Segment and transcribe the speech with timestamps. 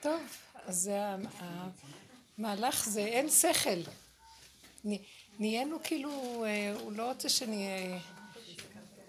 [0.00, 0.22] טוב,
[0.66, 0.90] אז
[2.38, 3.80] המהלך זה אין שכל.
[5.38, 7.98] נהיינו כאילו, אה, הוא לא רוצה שנהיה,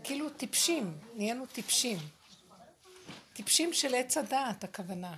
[0.03, 1.97] כאילו טיפשים, נהיינו טיפשים.
[3.33, 5.15] טיפשים של עץ הדעת, הכוונה.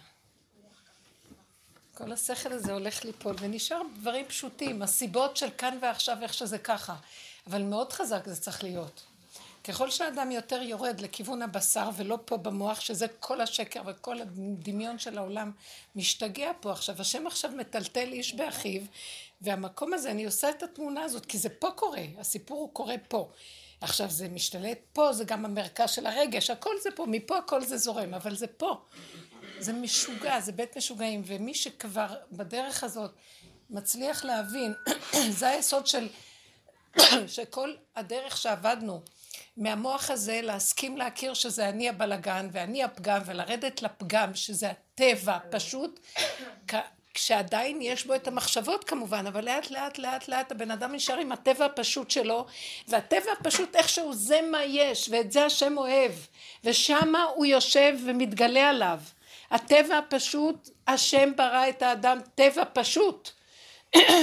[1.93, 6.95] כל השכל הזה הולך ליפול, ונשאר דברים פשוטים, הסיבות של כאן ועכשיו, איך שזה ככה.
[7.47, 9.03] אבל מאוד חזק זה צריך להיות.
[9.63, 15.17] ככל שהאדם יותר יורד לכיוון הבשר ולא פה במוח, שזה כל השקר וכל הדמיון של
[15.17, 15.51] העולם
[15.95, 16.95] משתגע פה עכשיו.
[16.99, 18.81] השם עכשיו מטלטל איש באחיו,
[19.41, 23.29] והמקום הזה, אני עושה את התמונה הזאת, כי זה פה קורה, הסיפור הוא קורה פה.
[23.81, 27.77] עכשיו זה משתלט פה, זה גם המרכז של הרגש, הכל זה פה, מפה הכל זה
[27.77, 28.81] זורם, אבל זה פה.
[29.59, 33.11] זה משוגע, זה בית משוגעים, ומי שכבר בדרך הזאת
[33.69, 34.73] מצליח להבין,
[35.39, 36.07] זה היסוד של,
[37.27, 39.01] שכל הדרך שעבדנו
[39.57, 45.99] מהמוח הזה להסכים להכיר שזה אני הבלגן ואני הפגם ולרדת לפגם שזה הטבע פשוט
[47.13, 51.31] כשעדיין יש בו את המחשבות כמובן, אבל לאט לאט לאט לאט הבן אדם נשאר עם
[51.31, 52.45] הטבע הפשוט שלו,
[52.87, 56.11] והטבע הפשוט איכשהו זה מה יש, ואת זה השם אוהב,
[56.63, 58.99] ושמה הוא יושב ומתגלה עליו.
[59.51, 63.31] הטבע הפשוט, השם ברא את האדם טבע פשוט,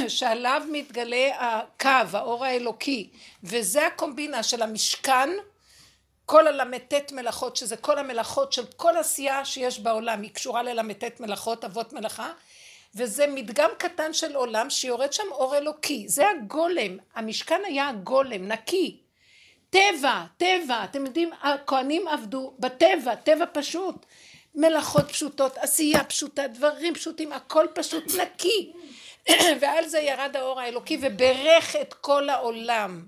[0.09, 3.11] שעליו מתגלה הקו, האור האלוקי,
[3.45, 5.31] וזה הקומבינה של המשכן,
[6.27, 11.65] כל הל"ט מלאכות, שזה כל המלאכות של כל עשייה שיש בעולם, היא קשורה לל"ט מלאכות,
[11.65, 12.33] אבות מלאכה,
[12.95, 19.01] וזה מדגם קטן של עולם שיורד שם אור אלוקי, זה הגולם, המשכן היה הגולם, נקי,
[19.71, 24.07] טבע, טבע, אתם יודעים, הכהנים עבדו בטבע, טבע פשוט,
[24.55, 28.73] מלאכות פשוטות, עשייה פשוטה, דברים פשוטים, הכל פשוט נקי,
[29.61, 33.07] ועל זה ירד האור האלוקי וברך את כל העולם,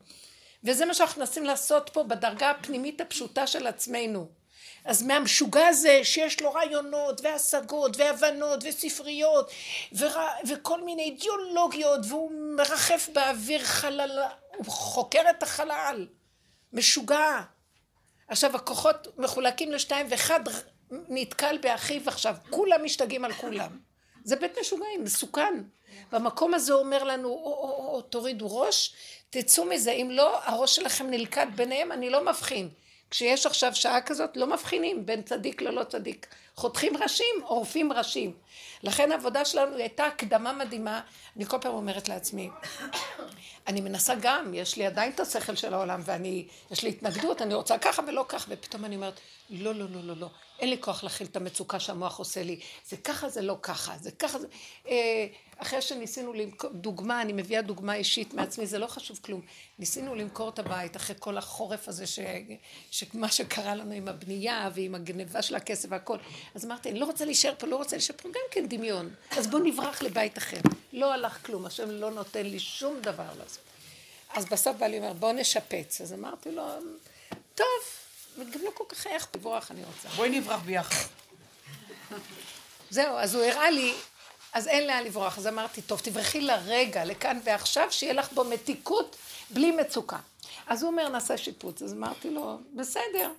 [0.65, 4.29] וזה מה שאנחנו מנסים לעשות פה בדרגה הפנימית הפשוטה של עצמנו.
[4.85, 9.51] אז מהמשוגע הזה שיש לו רעיונות והשגות והבנות וספריות
[9.99, 14.23] ורע, וכל מיני אידיאולוגיות והוא מרחף באוויר חלל,
[14.57, 16.07] הוא חוקר את החלל,
[16.73, 17.41] משוגע.
[18.29, 20.41] עכשיו הכוחות מחולקים לשתיים ואחד
[20.91, 23.79] נתקל באחיו עכשיו, כולם משתגעים על כולם.
[24.25, 25.63] זה בית משוגעים, מסוכן.
[26.13, 28.95] והמקום הזה אומר לנו, או, או, או, או, תורידו ראש,
[29.31, 32.69] תצאו מזה, אם לא, הראש שלכם נלכד ביניהם, אני לא מבחין.
[33.11, 36.27] כשיש עכשיו שעה כזאת לא מבחינים בין צדיק ללא צדיק.
[36.57, 38.33] חותכים ראשים, עורפים ראשים.
[38.83, 41.01] לכן העבודה שלנו הייתה הקדמה מדהימה.
[41.37, 42.51] אני כל פעם אומרת לעצמי,
[43.67, 47.55] אני מנסה גם, יש לי עדיין את השכל של העולם ואני, יש לי התנגדות, אני
[47.55, 50.29] רוצה ככה ולא ככה, ופתאום אני אומרת, לא, לא, לא, לא, לא,
[50.63, 54.11] אין לי כוח להכיל את המצוקה שהמוח עושה לי, זה ככה, זה לא ככה, זה
[54.11, 54.47] ככה, זה...
[54.89, 55.27] אה,
[55.59, 59.41] אחרי שניסינו למכור, דוגמה, אני מביאה דוגמה אישית מעצמי, זה לא חשוב כלום.
[59.79, 62.19] ניסינו למכור את הבית אחרי כל החורף הזה, ש...
[62.91, 66.17] שמה שקרה לנו עם הבנייה ועם הגניבה של הכסף והכל.
[66.55, 69.11] אז אמרתי, אני לא רוצה להישאר פה, לא רוצה להישאר פה, גם כן דמיון.
[69.31, 70.61] אז בואו נברח לבית אחר.
[70.93, 73.63] לא הלך כלום, השם לא נותן לי שום דבר לעשות.
[74.35, 76.01] אז בסוף בא לי אומר, בואו נשפץ.
[76.01, 76.63] אז אמרתי לו,
[77.55, 77.67] טוב,
[78.39, 80.09] גם לא כל כך איך לברוח אני רוצה.
[80.17, 81.07] בואי נברח ביחד.
[82.91, 83.95] זהו, אז הוא הראה לי
[84.53, 85.39] אז אין לאן לברוח.
[85.39, 89.17] אז אמרתי, טוב, תברכי לרגע, לכאן ועכשיו, שיהיה לך בו מתיקות
[89.51, 90.19] בלי מצוקה.
[90.67, 91.83] אז הוא אומר, נעשה שיפוץ.
[91.83, 93.33] אז אמרתי לו, בסדר.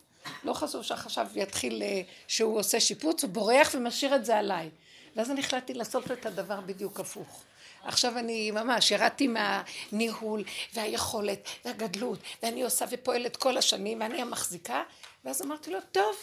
[0.44, 4.70] לא חשוב שהחשב יתחיל, אה, שהוא עושה שיפוץ, הוא בורח ומשאיר את זה עליי.
[5.16, 7.44] ואז אני החלטתי לעשות את הדבר בדיוק הפוך.
[7.84, 14.84] עכשיו אני ממש ירדתי מהניהול והיכולת והגדלות ואני עושה ופועלת כל השנים ואני המחזיקה
[15.26, 16.16] ואז אמרתי לו טוב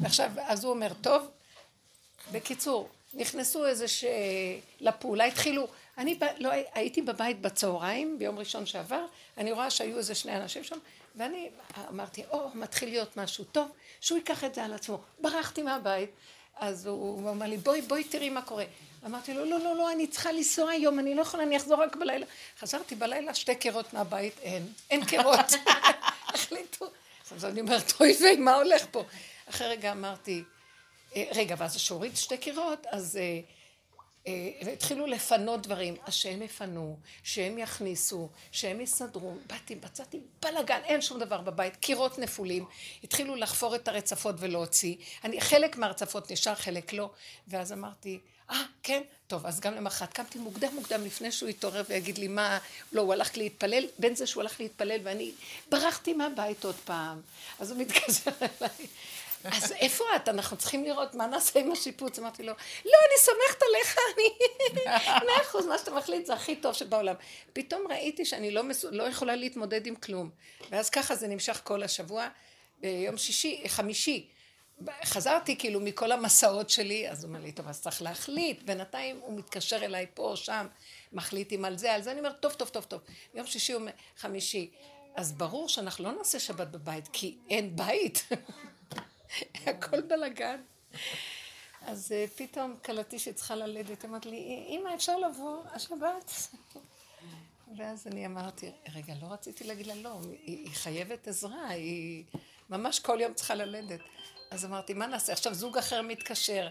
[0.00, 1.28] ועכשיו אז הוא אומר טוב
[2.32, 4.04] בקיצור נכנסו איזה ש...
[4.80, 5.68] לפעולה, התחילו,
[5.98, 6.24] אני ב...
[6.38, 9.04] לא, הייתי בבית בצהריים ביום ראשון שעבר,
[9.36, 10.78] אני רואה שהיו איזה שני אנשים שם,
[11.16, 11.48] ואני
[11.88, 13.68] אמרתי, או, מתחיל להיות משהו טוב,
[14.00, 14.98] שהוא ייקח את זה על עצמו.
[15.20, 16.10] ברחתי מהבית,
[16.56, 18.64] אז הוא אמר לי, בואי, בואי תראי מה קורה.
[19.08, 21.96] אמרתי לו, לא, לא, לא, אני צריכה לנסוע היום, אני לא יכולה, אני אחזור רק
[21.96, 22.26] בלילה.
[22.58, 25.52] חזרתי בלילה, שתי קירות מהבית, אין, אין קירות.
[26.34, 26.86] החליטו.
[27.36, 29.04] אז אני אומרת, אוי ויי, מה הולך פה?
[29.50, 30.44] אחרי רגע אמרתי,
[31.16, 33.40] אה, רגע, ואז כשהוריד שתי קירות, אז אה,
[34.26, 35.96] אה, התחילו לפנות דברים.
[36.06, 39.34] אז שהם יפנו, שהם יכניסו, שהם יסדרו.
[39.46, 42.64] באתי, מצאתי בלאגן, אין שום דבר בבית, קירות נפולים.
[43.04, 44.96] התחילו לחפור את הרצפות ולהוציא.
[45.24, 47.10] אני, חלק מהרצפות נשאר, חלק לא.
[47.48, 48.18] ואז אמרתי,
[48.50, 49.02] אה, ah, כן?
[49.26, 52.58] טוב, אז גם למחרת קמתי מוקדם מוקדם לפני שהוא יתעורר ויגיד לי מה,
[52.92, 55.32] לא, הוא הלך להתפלל, בין זה שהוא הלך להתפלל ואני
[55.70, 57.20] ברחתי מהבית עוד פעם.
[57.58, 58.86] אז הוא מתקשר אליי.
[59.44, 60.28] אז איפה את?
[60.28, 62.18] אנחנו צריכים לראות מה נעשה עם השיפוץ.
[62.18, 62.52] אמרתי לו,
[62.84, 64.28] לא, אני סומכת עליך, אני...
[65.26, 67.14] מאה אחוז, מה שאתה מחליט זה הכי טוב שבעולם.
[67.52, 68.84] פתאום ראיתי שאני לא, מס...
[68.84, 70.30] לא יכולה להתמודד עם כלום.
[70.70, 72.28] ואז ככה זה נמשך כל השבוע.
[72.80, 74.28] ביום שישי, חמישי,
[75.04, 78.62] חזרתי כאילו מכל המסעות שלי, אז הוא אומר לי, טוב, אז צריך להחליט.
[78.62, 80.66] בינתיים הוא מתקשר אליי פה או שם,
[81.12, 83.00] מחליטים על זה, על זה, אני אומרת, טוב, טוב, טוב, טוב.
[83.34, 83.80] יום שישי או
[84.16, 84.70] חמישי.
[85.14, 88.28] אז ברור שאנחנו לא נעשה שבת בבית, כי אין בית.
[89.66, 90.60] הכל בלאגן.
[91.82, 96.32] אז uh, פתאום כלתי שצריכה ללדת, אמרת לי, אמא, אפשר לבוא השבת?
[97.76, 102.24] ואז אני אמרתי, רגע, לא רציתי להגיד לה לא, היא חייבת עזרה, היא
[102.70, 104.00] ממש כל יום צריכה ללדת.
[104.50, 105.32] אז אמרתי, מה נעשה?
[105.32, 106.68] עכשיו זוג אחר מתקשר.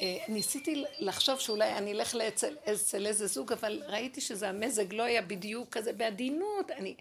[0.00, 5.02] אה, ניסיתי לחשוב שאולי אני אלך לאצל, אצל איזה זוג, אבל ראיתי שזה המזג לא
[5.02, 6.70] היה בדיוק כזה בעדינות.
[6.70, 6.96] אני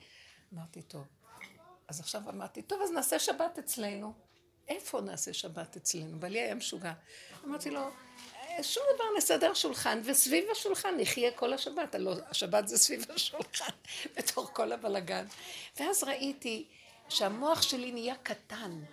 [0.54, 1.04] אמרתי, טוב.
[1.88, 4.14] אז עכשיו אמרתי, טוב, אז נעשה שבת אצלנו.
[4.68, 6.20] איפה נעשה שבת אצלנו?
[6.20, 6.94] בעלי היה משוגע.
[7.46, 7.82] אמרתי לו,
[8.62, 11.96] שום דבר נסדר שולחן, וסביב השולחן נחיה כל השבת.
[11.96, 13.74] הלוא השבת זה סביב השולחן,
[14.18, 15.26] בתוך כל הבלגן.
[15.80, 16.68] ואז ראיתי
[17.10, 18.84] שהמוח שלי נהיה קטן.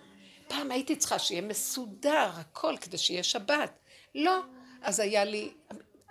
[0.49, 3.79] פעם הייתי צריכה שיהיה מסודר, הכל, כדי שיהיה שבת.
[4.15, 4.39] לא.
[4.81, 5.53] אז היה לי,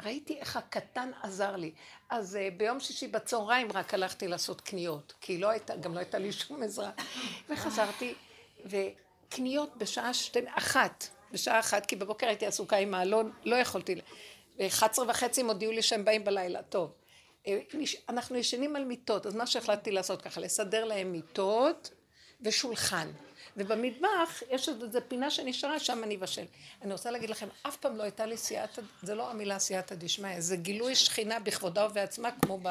[0.02, 1.72] ראיתי איך הקטן עזר לי.
[2.10, 6.18] אז uh, ביום שישי בצהריים רק הלכתי לעשות קניות, כי לא הייתה, גם לא הייתה
[6.18, 6.90] לי שום עזרה.
[7.50, 8.14] וחזרתי,
[8.64, 13.94] וקניות בשעה שתי, אחת, בשעה אחת, כי בבוקר הייתי עסוקה עם האלון, לא יכולתי.
[14.58, 16.92] ב-11 וחצי הם הודיעו לי שהם באים בלילה, טוב.
[17.46, 17.60] אה,
[18.08, 21.90] אנחנו ישנים על מיטות, אז מה שהחלטתי לעשות ככה, לסדר להם מיטות
[22.40, 23.10] ושולחן.
[23.58, 26.44] ובמטבח יש עוד איזה פינה שנשארה, שם אני אבשל.
[26.82, 30.40] אני רוצה להגיד לכם, אף פעם לא הייתה לי סייעתא, זה לא המילה סייעתא דשמיא,
[30.40, 32.68] זה גילוי שכינה בכבודה ובעצמה, כמו ב...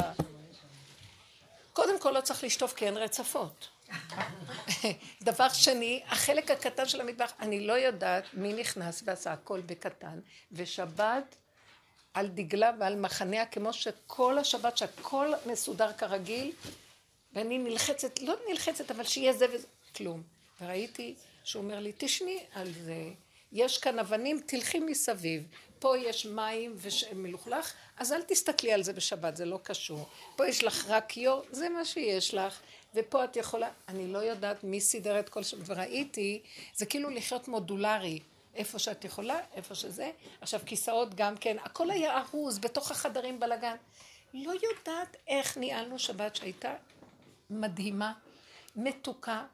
[1.73, 3.67] קודם כל לא צריך לשטוף כי אין רצפות.
[5.21, 10.19] דבר שני, החלק הקטן של המטבח, אני לא יודעת מי נכנס ועשה הכל בקטן,
[10.51, 11.35] ושבת
[12.13, 16.51] על דגלה ועל מחניה, כמו שכל השבת, שהכל מסודר כרגיל,
[17.33, 20.36] ואני נלחצת, לא נלחצת, אבל שיהיה זה וזה, כלום.
[20.61, 23.09] וראיתי שהוא אומר לי, תשני על זה,
[23.51, 25.47] יש כאן אבנים, תלכי מסביב.
[25.79, 26.75] פה יש מים
[27.11, 30.07] ומלוכלך, אז אל תסתכלי על זה בשבת, זה לא קשור.
[30.35, 32.59] פה יש לך רק יור, זה מה שיש לך.
[32.93, 36.41] ופה את יכולה, אני לא יודעת מי סידר את כל שם, וראיתי,
[36.75, 38.19] זה כאילו לחיות מודולרי,
[38.55, 40.11] איפה שאת יכולה, איפה שזה.
[40.41, 43.75] עכשיו כיסאות גם כן, הכל היה ארוז, בתוך החדרים בלאגן.
[44.33, 46.75] לא יודעת איך ניהלנו שבת שהייתה
[47.49, 48.13] מדהימה,
[48.75, 49.45] מתוקה,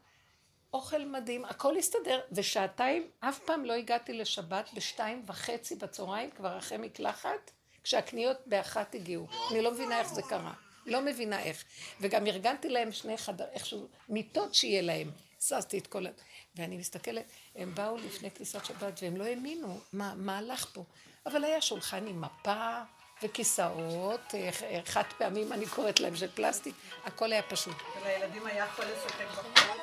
[0.73, 6.77] אוכל מדהים, הכל הסתדר, ושעתיים, אף פעם לא הגעתי לשבת בשתיים וחצי בצהריים, כבר אחרי
[6.77, 7.51] מקלחת,
[7.83, 9.27] כשהקניות באחת הגיעו.
[9.51, 10.53] אני לא מבינה איך זה קרה.
[10.85, 11.63] לא מבינה איך.
[12.01, 15.11] וגם ארגנתי להם שני חדר, איכשהו, מיטות שיהיה להם.
[15.39, 16.09] זזתי את כל ה...
[16.55, 17.25] ואני מסתכלת,
[17.55, 20.83] הם באו לפני כניסת שבת והם לא האמינו מה, מה הלך פה.
[21.25, 22.81] אבל היה שולחן עם מפה
[23.23, 24.49] וכיסאות, אה,
[24.85, 27.75] חד פעמים אני קוראת להם של פלסטיק, הכל היה פשוט.
[28.01, 29.82] ולילדים היה יכול לשחק בחול?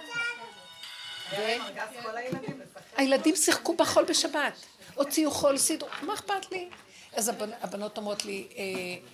[2.96, 4.52] הילדים שיחקו בחול בשבת,
[4.94, 6.68] הוציאו חול, סידרו, מה אכפת לי?
[7.12, 7.30] אז
[7.62, 8.64] הבנות אומרות לי, אה,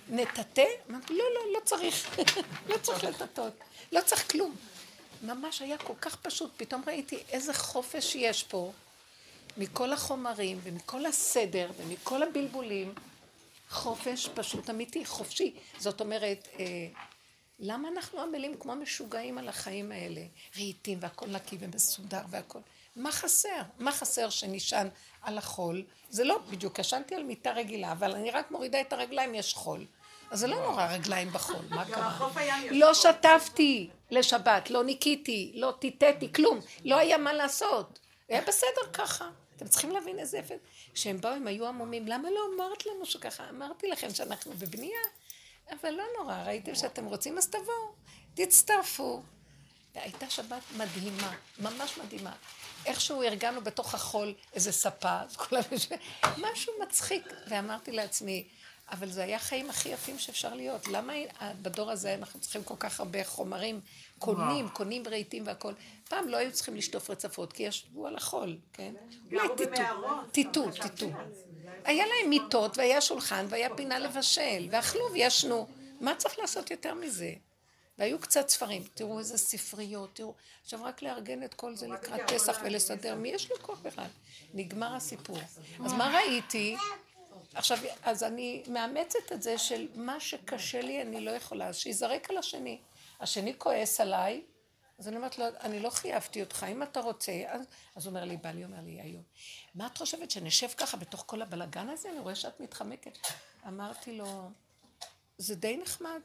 [0.09, 0.65] נטאטא?
[0.89, 2.19] אמרתי, לא, לא, לא צריך,
[2.69, 3.53] לא צריך לטאטות,
[3.91, 4.55] לא צריך כלום.
[5.21, 8.71] ממש היה כל כך פשוט, פתאום ראיתי איזה חופש יש פה
[9.57, 12.93] מכל החומרים ומכל הסדר ומכל הבלבולים,
[13.69, 15.53] חופש פשוט אמיתי, חופשי.
[15.79, 16.65] זאת אומרת, אה,
[17.59, 20.21] למה אנחנו עמלים כמו משוגעים על החיים האלה?
[20.55, 22.59] רהיטים והכל נקי ומסודר והכל.
[22.95, 23.61] מה חסר?
[23.79, 24.89] מה חסר שנשען
[25.21, 25.83] על החול?
[26.09, 29.85] זה לא בדיוק, ישנתי על מיטה רגילה, אבל אני רק מורידה את הרגליים, יש חול.
[30.31, 32.29] אז זה לא נורא רגליים בחול, מה קרה?
[32.71, 36.59] לא שטפתי לשבת, לא ניקיתי, לא טיטטי, כלום.
[36.85, 37.99] לא היה מה לעשות.
[38.29, 39.29] היה בסדר ככה.
[39.55, 40.53] אתם צריכים להבין איזה יפה.
[40.93, 43.49] כשהם באו, הם היו עמומים, למה לא אמרת לנו שככה?
[43.49, 44.99] אמרתי לכם שאנחנו בבנייה.
[45.71, 47.93] אבל לא נורא, ראיתם שאתם רוצים, אז תבואו,
[48.33, 49.21] תצטרפו.
[49.95, 52.33] והייתה שבת מדהימה, ממש מדהימה.
[52.85, 55.61] איכשהו ארגנו בתוך החול איזה ספה, אז כולם
[56.51, 57.33] משהו מצחיק.
[57.47, 58.47] ואמרתי לעצמי,
[58.91, 60.87] אבל זה היה חיים הכי יפים שאפשר להיות.
[60.87, 61.13] למה
[61.61, 63.81] בדור הזה אנחנו צריכים כל כך הרבה חומרים,
[64.19, 65.73] קונים, קונים רהיטים והכול.
[66.09, 68.93] פעם לא היו צריכים לשטוף רצפות, כי ישבו על החול, כן?
[69.31, 69.47] אולי
[70.31, 71.09] טיטו, טיטו.
[71.85, 75.67] היה להם מיטות, והיה שולחן, והיה פינה לבשל, ואכלו וישנו.
[75.99, 77.33] מה צריך לעשות יותר מזה?
[77.97, 80.33] והיו קצת ספרים, תראו איזה ספריות, תראו.
[80.63, 84.07] עכשיו רק לארגן את כל זה לקראת פסח ולסדר, מי יש לו כוח בכלל?
[84.53, 85.37] נגמר הסיפור.
[85.85, 86.75] אז מה ראיתי?
[87.53, 92.29] עכשיו, אז אני מאמצת את זה של מה שקשה לי אני לא יכולה, אז שיזרק
[92.29, 92.79] על השני.
[93.19, 94.41] השני כועס עליי,
[94.97, 97.61] אז אני אומרת לו, אני לא חייבתי אותך, אם אתה רוצה, אז,
[97.95, 99.23] אז הוא אומר לי, בעלי אומר לי היום,
[99.75, 102.09] מה את חושבת, שנשב ככה בתוך כל הבלגן הזה?
[102.09, 103.17] אני רואה שאת מתחמקת.
[103.67, 104.49] אמרתי לו,
[105.37, 106.21] זה די נחמד.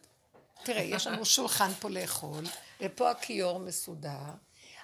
[0.64, 2.45] תראה, יש לנו שולחן פה לאכול,
[2.81, 4.19] ופה הכיור מסודר,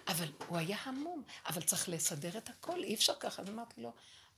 [0.08, 3.42] אבל הוא היה המום, אבל צריך לסדר את הכל, אי אפשר ככה.
[3.42, 3.92] אז אמרתי לו,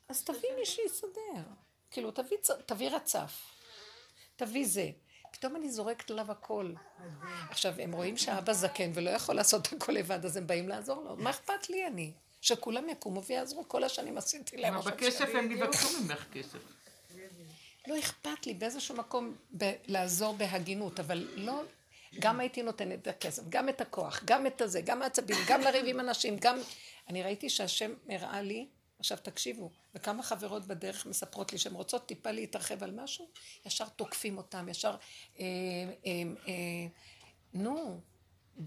[0.09, 1.43] אז תביא מי שיסדר.
[1.91, 3.33] כאילו, תביא, תביא רצף,
[4.37, 4.91] תביא זה.
[5.41, 6.73] פתאום אני זורקת עליו הכל.
[7.51, 11.17] עכשיו, הם רואים שהאבא זקן ולא יכול לעשות הכל לבד, אז הם באים לעזור לו.
[11.17, 12.13] מה אכפת לי אני?
[12.41, 14.93] שכולם יקומו ויעזרו, כל השנים עשיתי להם עכשיו.
[14.93, 16.59] בכסף הם יבקשו ממך כסף.
[17.87, 21.63] לא אכפת לי באיזשהו מקום ב- לעזור בהגינות, אבל לא...
[22.19, 25.87] גם הייתי נותנת את הכסף, גם את הכוח, גם את הזה, גם העצבים, גם לריב
[25.87, 26.59] עם אנשים, גם...
[27.09, 28.67] אני ראיתי שהשם הראה לי,
[29.01, 33.29] עכשיו תקשיבו, וכמה חברות בדרך מספרות לי שהן רוצות טיפה להתרחב על משהו,
[33.67, 34.97] ישר תוקפים אותם, ישר...
[35.39, 35.45] אה,
[36.07, 36.13] אה,
[36.49, 36.53] אה,
[37.55, 38.01] נו,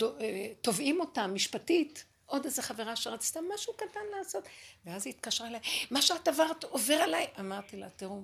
[0.01, 2.05] אה, תובעים אותם משפטית.
[2.25, 4.43] עוד איזה חברה שרצתה משהו קטן לעשות.
[4.85, 5.59] ואז היא התקשרה אליי,
[5.91, 7.27] מה שאת עברת עובר עליי.
[7.39, 8.21] אמרתי לה, תראו,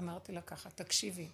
[0.00, 1.28] אמרתי לה ככה, תקשיבי.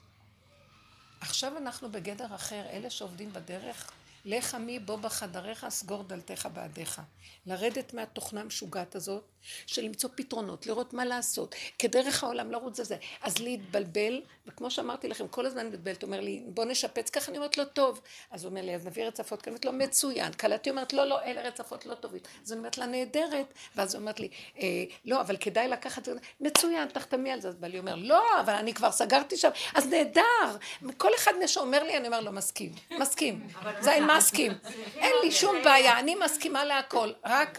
[1.21, 3.93] עכשיו אנחנו בגדר אחר, אלה שעובדים בדרך,
[4.25, 7.03] לך עמי בוא בחדריך, סגור דלתיך בעדיך.
[7.47, 9.25] לרדת מהתוכנה המשוגעת הזאת,
[9.67, 12.97] של למצוא פתרונות, לראות מה לעשות, כדרך העולם לרוץ על זה.
[13.23, 17.59] אז להתבלבל, וכמו שאמרתי לכם, כל הזמן מתבלבלת, אומר לי, בוא נשפץ ככה, אני אומרת
[17.59, 18.01] לו, טוב.
[18.31, 20.33] אז הוא אומר לי, אז נביא רצפות, כי אני אומרת לו, מצוין.
[20.33, 22.21] כלתי אומרת, לא, לא, אלה רצפות לא טובים.
[22.45, 23.55] אז אני אומרת לה, נהדרת.
[23.77, 26.09] ואז היא אומרת לי, אה, לא, אבל כדאי לקחת,
[26.41, 27.49] מצוין, תחתמי על זה.
[27.49, 30.57] אז בעלי אומר, לא, אבל אני כבר סגרתי שם, אז נהדר.
[30.97, 33.47] כל אחד שאומר לי, אני אומר לו, מסכים, מסכים.
[33.81, 34.53] זה מסכים.
[35.03, 37.13] אין לי שום בעיה, אני מסכימה להכל.
[37.25, 37.59] רק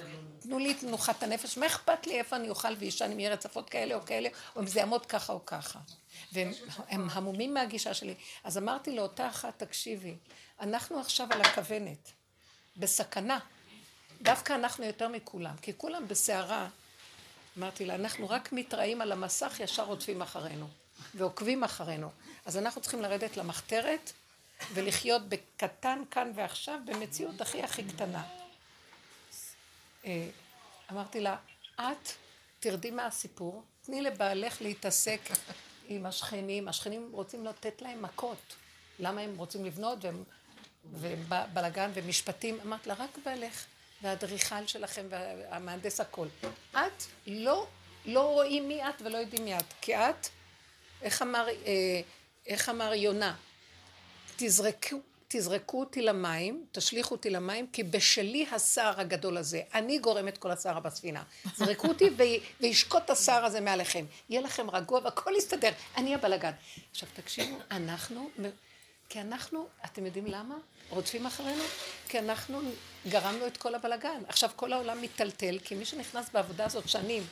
[0.53, 3.69] תנו לי את מנוחת הנפש, מה אכפת לי איפה אני אוכל ואישן אם יהיה רצפות
[3.69, 5.79] כאלה או כאלה, או אם זה יעמוד ככה או ככה.
[6.33, 6.53] והם
[7.11, 8.15] המומים מהגישה שלי.
[8.43, 10.15] אז אמרתי לאותה אחת, תקשיבי,
[10.59, 12.11] אנחנו עכשיו על הכוונת,
[12.77, 13.39] בסכנה.
[14.21, 16.67] דווקא אנחנו יותר מכולם, כי כולם בסערה.
[17.57, 20.67] אמרתי לה, אנחנו רק מתראים על המסך, ישר רודפים אחרינו,
[21.15, 22.09] ועוקבים אחרינו.
[22.45, 24.11] אז אנחנו צריכים לרדת למחתרת
[24.73, 28.23] ולחיות בקטן כאן ועכשיו, במציאות הכי הכי קטנה.
[30.93, 31.37] אמרתי לה,
[31.75, 32.09] את
[32.59, 35.19] תרדי מהסיפור, תני לבעלך להתעסק
[35.87, 38.55] עם השכנים, השכנים רוצים לתת להם מכות.
[38.99, 40.23] למה הם רוצים לבנות והם,
[40.91, 42.59] ובלאגן ומשפטים?
[42.65, 43.65] אמרת לה, רק בעלך
[44.01, 46.27] והאדריכל שלכם והמהנדס הכל.
[46.71, 47.67] את לא,
[48.05, 50.27] לא רואים מי את ולא יודעים מי את, כי את,
[51.01, 52.01] איך אמר, אה,
[52.47, 53.35] איך אמר יונה?
[54.35, 54.97] תזרקו,
[55.35, 59.61] תזרקו אותי למים, תשליכו אותי למים, כי בשלי הסער הגדול הזה.
[59.73, 61.23] אני גורם את כל הסער בספינה.
[61.55, 62.09] זרקו אותי
[62.59, 64.05] וישקוט הסער הזה מעליכם.
[64.29, 65.71] יהיה לכם רגוע והכל יסתדר.
[65.97, 66.51] אני הבלגן.
[66.91, 68.29] עכשיו תקשיבו, אנחנו,
[69.09, 70.55] כי אנחנו, אתם יודעים למה?
[70.89, 71.63] רודפים אחרינו?
[72.07, 72.61] כי אנחנו
[73.07, 74.21] גרמנו את כל הבלגן.
[74.27, 77.23] עכשיו כל העולם מיטלטל, כי מי שנכנס בעבודה הזאת שנים,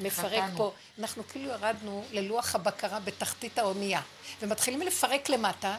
[0.00, 4.02] מפרק פה, אנחנו כאילו ירדנו ללוח הבקרה בתחתית האונייה,
[4.42, 5.76] ומתחילים לפרק למטה,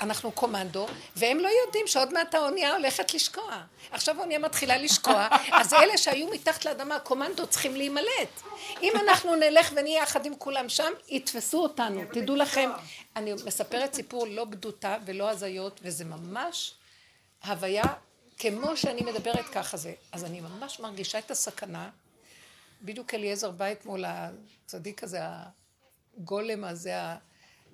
[0.00, 3.62] אנחנו קומנדו, והם לא יודעים שעוד מעט האונייה הולכת לשקוע.
[3.90, 5.28] עכשיו האונייה מתחילה לשקוע,
[5.60, 8.42] אז אלה שהיו מתחת לאדמה, הקומנדו, צריכים להימלט.
[8.82, 12.02] אם אנחנו נלך ונהיה יחד עם כולם שם, יתפסו אותנו.
[12.12, 12.70] תדעו לכם,
[13.16, 16.74] אני מספרת סיפור לא בדותה ולא הזיות, וזה ממש
[17.44, 17.84] הוויה,
[18.38, 19.92] כמו שאני מדברת ככה זה.
[20.12, 21.90] אז אני ממש מרגישה את הסכנה.
[22.82, 25.18] בדיוק אליעזר בא אתמול הצדיק הזה,
[26.18, 26.94] הגולם הזה,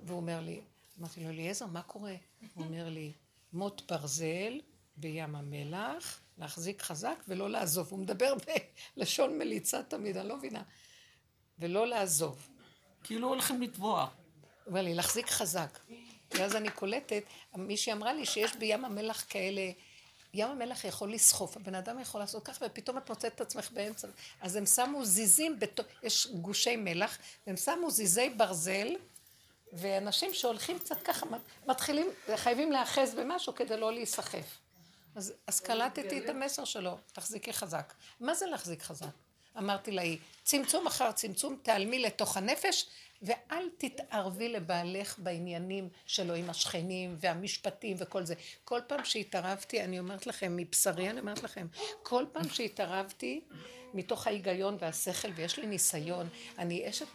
[0.04, 0.60] והוא אומר לי,
[1.00, 2.14] אמרתי לו, אליעזר, מה קורה?
[2.54, 3.12] הוא אומר לי,
[3.52, 4.60] מוט ברזל
[4.96, 7.88] בים המלח, להחזיק חזק ולא לעזוב.
[7.90, 8.34] הוא מדבר
[8.96, 10.62] בלשון מליצה תמיד, אני לא מבינה.
[11.58, 12.48] ולא לעזוב.
[13.04, 14.00] כאילו הולכים לטבוע.
[14.00, 14.10] הוא
[14.66, 15.78] אומר לי, להחזיק חזק.
[16.34, 17.22] ואז אני קולטת,
[17.56, 19.70] מישהי אמרה לי שיש בים המלח כאלה,
[20.34, 24.08] ים המלח יכול לסחוף, הבן אדם יכול לעשות ככה, ופתאום את מוצאת את עצמך באמצע.
[24.40, 25.80] אז הם שמו זיזים, בת...
[26.02, 28.88] יש גושי מלח, והם שמו זיזי ברזל,
[29.72, 31.26] ואנשים שהולכים קצת ככה,
[31.66, 34.58] מתחילים, חייבים להיאחז במשהו כדי לא להיסחף.
[35.14, 37.94] אז, אז קלטתי את המסר שלו, תחזיקי חזק.
[38.20, 39.06] מה זה להחזיק חזק?
[39.58, 40.02] אמרתי לה,
[40.42, 42.86] צמצום אחר צמצום, תעלמי לתוך הנפש,
[43.22, 48.34] ואל תתערבי לבעלך בעניינים שלו עם השכנים והמשפטים וכל זה.
[48.64, 51.66] כל פעם שהתערבתי, אני אומרת לכם, מבשרי אני אומרת לכם,
[52.02, 53.40] כל פעם שהתערבתי,
[53.94, 57.06] מתוך ההיגיון והשכל, ויש לי ניסיון, אני אשת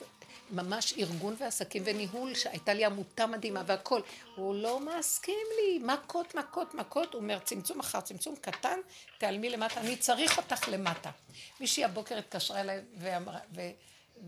[0.50, 4.02] ממש ארגון ועסקים וניהול, שהייתה לי עמותה מדהימה והכל.
[4.36, 7.14] הוא לא מסכים לי, מכות, מכות, מכות.
[7.14, 8.80] הוא אומר, צמצום אחר צמצום קטן,
[9.18, 11.12] תעלמי למטה, אני צריך אותך למטה.
[11.60, 13.62] מישהי הבוקר התקשרה אליי ואמרה, ו,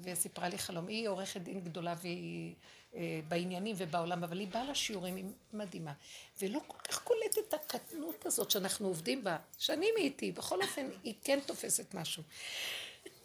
[0.03, 0.87] וסיפרה לי חלום.
[0.87, 2.53] היא עורכת דין גדולה והיא
[2.95, 5.93] אה, בעניינים ובעולם, אבל היא באה לשיעורים, היא מדהימה.
[6.41, 9.37] ולא כל כך קולטת את הקטנות הזאת שאנחנו עובדים בה.
[9.57, 12.23] שנים היא איתי, בכל אופן, היא כן תופסת משהו.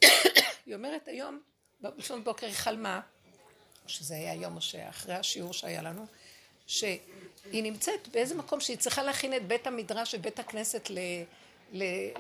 [0.67, 1.41] היא אומרת היום,
[1.83, 3.01] בראשון בוקר היא חלמה,
[3.87, 6.07] שזה היה יום שאחרי השיעור שהיה לנו,
[6.67, 6.99] שהיא
[7.53, 10.91] נמצאת באיזה מקום שהיא צריכה להכין את בית המדרש ובית הכנסת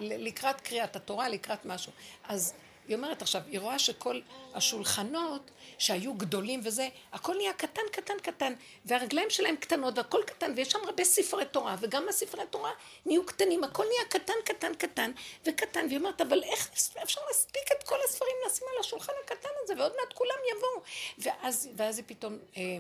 [0.00, 1.92] לקראת קריאת התורה, לקראת משהו.
[2.25, 2.52] אז
[2.92, 4.20] היא אומרת עכשיו, היא רואה שכל
[4.54, 8.52] השולחנות שהיו גדולים וזה, הכל נהיה קטן, קטן, קטן,
[8.84, 12.70] והרגליים שלהם קטנות והכל קטן, ויש שם הרבה ספרי תורה, וגם הספרי תורה
[13.06, 15.12] נהיו קטנים, הכל נהיה קטן, קטן, קטן
[15.46, 16.70] וקטן, והיא אומרת, אבל איך
[17.02, 20.82] אפשר להספיק את כל הספרים לשים על השולחן הקטן הזה, ועוד מעט כולם יבואו.
[21.18, 22.38] ואז, ואז היא פתאום...
[22.56, 22.78] אה,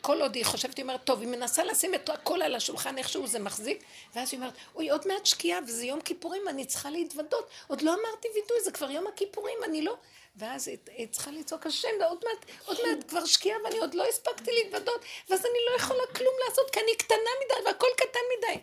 [0.00, 3.26] כל עוד היא חושבת, היא אומרת, טוב, היא מנסה לשים את הכל על השולחן, איכשהו
[3.26, 7.50] זה מחזיק, ואז היא אומרת, אוי, עוד מעט שקיעה, וזה יום כיפורים, אני צריכה להתוודות.
[7.66, 9.96] עוד לא אמרתי וידוי, זה כבר יום הכיפורים, אני לא...
[10.36, 14.50] ואז היא, צריכה לצעוק השם, ועוד מעט, עוד מעט כבר שקיעה, ואני עוד לא הספקתי
[14.52, 18.60] להתוודות, ואז אני לא יכולה כלום לעשות, כי אני קטנה מדי, והכל קטן מדי.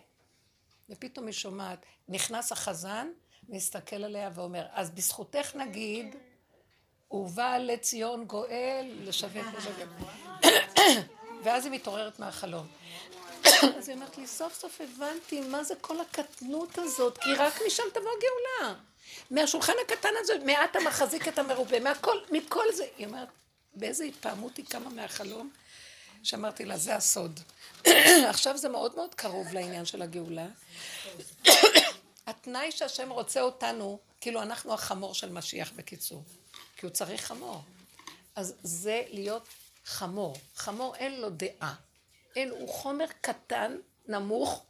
[0.89, 3.11] ופתאום היא שומעת, נכנס החזן,
[3.49, 6.15] מסתכל עליה ואומר, אז בזכותך נגיד,
[7.11, 9.89] ובא לציון גואל, לשווק לשווק.
[11.45, 12.67] ואז היא מתעוררת מהחלום.
[13.77, 17.83] אז היא אומרת לי, סוף סוף הבנתי מה זה כל הקטנות הזאת, כי רק משם
[17.93, 18.75] תבוא הגאולה.
[19.31, 22.85] מהשולחן הקטן הזה, מעט המחזיק את המרובה, מהכל, מכל זה.
[22.97, 23.27] היא אומרת,
[23.73, 25.49] באיזה התפעמות היא קמה מהחלום,
[26.23, 27.39] שאמרתי לה, זה הסוד.
[28.29, 30.47] עכשיו זה מאוד מאוד קרוב לעניין של הגאולה.
[32.27, 36.23] התנאי שהשם רוצה אותנו, כאילו אנחנו החמור של משיח בקיצור,
[36.77, 37.61] כי הוא צריך חמור.
[38.35, 39.47] אז זה להיות
[39.85, 40.35] חמור.
[40.55, 41.75] חמור אין לו דעה.
[42.35, 43.77] אין, הוא חומר קטן,
[44.07, 44.65] נמוך,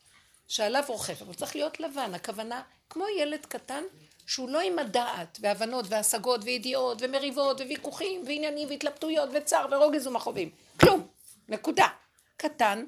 [0.48, 2.13] שעליו רוכב, אבל צריך להיות לבן.
[2.13, 3.84] הכוונה, כמו ילד קטן,
[4.27, 10.50] שהוא לא עם הדעת, והבנות, והשגות, וידיעות, ומריבות, וויכוחים, ועניינים, והתלבטויות, וצער, ורוגז ומכאובים.
[10.79, 11.07] כלום.
[11.50, 11.88] נקודה.
[12.38, 12.86] קטן,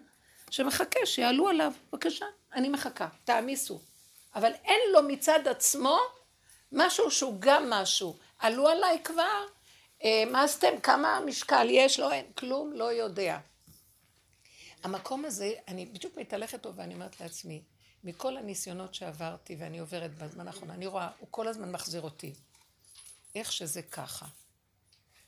[0.49, 1.71] שמחכה שיעלו עליו.
[1.91, 3.07] בבקשה, אני מחכה.
[3.25, 3.79] תעמיסו.
[4.35, 5.97] אבל אין לו מצד עצמו
[6.71, 8.15] משהו שהוא גם משהו.
[8.39, 9.45] עלו עליי כבר,
[10.03, 10.79] אה, מה עשיתם?
[10.83, 11.99] כמה משקל יש?
[11.99, 13.39] לא, אין, כלום לא יודע.
[14.83, 17.61] המקום הזה, אני בדיוק מתהלכת טוב ואני אומרת לעצמי,
[18.03, 22.33] מכל הניסיונות שעברתי ואני עוברת בזמן האחרון, אני רואה, הוא כל הזמן מחזיר אותי.
[23.35, 24.25] איך שזה ככה.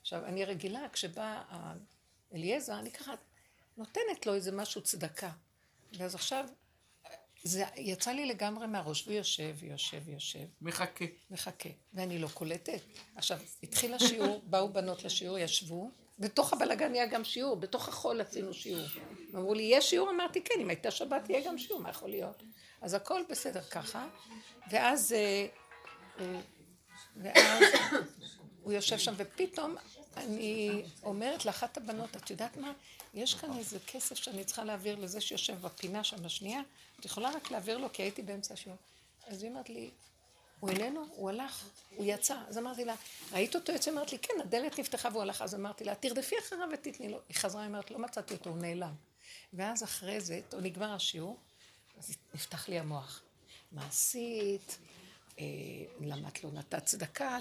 [0.02, 1.42] עכשיו, אני רגילה, כשבא
[2.34, 3.14] אליעזר, אני ככה
[3.78, 5.32] נותנת לו איזה משהו צדקה.
[5.98, 6.46] ואז עכשיו,
[7.44, 10.46] זה יצא לי לגמרי מהראש, ויושב, ויושב, ויושב.
[10.62, 11.06] מחכה.
[11.32, 12.82] מחכה, ואני לא קולטת.
[13.16, 18.54] עכשיו, התחיל השיעור, באו בנות לשיעור, ישבו, בתוך הבלגן היה גם שיעור, בתוך החול עשינו
[18.54, 18.86] שיעור.
[19.36, 20.10] אמרו לי, יש שיעור?
[20.10, 22.44] אמרתי, כן, אם הייתה שבת יהיה גם שיעור, מה יכול להיות?
[22.82, 24.08] אז הכל בסדר ככה,
[24.72, 25.48] ואז, אה,
[26.20, 26.40] אה,
[27.16, 27.64] ואז
[28.62, 29.76] הוא יושב שם, ופתאום
[30.18, 32.74] אני אומרת לאחת הבנות, את יודעת מה?
[33.14, 36.62] יש כאן איזה כסף שאני צריכה להעביר לזה שיושב בפינה שם השנייה,
[37.00, 38.78] את יכולה רק להעביר לו, כי הייתי באמצע השיעור.
[39.28, 39.90] אז היא אומרת לי,
[40.60, 42.38] הוא איננו, הוא הלך, הוא יצא.
[42.48, 42.96] אז אמרתי לה,
[43.32, 43.92] ראית אותו יוצא?
[43.92, 45.42] אמרת לי, כן, הדלת נפתחה והוא הלך.
[45.42, 47.20] אז אמרתי לה, תרדפי אחריו ותתני לו.
[47.30, 48.94] היא חזרה, היא אומרת, לא מצאתי אותו, הוא נעלם.
[49.54, 51.38] ואז אחרי זה, נגמר השיעור,
[51.98, 53.22] אז נפתח לי המוח.
[53.72, 54.78] מה עשית?
[55.40, 55.46] אה,
[56.02, 57.38] למה את לא נתת צדקה?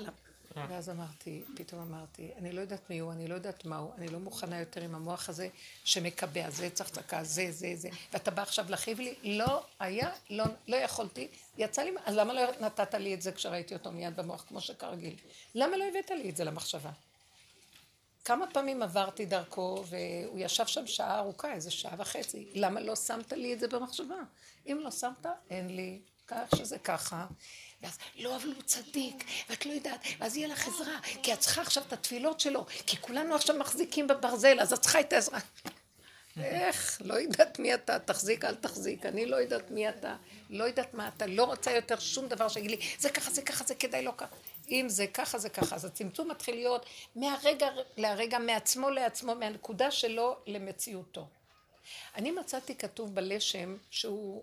[0.57, 0.67] אה.
[0.69, 4.09] ואז אמרתי, פתאום אמרתי, אני לא יודעת מי הוא, אני לא יודעת מה הוא, אני
[4.09, 5.49] לא מוכנה יותר עם המוח הזה
[5.85, 9.15] שמקבע, זה צריך צחקה, זה, זה, זה, ואתה בא עכשיו להכאיב לי?
[9.23, 13.75] לא היה, לא, לא יכולתי, יצא לי, אז למה לא נתת לי את זה כשראיתי
[13.75, 15.17] אותו מיד במוח, כמו שכרגיל?
[15.55, 16.91] למה לא הבאת לי את זה למחשבה?
[18.25, 22.49] כמה פעמים עברתי דרכו, והוא ישב שם שעה ארוכה, איזה שעה וחצי.
[22.55, 24.17] למה לא שמת לי את זה במחשבה?
[24.67, 27.27] אם לא שמת, אין לי, כך שזה ככה.
[27.83, 31.61] ואז, לא, אבל הוא צדיק, ואת לא יודעת, ואז יהיה לך עזרה, כי את צריכה
[31.61, 35.38] עכשיו את התפילות שלו, כי כולנו עכשיו מחזיקים בברזל, אז את צריכה את העזרה.
[36.45, 37.01] איך?
[37.05, 40.17] לא יודעת מי אתה, תחזיק, אל תחזיק, אני לא יודעת מי אתה,
[40.51, 43.64] לא יודעת מה אתה, לא רוצה יותר שום דבר שיגיד לי, זה ככה, זה ככה,
[43.64, 44.37] זה כדאי, לא ככה.
[44.71, 45.77] אם זה ככה, זה ככה.
[45.77, 46.87] אז הצמצום מתחיל להיות
[47.17, 51.27] מהרגע להרגע, מעצמו לעצמו, מהנקודה שלו למציאותו.
[52.17, 54.43] אני מצאתי כתוב בלשם שהוא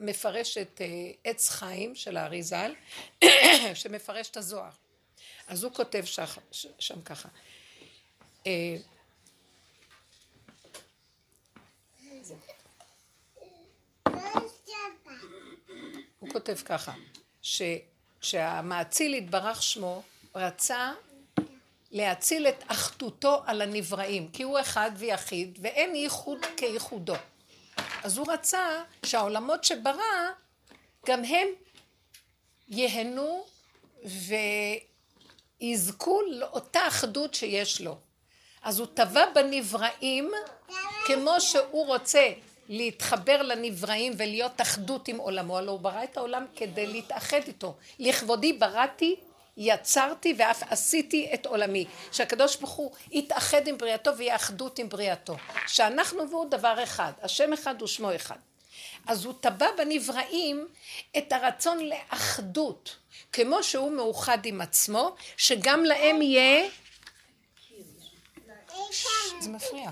[0.00, 2.74] מפרש את אה, עץ חיים של האריזל,
[3.74, 4.70] שמפרש את הזוהר.
[5.46, 6.38] אז הוא כותב שח,
[6.78, 7.28] שם ככה.
[8.46, 8.76] אה,
[16.18, 16.92] הוא כותב ככה,
[17.42, 17.62] ש,
[18.20, 20.02] שהמאציל יתברך שמו
[20.34, 20.92] רצה
[21.90, 27.14] להציל את אחדותו על הנבראים, כי הוא אחד ויחיד, ואין ייחוד כייחודו.
[28.02, 30.30] אז הוא רצה שהעולמות שברא,
[31.06, 31.48] גם הם
[32.68, 33.44] ייהנו
[35.60, 37.96] ויזכו לאותה אחדות שיש לו.
[38.62, 40.30] אז הוא טבע בנבראים
[41.06, 42.32] כמו שהוא רוצה
[42.68, 47.76] להתחבר לנבראים ולהיות אחדות עם עולמו, הלוא הוא ברא את העולם כדי להתאחד איתו.
[47.98, 49.16] לכבודי בראתי,
[49.58, 51.84] יצרתי ואף עשיתי את עולמי.
[52.12, 55.36] שהקדוש ברוך הוא יתאחד עם בריאתו ויהיה אחדות עם בריאתו.
[55.66, 58.36] שאנחנו והוא דבר אחד, השם אחד ושמו אחד.
[59.06, 60.68] אז הוא טבע בנבראים
[61.18, 62.96] את הרצון לאחדות,
[63.32, 66.68] כמו שהוא מאוחד עם עצמו, שגם להם יהיה...
[69.40, 69.90] זה מפריע.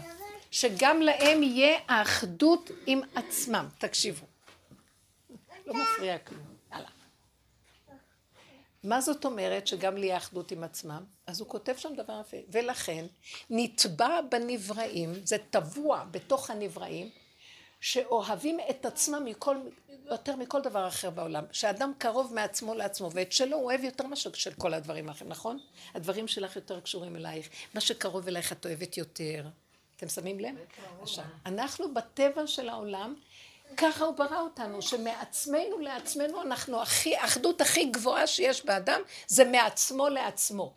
[0.51, 3.69] שגם להם יהיה האחדות עם עצמם.
[3.79, 4.27] תקשיבו.
[5.67, 6.56] לא מפריע כלום.
[8.87, 11.05] מה זאת אומרת שגם לי האחדות עם עצמם?
[11.27, 12.37] אז הוא כותב שם דבר יפה.
[12.49, 13.07] ולכן
[13.51, 17.11] נתבע בנבראים, זה טבוע בתוך הנבראים,
[17.81, 19.57] שאוהבים את עצמם מכל,
[20.05, 21.45] יותר מכל דבר אחר בעולם.
[21.53, 25.59] שאדם קרוב מעצמו לעצמו, ואת שלו הוא אוהב יותר מאשר של כל הדברים האחרים, נכון?
[25.95, 27.49] הדברים שלך יותר קשורים אלייך.
[27.75, 29.47] מה שקרוב אלייך את אוהבת יותר.
[29.97, 30.55] אתם שמים לב?
[31.03, 33.15] עכשיו, אנחנו בטבע של העולם,
[33.77, 40.09] ככה הוא ברא אותנו, שמעצמנו לעצמנו אנחנו הכי, האחדות הכי גבוהה שיש באדם, זה מעצמו
[40.09, 40.75] לעצמו.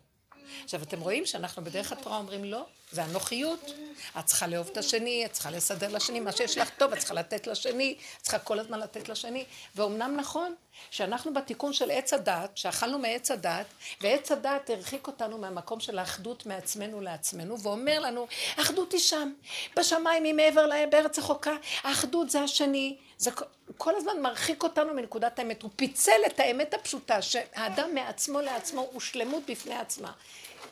[0.63, 3.71] עכשיו, אתם רואים שאנחנו בדרך התורה אומרים לא, זה אנוכיות.
[4.19, 7.13] את צריכה לאהוב את השני, את צריכה לסדר לשני, מה שיש לך טוב, את צריכה
[7.13, 9.45] לתת לשני, את צריכה כל הזמן לתת לשני.
[9.75, 10.55] ואומנם נכון
[10.91, 13.65] שאנחנו בתיקון של עץ הדת, שאכלנו מעץ הדת,
[14.01, 19.31] ועץ הדת הרחיק אותנו מהמקום של האחדות מעצמנו לעצמנו, ואומר לנו, האחדות היא שם,
[19.77, 22.97] בשמיים היא מעבר להם, בארץ רחוקה, האחדות זה השני.
[23.17, 23.31] זה
[23.77, 25.61] כל הזמן מרחיק אותנו מנקודת האמת.
[25.61, 30.11] הוא פיצל את האמת הפשוטה, שהאדם מעצמו לעצמו הוא שלמות בפני עצמה.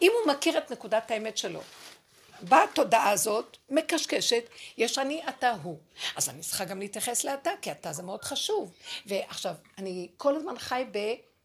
[0.01, 1.61] אם הוא מכיר את נקודת האמת שלו,
[2.43, 4.43] בתודעה הזאת, מקשקשת,
[4.77, 5.77] יש אני, אתה, הוא.
[6.15, 8.71] אז אני צריכה גם להתייחס לאתה, כי אתה זה מאוד חשוב.
[9.05, 10.97] ועכשיו, אני כל הזמן חי ב...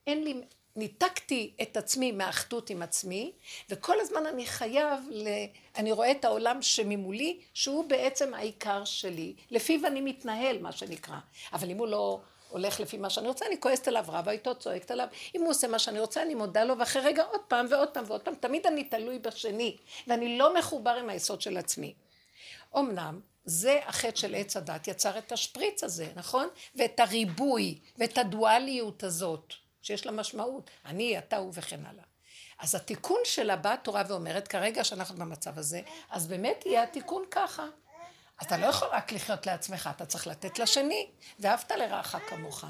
[0.07, 0.41] אין לי...
[0.77, 3.33] ניתקתי את עצמי מהאחדות עם עצמי,
[3.71, 5.29] וכל הזמן אני חייב, ל...
[5.77, 9.35] אני רואה את העולם שממולי, שהוא בעצם העיקר שלי.
[9.51, 11.17] לפיו אני מתנהל, מה שנקרא.
[11.53, 12.21] אבל אם הוא לא
[12.53, 15.09] הולך לפי מה שאני רוצה, אני כועסת עליו, רבה איתו, צועקת עליו.
[15.35, 18.05] אם הוא עושה מה שאני רוצה, אני מודה לו, ואחרי רגע עוד פעם ועוד פעם
[18.07, 18.35] ועוד פעם.
[18.35, 21.95] תמיד אני תלוי בשני, ואני לא מחובר עם היסוד של עצמי.
[22.77, 26.49] אמנם, זה החטא של עץ הדת, יצר את השפריץ הזה, נכון?
[26.75, 30.71] ואת הריבוי, ואת הדואליות הזאת, שיש לה משמעות.
[30.87, 32.05] אני, אתה הוא וכן הלאה.
[32.59, 37.67] אז התיקון שלה באה התורה ואומרת, כרגע שאנחנו במצב הזה, אז באמת יהיה התיקון ככה.
[38.43, 41.07] אתה לא יכול רק לחיות לעצמך, אתה צריך לתת לשני,
[41.39, 42.65] ואהבת לרעך כמוך.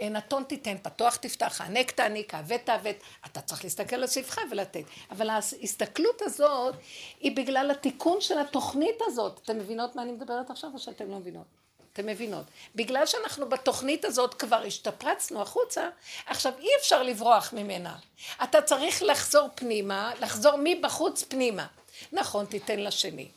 [0.00, 4.84] אה, נתון תיתן, פתוח תפתח, הענק תעניק, עוות תעוות, אתה צריך להסתכל על סביבך ולתת.
[5.10, 6.74] אבל ההסתכלות הזאת
[7.20, 9.40] היא בגלל התיקון של התוכנית הזאת.
[9.44, 11.46] אתם מבינות מה אני מדברת עכשיו או שאתם לא מבינות?
[11.92, 12.44] אתם מבינות.
[12.74, 15.88] בגלל שאנחנו בתוכנית הזאת כבר השתפרצנו החוצה,
[16.26, 17.96] עכשיו אי אפשר לברוח ממנה.
[18.42, 21.66] אתה צריך לחזור פנימה, לחזור מבחוץ פנימה.
[22.12, 23.28] נכון, תיתן לשני.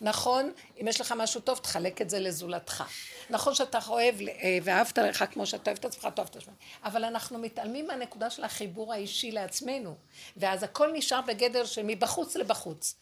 [0.00, 2.84] נכון, אם יש לך משהו טוב, תחלק את זה לזולתך.
[3.30, 6.54] נכון שאתה אוהב אה, ואהבת לך כמו שאתה אוהב את עצמך, אתה אוהב את עצמך.
[6.84, 9.94] אבל אנחנו מתעלמים מהנקודה של החיבור האישי לעצמנו.
[10.36, 12.94] ואז הכל נשאר בגדר של מבחוץ לבחוץ.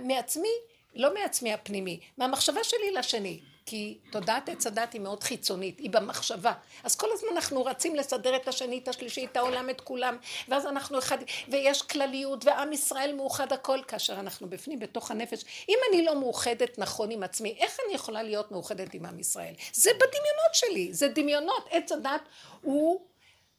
[0.00, 0.48] מעצמי,
[0.94, 3.40] לא מעצמי הפנימי, מהמחשבה שלי לשני.
[3.66, 6.52] כי תודעת עץ הדת היא מאוד חיצונית, היא במחשבה.
[6.84, 10.16] אז כל הזמן אנחנו רצים לסדר את השני, את השלישי, את העולם, את כולם,
[10.48, 15.44] ואז אנחנו אחד, ויש כלליות, ועם ישראל מאוחד הכל, כאשר אנחנו בפנים, בתוך הנפש.
[15.68, 19.54] אם אני לא מאוחדת נכון עם עצמי, איך אני יכולה להיות מאוחדת עם עם ישראל?
[19.72, 21.68] זה בדמיונות שלי, זה דמיונות.
[21.70, 22.22] עץ הדת
[22.62, 23.00] הוא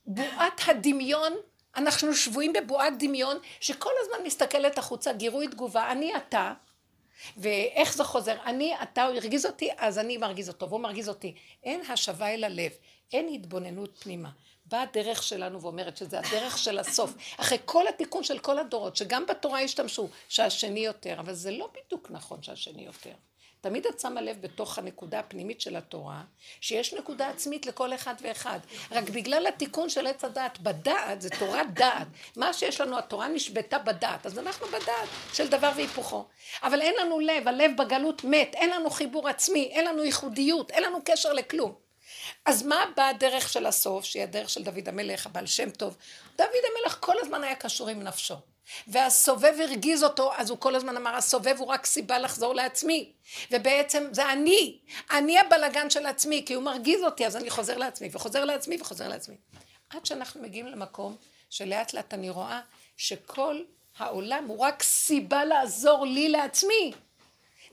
[0.08, 1.34] בועת הדמיון
[1.76, 6.54] אנחנו שבויים בבועת דמיון שכל הזמן מסתכלת החוצה, גירוי תגובה, אני אתה,
[7.38, 8.36] ואיך זה חוזר?
[8.45, 11.34] אני, אתה, הוא הרגיז אותי, אז אני מרגיז אותו, והוא מרגיז אותי.
[11.63, 12.71] אין השבה אל הלב,
[13.13, 14.30] אין התבוננות פנימה.
[14.65, 17.13] באה הדרך שלנו ואומרת שזה הדרך של הסוף.
[17.38, 22.12] אחרי כל התיקון של כל הדורות, שגם בתורה השתמשו, שהשני יותר, אבל זה לא בדיוק
[22.12, 23.13] נכון שהשני יותר.
[23.65, 26.21] תמיד את שמה לב בתוך הנקודה הפנימית של התורה,
[26.62, 28.60] שיש נקודה עצמית לכל אחד ואחד.
[28.91, 32.08] רק בגלל התיקון של עץ הדעת, בדעת, זה תורת דעת.
[32.36, 36.25] מה שיש לנו, התורה נשבתה בדעת, אז אנחנו בדעת של דבר והיפוכו.
[36.63, 40.84] אבל אין לנו לב, הלב בגלות מת, אין לנו חיבור עצמי, אין לנו ייחודיות, אין
[40.84, 41.75] לנו קשר לכלום.
[42.45, 45.97] אז מה באה הדרך של הסוף, שהיא הדרך של דוד המלך, הבעל שם טוב?
[46.38, 48.36] דוד המלך כל הזמן היה קשור עם נפשו.
[48.88, 53.12] והסובב הרגיז אותו, אז הוא כל הזמן אמר, הסובב הוא רק סיבה לחזור לעצמי.
[53.51, 54.80] ובעצם זה אני,
[55.12, 59.08] אני הבלגן של עצמי, כי הוא מרגיז אותי, אז אני חוזר לעצמי, וחוזר לעצמי, וחוזר
[59.08, 59.36] לעצמי.
[59.89, 61.15] עד שאנחנו מגיעים למקום
[61.49, 62.62] שלאט לאט אני רואה
[62.97, 63.62] שכל
[63.97, 66.91] העולם הוא רק סיבה לעזור לי לעצמי.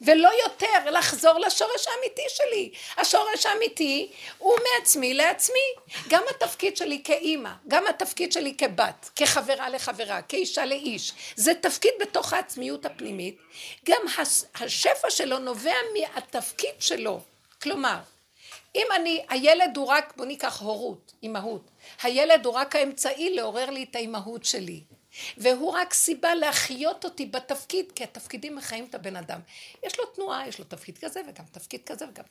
[0.04, 2.70] ולא יותר לחזור לשורש האמיתי שלי.
[2.96, 5.58] השורש האמיתי הוא מעצמי לעצמי.
[6.08, 12.32] גם התפקיד שלי כאימא, גם התפקיד שלי כבת, כחברה לחברה, כאישה לאיש, זה תפקיד בתוך
[12.32, 13.36] העצמיות הפנימית.
[13.84, 14.00] גם
[14.54, 17.20] השפע שלו נובע מהתפקיד שלו.
[17.62, 17.98] כלומר,
[18.74, 21.70] אם אני, הילד הוא רק, בוא ניקח הורות, אימהות.
[22.02, 24.80] הילד הוא רק האמצעי לעורר לי את האימהות שלי.
[25.36, 29.40] והוא רק סיבה להחיות אותי בתפקיד, כי התפקידים מחיים את הבן אדם.
[29.82, 32.24] יש לו תנועה, יש לו תפקיד כזה וגם תפקיד כזה וגם...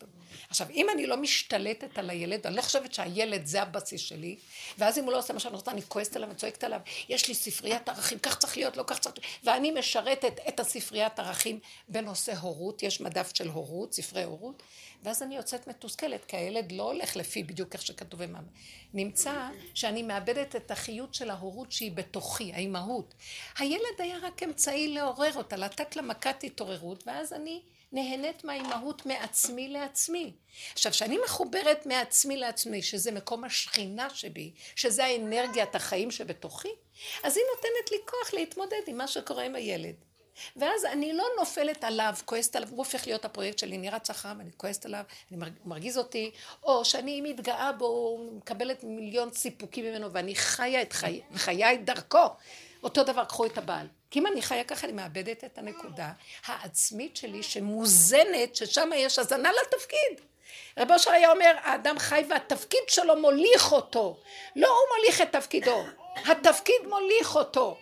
[0.50, 4.36] עכשיו, אם אני לא משתלטת על הילד, אני לא חושבת שהילד זה הבסיס שלי,
[4.78, 7.34] ואז אם הוא לא עושה מה שאני רוצה, אני כועסת עליו וצועקת עליו, יש לי
[7.34, 9.16] ספריית ערכים, כך צריך להיות, לא כך צריך...
[9.44, 14.64] ואני משרתת את הספריית ערכים בנושא הורות, יש מדף של הורות, ספרי הורות,
[15.04, 18.48] ואז אני יוצאת מתוסכלת, כי הילד לא הולך לפי בדיוק איך שכתוב במאמר.
[18.94, 23.14] נמצא שאני מאבדת את החיות של ההורות שהיא בתוכי, האימהות.
[23.58, 27.62] הילד היה רק אמצעי לעורר אותה, לתת לה מכת התעוררות, ואז אני
[27.92, 30.34] נהנית מהאימהות מעצמי לעצמי.
[30.74, 36.72] עכשיו, כשאני מחוברת מעצמי לעצמי, שזה מקום השכינה שבי, שזה האנרגיית החיים שבתוכי,
[37.24, 39.96] אז היא נותנת לי כוח להתמודד עם מה שקורה עם הילד.
[40.56, 44.50] ואז אני לא נופלת עליו, כועסת עליו, הוא הופך להיות הפרויקט שלי, נראה צחם, אני
[44.58, 46.32] כועסת עליו, אני מרגיז אותי,
[46.64, 50.94] או שאני מתגאה בו, מקבלת מיליון סיפוקים ממנו, ואני חיה את
[51.36, 52.28] חיי, את דרכו.
[52.84, 53.88] אותו דבר, קחו את הבעל.
[54.12, 56.12] כי אם אני חיה ככה, אני מאבדת את הנקודה
[56.46, 60.28] העצמית שלי, שמוזנת, ששם יש הזנה לתפקיד.
[60.78, 64.18] רב אושר היה אומר, האדם חי והתפקיד שלו מוליך אותו.
[64.56, 65.84] לא הוא מוליך את תפקידו,
[66.26, 67.78] התפקיד מוליך אותו.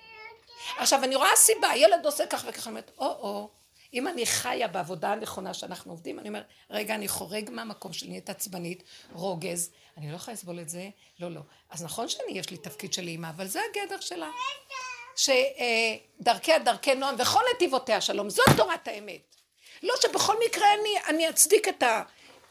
[0.78, 3.50] עכשיו אני רואה סיבה, ילד עושה כך וכך, אני אומרת, או-או,
[3.93, 8.30] אם אני חיה בעבודה הנכונה שאנחנו עובדים, אני אומרת, רגע, אני חורג מהמקום שלי, נהיית
[8.30, 11.41] עצבנית, רוגז, אני לא יכולה לסבול את זה, לא, לא.
[11.69, 14.30] אז נכון שאני, יש לי תפקיד של אימא, אבל זה הגדר שלה.
[15.15, 19.36] שדרכיה דרכי נועם וכל נתיבותיה שלום, זאת תורת האמת.
[19.84, 22.04] לא שבכל מקרה אני, אני אצדיק את ה...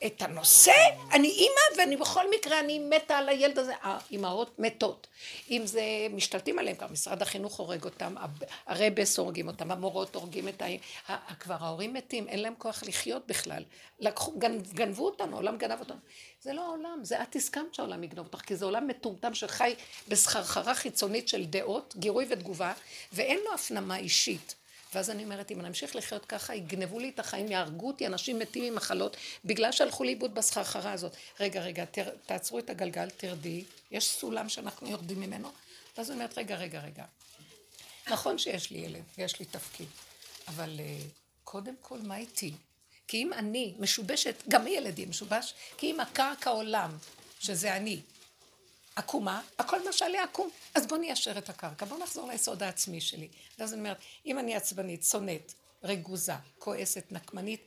[0.07, 0.73] את הנושא,
[1.13, 5.07] אני אימא ואני בכל מקרה אני מתה על הילד הזה, האימהות מתות.
[5.51, 8.15] אם זה משתלטים עליהם, כבר משרד החינוך הורג אותם,
[8.67, 10.67] הרבס הורגים אותם, המורות הורגים את ה...
[11.41, 13.63] כבר ההורים מתים, אין להם כוח לחיות בכלל.
[14.01, 14.33] לקחו,
[14.75, 15.99] גנבו אותנו, העולם גנב אותנו.
[16.41, 19.75] זה לא העולם, זה את הסכמת שהעולם יגנוב אותך, כי זה עולם מטומטם שחי
[20.09, 22.73] בסחרחרה חיצונית של דעות, גירוי ותגובה,
[23.13, 24.55] ואין לו הפנמה אישית.
[24.95, 28.39] ואז אני אומרת, אם אני אמשיך לחיות ככה, יגנבו לי את החיים, יהרגו אותי, אנשים
[28.39, 31.13] מתים עם מחלות, בגלל שהלכו לאיבוד בסחרחרה הזאת.
[31.41, 35.51] רגע, רגע, תר, תעצרו את הגלגל, תרדי, יש סולם שאנחנו יורדים ממנו.
[35.97, 37.05] ואז אני אומרת, רגע, רגע, רגע.
[38.11, 39.89] נכון שיש לי ילד ויש לי תפקיד,
[40.49, 41.05] אבל uh,
[41.45, 42.53] קודם כל, מה איתי?
[43.09, 46.91] כי אם אני משובשת, גם הילד יהיה משובש, כי אם הקרקע עולם,
[47.41, 48.01] שזה אני,
[48.99, 50.51] עקומה, הכל מה שעליה עקום.
[50.75, 53.29] אז בוא ניישר את הקרקע, בוא נחזור ליסוד העצמי שלי.
[53.59, 55.53] ואז אני אומרת, אם אני עצבנית, שונאת,
[55.85, 57.61] רגוזה, כועסת, נקמנית,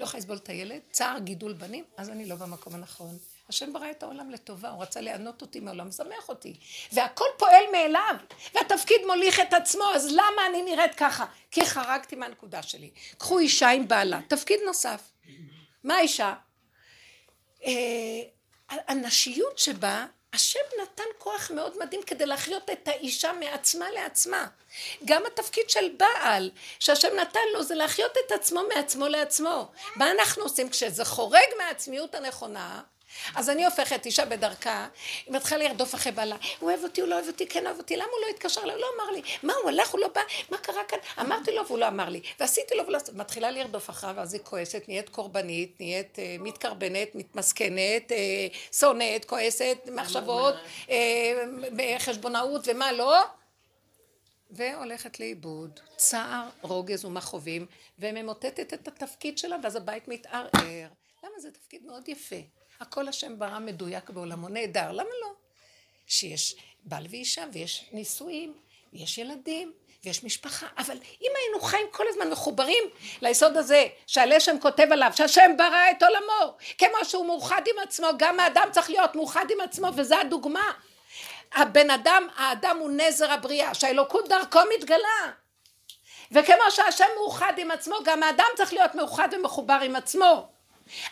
[0.00, 3.18] לא יכולה לסבול את הילד, צער גידול בנים, אז אני לא במקום הנכון.
[3.48, 6.54] השם ברא את העולם לטובה, הוא רצה לענות אותי מהעולם, משמח אותי.
[6.92, 8.14] והכל פועל מאליו,
[8.54, 11.26] והתפקיד מוליך את עצמו, אז למה אני נראית ככה?
[11.50, 12.90] כי חרגתי מהנקודה שלי.
[13.18, 15.02] קחו אישה עם בעלה, תפקיד נוסף.
[15.84, 16.34] מה האישה?
[17.64, 17.72] אה,
[18.68, 24.46] הנשיות שבה השם נתן כוח מאוד מדהים כדי להחיות את האישה מעצמה לעצמה.
[25.04, 29.68] גם התפקיד של בעל שהשם נתן לו זה להחיות את עצמו מעצמו לעצמו.
[29.96, 32.82] מה אנחנו עושים כשזה חורג מהעצמיות הנכונה?
[33.34, 34.88] אז אני הופכת אישה בדרכה,
[35.26, 37.96] היא מתחילה לרדוף אחרי בעלה, הוא אוהב אותי, הוא לא אוהב אותי, כן אוהב אותי,
[37.96, 38.74] למה הוא לא התקשר אליי?
[38.74, 40.20] הוא לא אמר לי, מה הוא הלך, הוא לא בא,
[40.50, 40.98] מה קרה כאן?
[41.20, 44.82] אמרתי לו והוא לא אמר לי, ועשיתי לו ולא מתחילה לרדוף אחריו, ואז היא כועסת,
[44.88, 50.54] נהיית קורבנית, נהיית אה, מתקרבנת, מתמסכנת, אה, שונאת, כועסת, מחשבות,
[50.90, 53.22] אה, חשבונאות ומה לא,
[54.50, 57.66] והולכת לאיבוד, צער, רוגז ומכאובים,
[57.98, 60.88] וממוטטת את התפקיד שלה, ואז הבית מתערער.
[61.24, 62.36] למה זה תפקיד מאוד יפה?
[62.82, 65.32] הכל השם ברא מדויק בעולמו, נהדר, למה לא?
[66.06, 68.54] שיש בעל ואישה ויש נישואים,
[68.92, 69.72] ויש ילדים,
[70.04, 72.84] ויש משפחה, אבל אם היינו חיים כל הזמן מחוברים
[73.22, 78.40] ליסוד הזה שהלשם כותב עליו שהשם ברא את עולמו כמו שהוא מאוחד עם עצמו גם
[78.40, 80.72] האדם צריך להיות מאוחד עם עצמו וזה הדוגמה.
[81.54, 85.32] הבן אדם, האדם הוא נזר הבריאה שהאלוקות דרכו מתגלה.
[86.32, 90.48] וכמו שהשם מאוחד עם עצמו גם האדם צריך להיות מאוחד ומחובר עם עצמו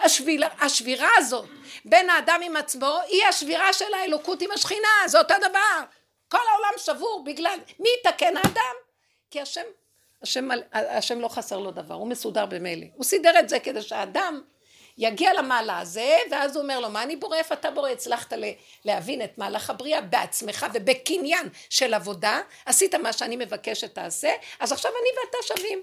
[0.00, 1.48] השבירה, השבירה הזאת
[1.84, 5.84] בין האדם עם עצמו היא השבירה של האלוקות עם השכינה, זה אותו דבר.
[6.28, 8.74] כל העולם שבור בגלל, מי יתקן האדם?
[9.30, 9.64] כי השם,
[10.22, 12.86] השם, השם לא חסר לו דבר, הוא מסודר במילא.
[12.94, 14.42] הוא סידר את זה כדי שהאדם
[14.98, 17.36] יגיע למעלה הזה, ואז הוא אומר לו, מה אני בורא?
[17.36, 17.90] איפה אתה בורא?
[17.90, 18.32] הצלחת
[18.84, 24.92] להבין את מהלך הבריאה בעצמך ובקניין של עבודה, עשית מה שאני מבקש שתעשה, אז עכשיו
[25.00, 25.82] אני ואתה שווים.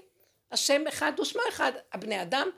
[0.52, 2.50] השם אחד ושמו אחד, הבני אדם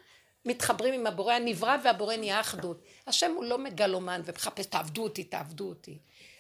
[0.44, 2.83] מתחברים עם הבורא הנברא והבורא נהיה אחדות.
[3.07, 5.98] השם הוא לא מגלומן ומחפש תעבדו אותי, תעבדו אותי.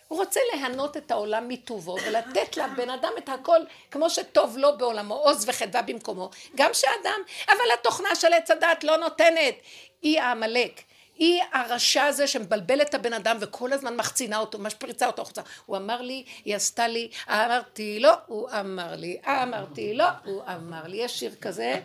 [0.08, 3.60] הוא רוצה להנות את העולם מטובו ולתת לבן אדם את הכל
[3.90, 6.30] כמו שטוב לו בעולמו, עוז וחדווה במקומו.
[6.56, 9.54] גם שאדם, אבל התוכנה של עץ הדת לא נותנת.
[10.02, 10.80] היא העמלק.
[11.20, 15.42] היא הרשע הזה שמבלבל את הבן אדם וכל הזמן מחצינה אותו, משפריצה אותו החוצה.
[15.66, 20.86] הוא אמר לי, היא עשתה לי, אמרתי לא, הוא אמר לי, אמרתי לא, הוא אמר
[20.86, 20.96] לי.
[20.96, 21.80] יש שיר כזה,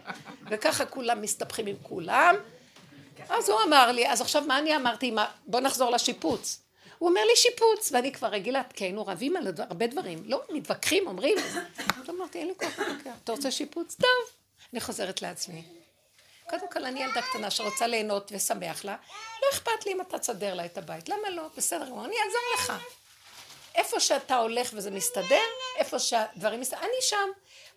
[0.49, 2.35] וככה כולם מסתבכים עם כולם.
[3.29, 5.11] אז הוא אמר לי, אז עכשיו מה אני אמרתי?
[5.11, 6.61] מה, בוא נחזור לשיפוץ.
[6.97, 10.23] הוא אומר לי שיפוץ, ואני כבר רגילה, כי היינו רבים על הרבה דברים.
[10.25, 11.37] לא, מתווכחים, אומרים.
[12.01, 12.79] אז אמרתי, אין לי כוח.
[13.23, 13.95] אתה רוצה שיפוץ?
[13.95, 14.09] טוב.
[14.73, 15.63] אני חוזרת לעצמי.
[16.49, 18.95] קודם כל אני ילדה קטנה שרוצה ליהנות ושמח לה,
[19.43, 21.43] לא אכפת לי אם אתה תסדר לה את הבית, למה לא?
[21.57, 22.73] בסדר אני אעזור לך.
[23.75, 25.43] איפה שאתה הולך וזה מסתדר,
[25.77, 27.29] איפה שהדברים מסתדרים, אני שם.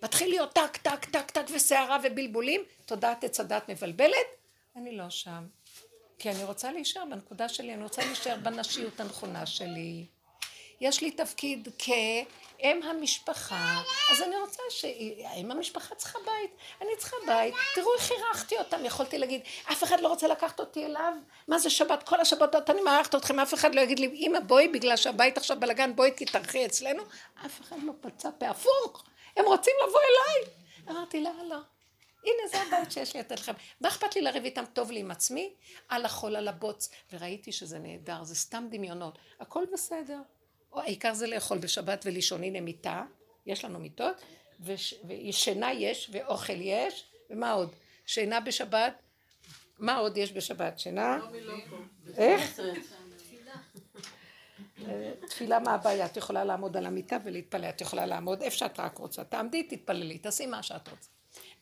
[0.02, 4.26] מתחיל להיות טק, טק, טק, טק וסערה ובלבולים, תודעת עץ הדת מבלבלת,
[4.76, 5.46] אני לא שם.
[6.18, 10.06] כי אני רוצה להישאר בנקודה שלי, אני רוצה להישאר בנשיות הנכונה שלי.
[10.80, 17.54] יש לי תפקיד כאם המשפחה, אז אני רוצה שאם המשפחה צריכה בית, אני צריכה בית,
[17.74, 19.40] תראו איך אירחתי אותם, יכולתי להגיד,
[19.72, 21.12] אף אחד לא רוצה לקחת אותי אליו,
[21.48, 24.68] מה זה שבת, כל השבתות אני מארחת אתכם, אף אחד לא יגיד לי, אמא בואי,
[24.68, 27.02] בגלל שהבית עכשיו בלאגן, בואי תתארחי אצלנו,
[27.46, 29.04] אף אחד לא פצע פה הפוך,
[29.36, 30.52] הם רוצים לבוא אליי.
[30.88, 31.58] אמרתי, לא, לא.
[32.24, 33.52] הנה זה הבית שיש לי לתת לכם.
[33.80, 35.54] מה אכפת לי לריב איתם טוב לי עם עצמי?
[35.88, 36.90] על החול, על הבוץ.
[37.12, 39.18] וראיתי שזה נהדר, זה סתם דמיונות.
[39.40, 40.18] הכל בסדר.
[40.72, 43.04] העיקר זה לאכול בשבת ולישון, הנה מיטה,
[43.46, 44.16] יש לנו מיטות,
[44.60, 47.72] ושינה יש, ואוכל יש, ומה עוד?
[48.06, 49.02] שינה בשבת,
[49.78, 50.78] מה עוד יש בשבת?
[50.78, 51.18] שינה?
[52.16, 52.60] איך?
[55.28, 56.06] תפילה מה הבעיה?
[56.06, 60.18] את יכולה לעמוד על המיטה ולהתפלל, את יכולה לעמוד איפה שאת רק רוצה, תעמדי, תתפללי,
[60.18, 61.10] תעשי מה שאת רוצה.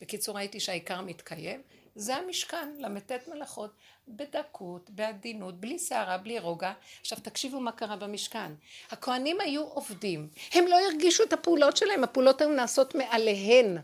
[0.01, 1.62] בקיצור ראיתי שהעיקר מתקיים,
[1.97, 3.71] זה המשכן, ל"ט מלאכות,
[4.09, 6.73] בדקות, בעדינות, בלי סערה, בלי רוגע.
[7.01, 8.53] עכשיו תקשיבו מה קרה במשכן.
[8.91, 13.79] הכוהנים היו עובדים, הם לא הרגישו את הפעולות שלהם, הפעולות היו נעשות מעליהן.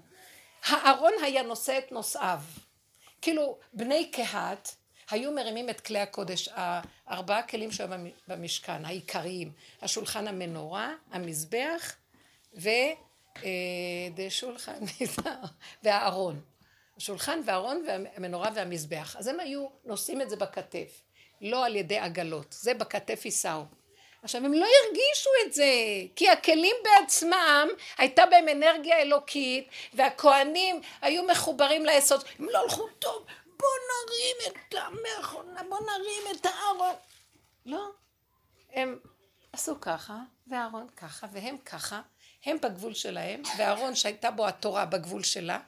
[0.65, 2.41] הארון היה נושא את נושאיו.
[3.23, 4.75] כאילו, בני קהת
[5.11, 7.89] היו מרימים את כלי הקודש, הארבעה כלים שהיו
[8.29, 11.97] במשכן, העיקריים, השולחן המנורה, המזבח
[14.15, 15.35] ודשולחן, אה,
[15.83, 16.52] והארון.
[16.97, 19.17] השולחן והארון והמנורה והמזבח.
[19.19, 21.03] אז הם היו נושאים את זה בכתף,
[21.41, 23.63] לא על ידי עגלות, זה בכתף יישאו.
[24.23, 25.73] עכשיו הם לא הרגישו את זה,
[26.17, 33.27] כי הכלים בעצמם הייתה בהם אנרגיה אלוקית והכוהנים היו מחוברים ליסוד, הם לא הלכו טוב,
[33.47, 36.95] בוא נרים את המכונה, בוא נרים את הארון.
[37.67, 37.91] לא,
[38.73, 38.99] הם
[39.53, 42.01] עשו ככה, ואהרון ככה, והם ככה,
[42.45, 45.59] הם בגבול שלהם, ואהרון שהייתה בו התורה בגבול שלה,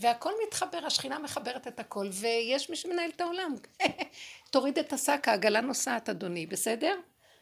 [0.00, 3.54] והכל מתחבר, השכינה מחברת את הכל, ויש מי שמנהל את העולם.
[4.50, 7.00] תוריד את השק, העגלה נוסעת, אדוני, בסדר?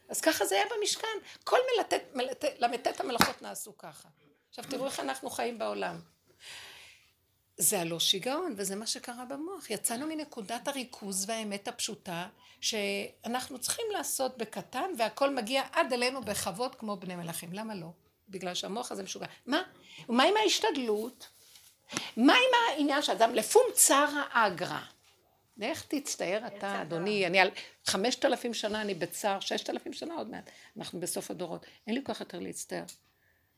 [0.09, 1.19] אז ככה זה היה במשכן.
[1.45, 4.09] כל מלטט, מלטט, למתת המלאכות נעשו ככה.
[4.49, 6.01] עכשיו תראו איך אנחנו חיים בעולם.
[7.57, 9.71] זה הלא שיגעון, וזה מה שקרה במוח.
[9.71, 12.29] יצאנו מנקודת הריכוז והאמת הפשוטה,
[12.61, 17.53] שאנחנו צריכים לעשות בקטן, והכל מגיע עד אלינו בכבוד כמו בני מלכים.
[17.53, 17.89] למה לא?
[18.29, 19.27] בגלל שהמוח הזה משוגע.
[19.47, 19.63] מה?
[20.09, 21.29] ומה עם ההשתדלות?
[22.17, 24.79] מה עם העניין שאדם לפום צרה אגרא?
[25.63, 27.27] איך תצטער אתה, אדוני?
[27.27, 27.51] אני על
[27.87, 31.67] חמשת אלפים שנה אני בצער, ששת אלפים שנה עוד מעט, אנחנו בסוף הדורות.
[31.87, 32.85] אין לי כוח יותר להצטער.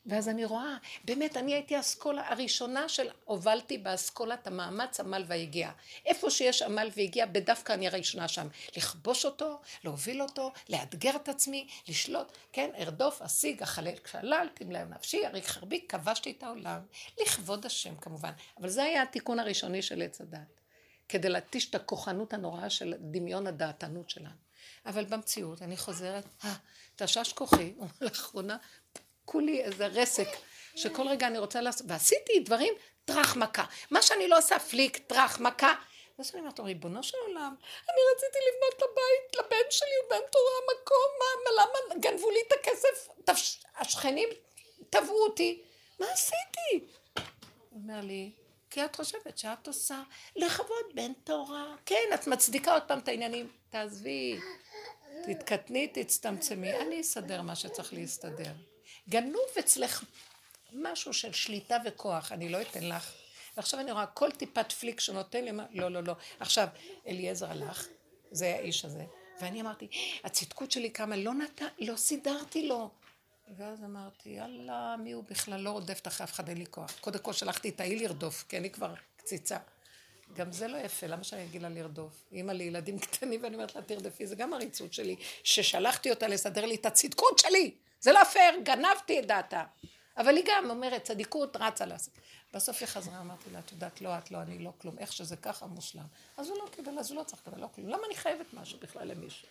[0.06, 5.70] ואז אני רואה, באמת, אני הייתי האסכולה הראשונה של הובלתי באסכולת המאמץ עמל והגיע.
[6.06, 8.48] איפה שיש עמל והגיע, בדווקא אני הראשונה שם.
[8.76, 15.26] לכבוש אותו, להוביל אותו, לאתגר את עצמי, לשלוט, כן, ארדוף, אשיג, אחלל כשלל, תמלא נפשי,
[15.26, 16.80] אריק חרבי, כבשתי את העולם.
[17.20, 18.32] לכבוד השם כמובן.
[18.60, 20.60] אבל זה היה התיקון הראשוני של עץ הדת.
[21.08, 24.50] כדי להתיש את הכוחנות הנוראה של דמיון הדעתנות שלנו.
[24.86, 26.54] אבל במציאות, אני חוזרת, אה,
[26.96, 28.56] תשש כוחי, לאחרונה
[29.30, 30.28] כולי איזה רסק,
[30.76, 33.64] שכל רגע אני רוצה לעשות, ועשיתי דברים טראח מכה.
[33.90, 35.74] מה שאני לא עושה פליק, טראח מכה.
[36.18, 37.54] ואז אני אומרת, ריבונו של עולם,
[37.88, 42.52] אני רציתי לבנות לבית, לבן שלי, הוא בן תורה, מקום, מה, למה גנבו לי את
[42.52, 44.28] הכסף, תפש, השכנים
[44.90, 45.62] תבעו אותי,
[45.98, 46.86] מה עשיתי?
[47.70, 48.30] הוא אומר לי,
[48.70, 50.02] כי את חושבת שאת עושה
[50.36, 51.74] לכבוד בן תורה.
[51.86, 53.48] כן, את מצדיקה עוד פעם את העניינים.
[53.70, 54.38] תעזבי,
[55.26, 58.52] תתקטני, תצטמצמי, אני אסדר מה שצריך להסתדר.
[59.10, 60.04] גנוב אצלך
[60.72, 63.12] משהו של שליטה וכוח, אני לא אתן לך.
[63.56, 66.14] ועכשיו אני רואה כל טיפת פליק שנותן לי, לא, לא, לא.
[66.40, 66.68] עכשיו,
[67.06, 67.86] אליעזר הלך,
[68.30, 69.04] זה האיש הזה,
[69.40, 69.88] ואני אמרתי,
[70.24, 71.62] הצדקות שלי כמה, לא נת...
[71.78, 72.90] לא סידרתי לו.
[73.56, 76.96] ואז אמרתי, יאללה, מי הוא בכלל לא רודף אחרי אף אחד, אין לי כוח.
[77.00, 79.58] קודם כל שלחתי את ההיא לרדוף, כי אני כבר קציצה.
[80.34, 82.24] גם זה לא יפה, למה שאני אגיד לה לרדוף?
[82.32, 86.74] אימא לילדים קטנים ואני אומרת לה תרדפי, זה גם עריצות שלי, ששלחתי אותה לסדר לי
[86.74, 87.74] את הצדקות שלי.
[88.00, 89.64] זה לא פייר, גנבתי את דעתה.
[90.16, 92.14] אבל היא גם אומרת, צדיקות רצה לעשות.
[92.54, 94.98] בסוף היא חזרה, אמרתי לה, את יודעת, לא את, לא אני, לא כלום.
[94.98, 96.06] איך שזה ככה מושלם.
[96.36, 97.88] אז הוא לא קיבל, אז הוא לא צריך לקבל, לא כלום.
[97.88, 99.48] למה אני חייבת משהו בכלל למישהו?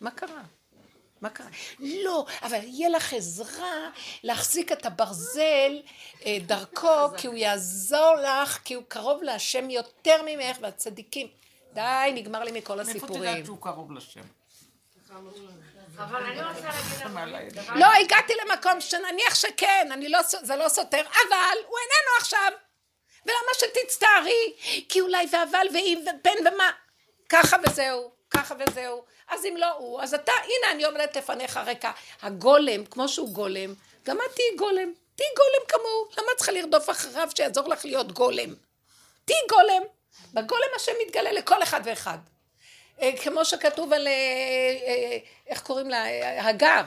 [0.00, 0.42] מה קרה?
[1.20, 1.46] מה קרה?
[1.80, 3.90] לא, אבל יהיה לך עזרה
[4.22, 5.82] להחזיק את הברזל
[6.26, 11.26] אה, דרכו, כי הוא יעזור לך, כי הוא קרוב להשם יותר ממך, והצדיקים.
[11.74, 13.32] די, נגמר לי מכל מאיפה הסיפורים.
[13.32, 14.20] תדעת שהוא קרוב לשם?
[15.98, 16.60] אבל אני רוצה
[17.26, 22.16] להגיד לך, לא, הגעתי למקום שנניח שכן, אני לא, זה לא סותר, אבל הוא איננו
[22.18, 22.52] עכשיו.
[23.26, 24.52] ולמה שתצטערי?
[24.88, 26.70] כי אולי ואבל ואם ובן ומה.
[27.28, 29.04] ככה וזהו, ככה וזהו.
[29.28, 31.92] אז אם לא הוא, אז אתה, הנה אני עומדת לפניך ריקה.
[32.22, 33.74] הגולם, כמו שהוא גולם,
[34.04, 34.92] גם את תהיי גולם.
[35.16, 36.08] תהיי גולם כמוהו.
[36.18, 38.54] למה את צריכה לרדוף אחריו שיעזור לך להיות גולם?
[39.24, 39.82] תהיי גולם.
[40.34, 42.18] בגולם השם מתגלה לכל אחד ואחד.
[43.02, 44.12] אה, כמו שכתוב על, אה,
[44.86, 46.04] אה, איך קוראים לה,
[46.48, 46.82] הגר,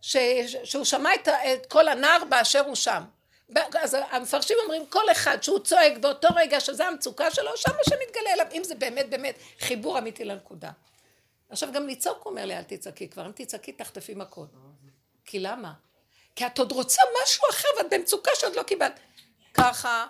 [0.00, 0.16] ש,
[0.64, 3.02] שהוא שמע את, את כל הנער באשר הוא שם.
[3.80, 8.32] אז המפרשים אומרים, כל אחד שהוא צועק באותו רגע שזה המצוקה שלו, שם השם מתגלה
[8.32, 10.70] אליו, אם זה באמת באמת חיבור אמיתי לנקודה.
[11.50, 14.48] עכשיו גם לצעוק הוא אומר לי, אל תצעקי כבר, אם תצעקי תחטפי מכות.
[15.24, 15.72] כי למה?
[16.36, 19.00] כי את עוד רוצה משהו אחר ואת במצוקה שעוד לא קיבלת.
[19.54, 20.06] ככה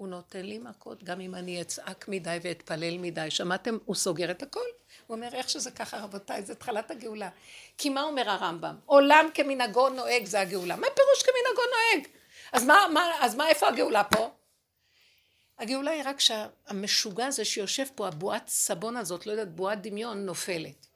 [0.00, 3.30] הוא נותן לי מכות, גם אם אני אצעק מדי ואתפלל מדי.
[3.30, 3.78] שמעתם?
[3.84, 4.60] הוא סוגר את הכל.
[5.06, 7.28] הוא אומר, איך שזה ככה, רבותיי, זה התחלת הגאולה.
[7.78, 8.76] כי מה אומר הרמב"ם?
[8.86, 10.76] עולם כמנהגו נוהג זה הגאולה.
[10.76, 12.08] מה פירוש כמנהגו נוהג?
[12.52, 14.30] אז מה, מה, אז מה, איפה הגאולה פה?
[15.58, 20.86] הגאולה היא רק שהמשוגע הזה שיושב פה, הבועת סבון הזאת, לא יודעת, בועת דמיון, נופלת.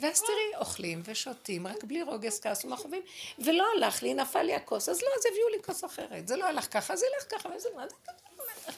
[0.00, 3.02] ואז תראי, אוכלים ושותים, רק בלי רוגז, כעס ומחובים,
[3.38, 6.28] ולא הלך לי, נפל לי הכוס, אז לא, אז הביאו לי כוס אחרת.
[6.28, 7.94] זה לא הלך ככה, זה ילך ככה, וזה מה זה...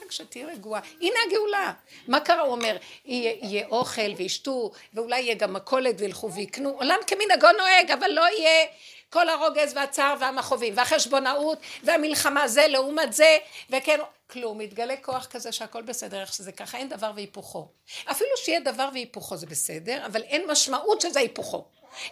[0.03, 0.81] רק שתהיי רגועה.
[1.01, 1.73] הנה הגאולה.
[2.09, 2.41] מה קרה?
[2.41, 6.71] הוא אומר, יהיה אוכל וישתו, ואולי יהיה גם מכולת וילכו ויקנו.
[6.71, 8.67] עולם כמנהגו נוהג, אבל לא יהיה
[9.11, 13.39] כל הרוגז והצער והמכאובים, והחשבונאות, והמלחמה זה לעומת זה,
[13.71, 13.99] וכן,
[14.31, 14.59] כלום.
[14.59, 17.69] מתגלה כוח כזה שהכל בסדר, איך שזה ככה, אין דבר והיפוכו.
[18.11, 21.65] אפילו שיהיה דבר והיפוכו זה בסדר, אבל אין משמעות שזה היפוכו.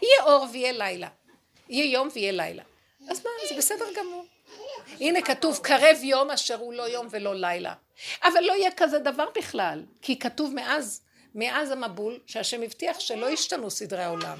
[0.03, 1.09] יהיה אור ויהיה לילה.
[1.69, 2.63] יהיה יום ויהיה לילה.
[3.11, 4.25] אז מה, זה בסדר גמור.
[5.01, 7.75] הנה כתוב קרב יום אשר הוא לא יום ולא לילה.
[8.23, 11.01] אבל לא יהיה כזה דבר בכלל, כי כתוב מאז,
[11.35, 14.39] מאז המבול, שהשם הבטיח שלא ישתנו סדרי העולם.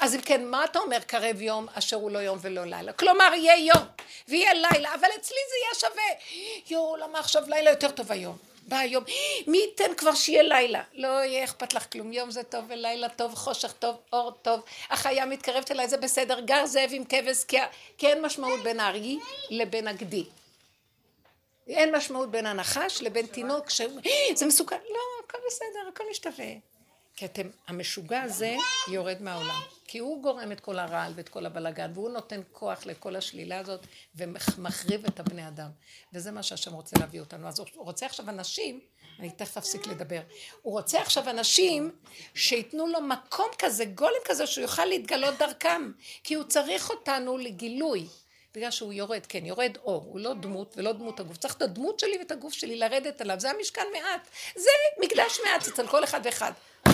[0.00, 2.92] אז אם כן, מה אתה אומר קרב יום אשר הוא לא יום ולא לילה?
[2.92, 3.82] כלומר, יהיה יום
[4.28, 6.36] ויהיה לילה, אבל אצלי זה יהיה שווה.
[6.70, 8.51] יואו, למה עכשיו לילה יותר טוב היום?
[8.68, 9.04] בא היום,
[9.46, 10.82] מי ייתן כבר שיהיה לילה?
[10.94, 14.60] לא יהיה אכפת לך כלום, יום זה טוב ולילה טוב, חושך טוב, אור טוב,
[14.90, 17.56] החיה מתקרבת אליי, זה בסדר, גר זאב עם כבש, כי,
[17.98, 19.18] כי אין משמעות בין הארי
[19.50, 20.24] לבין הגדי.
[21.68, 23.80] אין משמעות בין הנחש לבין תינוק, ש...
[24.34, 26.71] זה מסוכן, לא, הכל בסדר, הכל משתווה.
[27.16, 28.56] כי אתם, המשוגע הזה
[28.88, 29.60] יורד מהעולם.
[29.86, 33.86] כי הוא גורם את כל הרעל ואת כל הבלגן, והוא נותן כוח לכל השלילה הזאת,
[34.14, 35.70] ומחריב את הבני אדם.
[36.12, 37.48] וזה מה שהשם רוצה להביא אותנו.
[37.48, 38.80] אז הוא רוצה עכשיו אנשים,
[39.18, 40.20] אני תכף אפסיק לדבר,
[40.62, 41.90] הוא רוצה עכשיו אנשים
[42.34, 45.92] שייתנו לו מקום כזה, גולם כזה, שהוא יוכל להתגלות דרכם.
[46.24, 48.06] כי הוא צריך אותנו לגילוי.
[48.54, 51.36] בגלל שהוא יורד, כן, יורד אור, הוא לא דמות ולא דמות הגוף.
[51.36, 54.28] צריך את הדמות שלי ואת הגוף שלי לרדת עליו, זה המשכן מעט.
[54.56, 54.70] זה
[55.02, 56.52] מקדש מעט אצל כל אחד ואחד.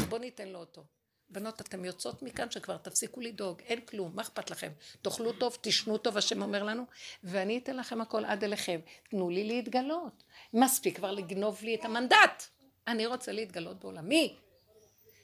[0.09, 0.85] אז בואו ניתן לו אותו.
[1.31, 4.73] בנות, אתן יוצאות מכאן שכבר תפסיקו לדאוג, אין כלום, מה אכפת לכם?
[5.03, 6.85] תאכלו טוב, תשנו טוב, השם אומר לנו,
[7.25, 8.81] ואני אתן לכם הכל עד אליכם.
[9.11, 10.23] תנו לי להתגלות.
[10.53, 12.43] מספיק כבר לגנוב לי את המנדט.
[12.87, 14.37] אני רוצה להתגלות בעולמי.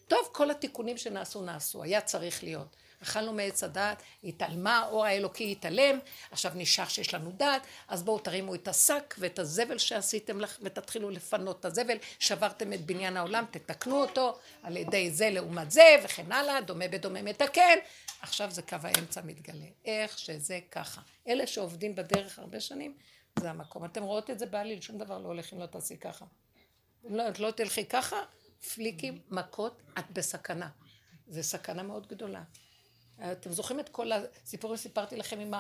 [0.08, 2.76] טוב, כל התיקונים שנעשו נעשו, היה צריך להיות.
[3.04, 5.98] אכלנו מעץ הדעת, התעלמה, האור האלוקי התעלם,
[6.30, 11.10] עכשיו נשאר שיש לנו דעת, אז בואו תרימו את השק ואת הזבל שעשיתם לך ותתחילו
[11.10, 16.32] לפנות את הזבל, שברתם את בניין העולם, תתקנו אותו על ידי זה לעומת זה וכן
[16.32, 17.78] הלאה, דומה בדומה מתקן,
[18.20, 21.00] עכשיו זה קו האמצע מתגלה, איך שזה ככה.
[21.28, 22.94] אלה שעובדים בדרך הרבה שנים,
[23.38, 23.84] זה המקום.
[23.84, 26.24] אתם רואות את זה בעליל, שום דבר לא הולך אם לא תעשי ככה.
[27.04, 28.16] לא, את לא תלכי ככה,
[28.74, 30.68] פליקים, מכות, את בסכנה.
[31.26, 32.42] זה סכנה מאוד גדולה.
[33.32, 35.54] אתם זוכרים את כל הסיפורים שסיפרתי לכם עם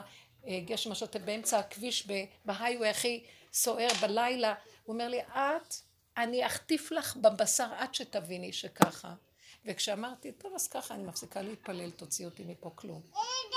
[0.44, 2.08] הגשם השוטף באמצע הכביש
[2.46, 4.54] בהיghway הכי סוער בלילה?
[4.84, 5.74] הוא אומר לי, את,
[6.16, 9.14] אני אחטיף לך בבשר עד שתביני שככה.
[9.64, 13.00] וכשאמרתי, טוב, אז ככה, אני מפסיקה להתפלל, תוציא אותי מפה כלום.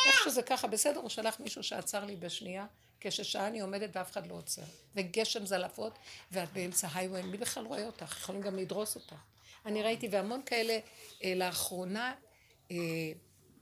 [0.08, 2.66] איך שזה ככה, בסדר, הוא שלח מישהו שעצר לי בשנייה,
[3.00, 4.62] כששעה אני עומדת ואף אחד לא עוצר.
[4.96, 5.94] וגשם זלפות,
[6.32, 8.18] ואת באמצע היי-ווי, מי בכלל רואה אותך?
[8.20, 9.16] יכולים גם לדרוס אותך.
[9.66, 10.80] אני ראיתי, והמון כאלה
[11.24, 12.14] אה, לאחרונה,
[12.72, 12.76] אה,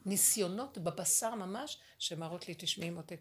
[0.05, 3.19] ניסיונות בבשר ממש, שמראות לי, תשמעי מותק,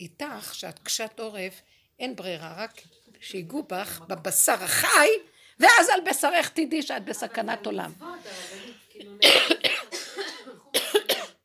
[0.00, 1.62] איתך, שאת קשת עורף,
[1.98, 2.80] אין ברירה, רק
[3.20, 5.08] שיגעו בך בבשר החי,
[5.60, 7.92] ואז על בשרך תדעי שאת בסכנת עולם.
[8.88, 9.16] כאילו,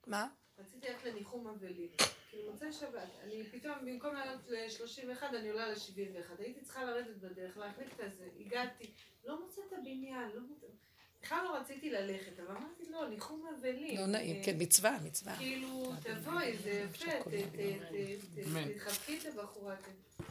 [0.07, 0.27] מה?
[0.59, 1.89] רציתי ללכת לניחום אבלים.
[2.29, 6.41] כאילו מוצאי שבת, אני פתאום, במקום לעלות ל-31, אני עולה ל-71.
[6.41, 8.91] הייתי צריכה לרדת בדרך, להחליף את הזה, הגעתי,
[9.25, 10.69] לא מוצאת את הבניין, לא מוצאת...
[11.23, 13.97] בכלל לא רציתי ללכת, אבל אמרתי, לא, ניחום אבלים.
[13.97, 15.35] לא נעים, כן, מצווה, מצווה.
[15.37, 18.63] כאילו, תבואי, זה יפה, ת- ת- ת- אמן.
[18.69, 19.75] ת- תחבקי את הבחורה.
[19.75, 20.23] ת-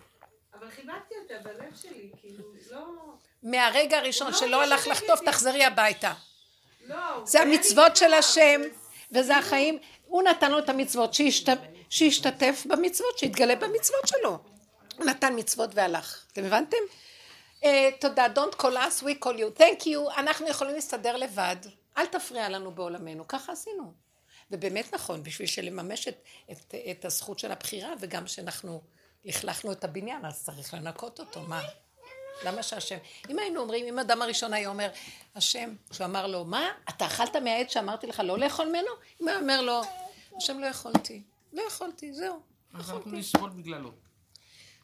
[0.54, 3.14] אבל חיבקתי אותה בלב שלי, כאילו, לא...
[3.42, 5.20] מהרגע הראשון לא שלא הלך לחטוף.
[5.24, 6.14] תחזרי הביתה.
[6.86, 6.96] לא.
[7.26, 8.60] זה המצוות של השם,
[9.12, 9.78] וזה החיים.
[10.06, 11.48] הוא נתן לו את המצוות, שישת-
[11.90, 14.38] שישתתף במצוות, שיתגלה במצוות שלו.
[14.96, 16.24] הוא נתן מצוות והלך.
[16.32, 16.76] אתם הבנתם?
[17.64, 17.66] Uh,
[18.00, 18.26] תודה.
[18.34, 19.58] Don't call us, we call you.
[19.58, 20.18] Thank you.
[20.18, 21.56] אנחנו יכולים להסתדר לבד.
[21.96, 23.28] אל תפריע לנו בעולמנו.
[23.28, 23.92] ככה עשינו.
[24.50, 26.16] ובאמת נכון, בשביל שלממש את,
[26.52, 28.82] את, את הזכות של הבחירה, וגם שאנחנו
[29.24, 31.40] לכלכנו את הבניין, אז צריך לנקות אותו.
[31.40, 31.62] מה?
[32.44, 32.96] למה שהשם...
[33.30, 34.90] אם היינו אומרים, אם האדם הראשון היה אומר,
[35.34, 36.68] השם, שהוא אמר לו, מה?
[36.88, 38.90] אתה אכלת מהעץ שאמרתי לך לא לאכול ממנו?
[39.22, 39.80] אם היה אומר לו,
[40.36, 41.22] השם לא יכולתי.
[41.52, 42.40] לא יכולתי, זהו.
[42.74, 44.03] אז אנחנו נסבול בגללו.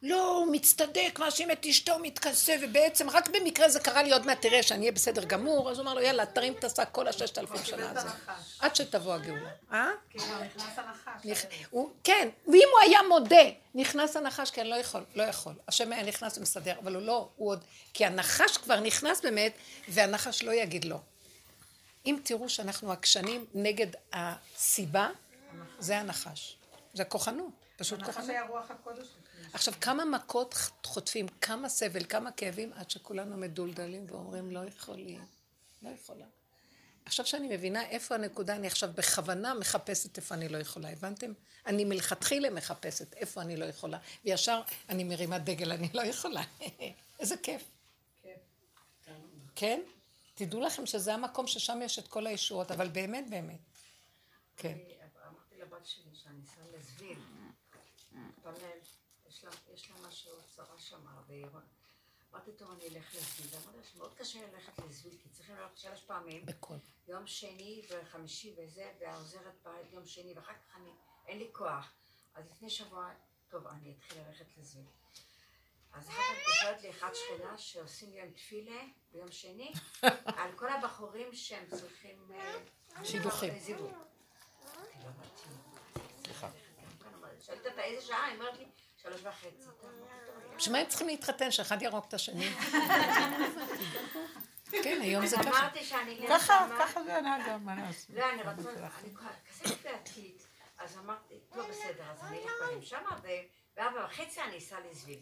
[0.03, 4.43] לא, הוא מצטדק, מאשים את אשתו, מתכסה, ובעצם רק במקרה זה קרה לי עוד מעט,
[4.43, 7.39] תראה שאני אהיה בסדר גמור, אז הוא אמר לו, יאללה, תרים את השק כל הששת
[7.39, 8.13] אלפים שנה הזאת.
[8.59, 9.51] עד שתבוא הגאולה.
[9.73, 9.89] אה?
[10.11, 11.27] כאילו, נכנס הנחש.
[12.05, 15.53] כן, ואם הוא היה מודה, נכנס הנחש, כן, לא יכול, לא יכול.
[15.69, 19.53] השם היה נכנס ומסדר, אבל הוא לא, הוא עוד, כי הנחש כבר נכנס באמת,
[19.89, 20.97] והנחש לא יגיד לא.
[22.07, 25.09] אם תראו שאנחנו עקשנים נגד הסיבה,
[25.79, 26.57] זה הנחש.
[26.95, 28.31] זה הכוחנות, פשוט הנחש כוחנות.
[28.31, 29.07] היה רוח הקודש.
[29.53, 35.25] עכשיו, כמה מכות חוטפים, כמה סבל, כמה כאבים, עד שכולנו מדולדלים ואומרים, לא יכולים,
[35.83, 36.27] לא יכולה.
[37.05, 41.33] עכשיו שאני מבינה איפה הנקודה, אני עכשיו בכוונה מחפשת איפה אני לא יכולה, הבנתם?
[41.67, 46.43] אני מלכתחילה מחפשת איפה אני לא יכולה, וישר אני מרימה דגל, אני לא יכולה.
[47.21, 47.63] איזה כיף.
[49.55, 49.81] כן?
[50.35, 53.59] תדעו לכם שזה המקום ששם יש את כל הישועות, אבל באמת באמת.
[54.57, 54.79] כן.
[55.29, 57.19] אמרתי לבת שלי שאני אסע לזוויל,
[58.43, 58.89] פאנל, יש לה- יש
[60.61, 61.61] לה משהו צרה שם, והיא אמרה-
[62.33, 66.03] אמרתי טוב אני אלך לזוויל, אמרתי לה שמאוד קשה ללכת לזוויל, כי צריכים ללכת שלוש
[66.03, 66.75] פעמים, בכל.
[67.09, 70.91] יום שני וחמישי וזה, והעוזרת באה יום שני, ואחר כך אני,
[71.27, 71.93] אין לי כוח.
[72.35, 73.13] אז לפני שבוע,
[73.49, 74.87] טוב, אני אתחיל ללכת לזוויל.
[75.93, 78.81] אז אחר כך מתקשרת לי אחת שכנה שעושים להם תפילה
[79.13, 79.73] ביום שני,
[80.41, 82.33] על כל הבחורים שהם צריכים...
[82.35, 83.59] אה, שידוכים.
[83.59, 83.93] זיווג.
[87.41, 88.25] שאלת אותה איזה שעה?
[88.25, 88.65] היא אומרת לי,
[89.03, 89.69] שלוש וחצי.
[90.57, 91.51] בשביל מה הם צריכים להתחתן?
[91.51, 92.51] שאחד יהרוג את השני?
[94.85, 95.49] כן, היום זה ככה.
[95.49, 96.69] אמרתי שאני ככה.
[96.79, 98.11] ככה זה הנהגה, מה לעשות?
[98.11, 99.15] לא, אני רצון, אני
[99.51, 100.47] כזה דעתית.
[100.79, 105.21] אז אמרתי, לא בסדר, אז אני אלך קודם שמה, ובארבע וחצי אני אסע לזוויל.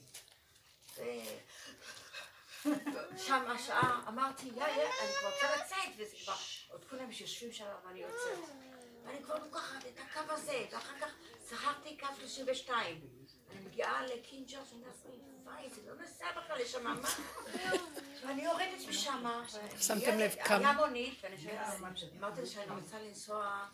[3.16, 6.36] שם השעה, אמרתי, יא, יא, אני כבר רוצה לצאת, וזה כבר,
[6.70, 8.38] עוד כולם שיושבים שם ואני יוצאת.
[9.04, 11.10] ואני כבר לוקחת את הקו הזה, ואחר כך
[11.50, 13.17] שכרתי קו 32.
[13.50, 14.96] אני מגיעה לקינג'ר, ואני אומרת,
[15.44, 16.94] וואי, זה לא נסע בכלל לשם, מה?
[18.26, 19.24] ואני יורדת משם.
[19.80, 21.36] שמתם לב היה כמה- מונית, ואני
[22.18, 23.66] אמרתי לה שאני רוצה לנסוע,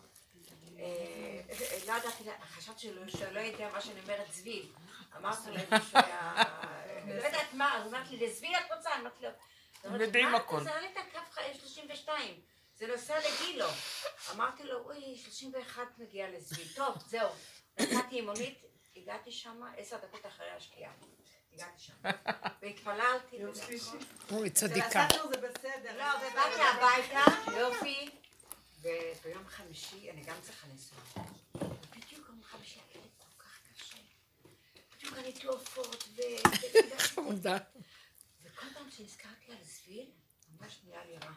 [0.79, 1.41] אה,
[1.87, 4.71] לא ידעתי, חשבתי שלא יודע מה שאני אומרת זביל.
[5.17, 5.61] אמרתי לה,
[5.93, 6.43] היה,
[7.07, 8.89] לא יודעת מה, אז אמרתי לי, לזביל את רוצה?
[8.99, 9.29] אמרתי לו,
[10.03, 10.61] יודעים הכל.
[10.61, 12.39] אתה תעלה את הקו 32,
[12.77, 13.65] זה נוסע לגילו.
[14.31, 16.67] אמרתי לו, אוי, 31 מגיע לזביל.
[16.75, 17.29] טוב, זהו.
[17.79, 18.61] נסעתי עם מונית,
[18.95, 20.91] הגעתי שם עשר דקות אחרי השקיעה.
[21.53, 21.93] הגעתי שם.
[22.61, 23.37] והתפללתי.
[24.31, 25.07] אוי, צדיקה.
[25.29, 25.97] זה בסדר.
[25.97, 28.09] לא, ובאתי הביתה, יופי,
[28.81, 30.99] וביום חמישי אני גם צריכה לנסוע.
[31.89, 33.97] בדיוק יום חמישי היה לי כל כך קשה.
[34.97, 36.21] בדיוק אני תעופות, ו...
[37.15, 37.57] חמודה.
[38.43, 40.11] וכל פעם שנזכרתי על זביל,
[40.59, 41.31] ממש נהיה לי רע.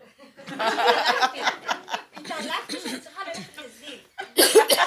[2.17, 4.01] התעלפתי שאני צריכה ללכת לזביל.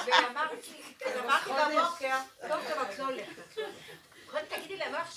[0.07, 0.82] ואמרתי,
[1.24, 3.58] אמרתי בבוקר, טוב טוב, את לא הולכת.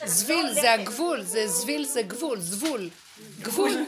[0.01, 0.53] לא זביל.
[0.55, 2.91] זה הגבול, זה זביל זה גבול, זבול.
[3.41, 3.71] גבול.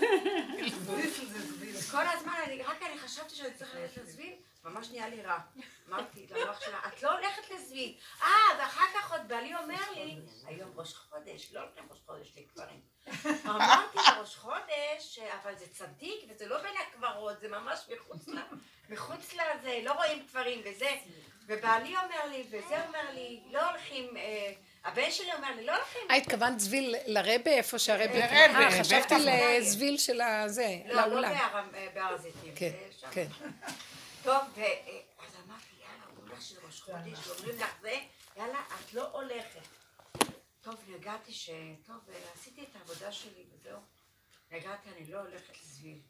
[1.90, 2.32] כל הזמן,
[2.66, 4.32] רק אני חשבתי שאני צריכה ללכת לזביל,
[4.64, 5.38] ממש נהיה לי רע.
[5.88, 7.94] אמרתי למוח שלה, את לא הולכת לזביל.
[8.22, 8.26] אה,
[8.58, 10.16] ואחר כך עוד בעלי אומר לי,
[10.46, 12.80] היום ראש חודש, לא הולכים ראש חודש לקברים.
[13.46, 18.38] אמרתי לראש חודש, אבל זה צדיק, וזה לא בין הקברות, זה ממש מחוץ ל...
[18.88, 20.90] מחוץ לזה, לא רואים קברים וזה.
[21.48, 24.52] ובעלי אומר לי, וזה אומר לי, לא הולכים, אה,
[24.84, 26.00] הבן שלי אומר לי, לא הולכים.
[26.10, 28.04] אה, התכוונת זביל לרבה, איפה שהרבה...
[28.14, 29.14] לרבה, אה, חשבתי.
[29.18, 31.34] לזביל של הזה, לא, לא לאולם.
[31.94, 32.52] בהר- הזיתים.
[32.56, 32.72] כן.
[33.10, 33.26] כן.
[34.22, 36.36] טוב, ו- אה, אז אמרתי, יאללה, אומרים
[36.88, 38.00] לך שזה ראש חודש, אומרים לך זה,
[38.36, 39.60] יאללה, את לא הולכת.
[40.60, 41.50] טוב, נרגעתי ש...
[41.86, 41.96] טוב,
[42.34, 43.78] עשיתי את העבודה שלי וזהו.
[44.50, 46.00] נרגעתי, אני לא הולכת לזביל.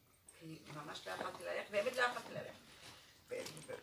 [0.41, 2.67] כי ממש לא יכולתי ללכת, באמת לא יכולתי ללכת.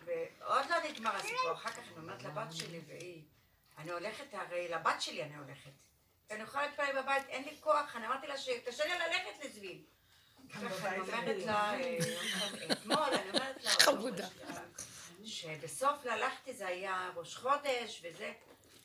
[0.05, 3.23] ועוד לא נגמר הסיפור, אחר כך אני אומרת לבת שלי והיא,
[3.77, 5.71] אני הולכת, הרי לבת שלי אני הולכת.
[6.31, 9.83] אני יכולה להתפלל בבית, אין לי כוח, אני אמרתי לה שקשה לי ללכת לזביב.
[10.49, 11.73] ככה אני אומרת לה,
[12.71, 14.27] אתמול, אני אומרת לה, חמודה.
[15.25, 18.33] שבסוף ללכתי זה היה ראש חודש וזה,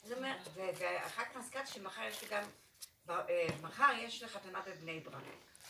[0.05, 2.43] אז אומר- ו- ואחר כך נזכרתי שמחר יש לי גם,
[3.11, 5.23] אה, מחר יש לי חתונה בבני ברק,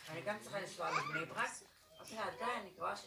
[0.09, 1.51] ואני גם צריכה לנסוע לבני ברק,
[1.97, 3.01] אמרתי לה, די, אני רואה ש...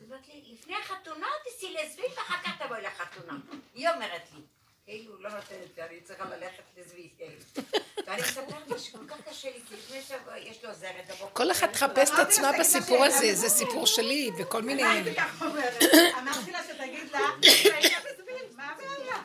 [0.00, 3.36] היא אומרת לי, לפני החתונה תיסעי לזביב ואחר כך תבואי לחתונה.
[3.74, 4.40] היא אומרת לי,
[4.88, 7.66] כאילו לא נותנת לי, אני צריכה ללכת לזביב, כאילו.
[8.06, 11.34] ואני מספרת לה שכל כך קשה לי, כי לפני שבוע יש לו עוזרת בבוקר.
[11.44, 14.82] כל אחת תחפש את עצמה בסיפור הזה, זה סיפור שלי, וכל מיני...
[16.18, 17.18] אמרתי לה שתגיד לה,
[18.56, 19.22] מה הבעיה?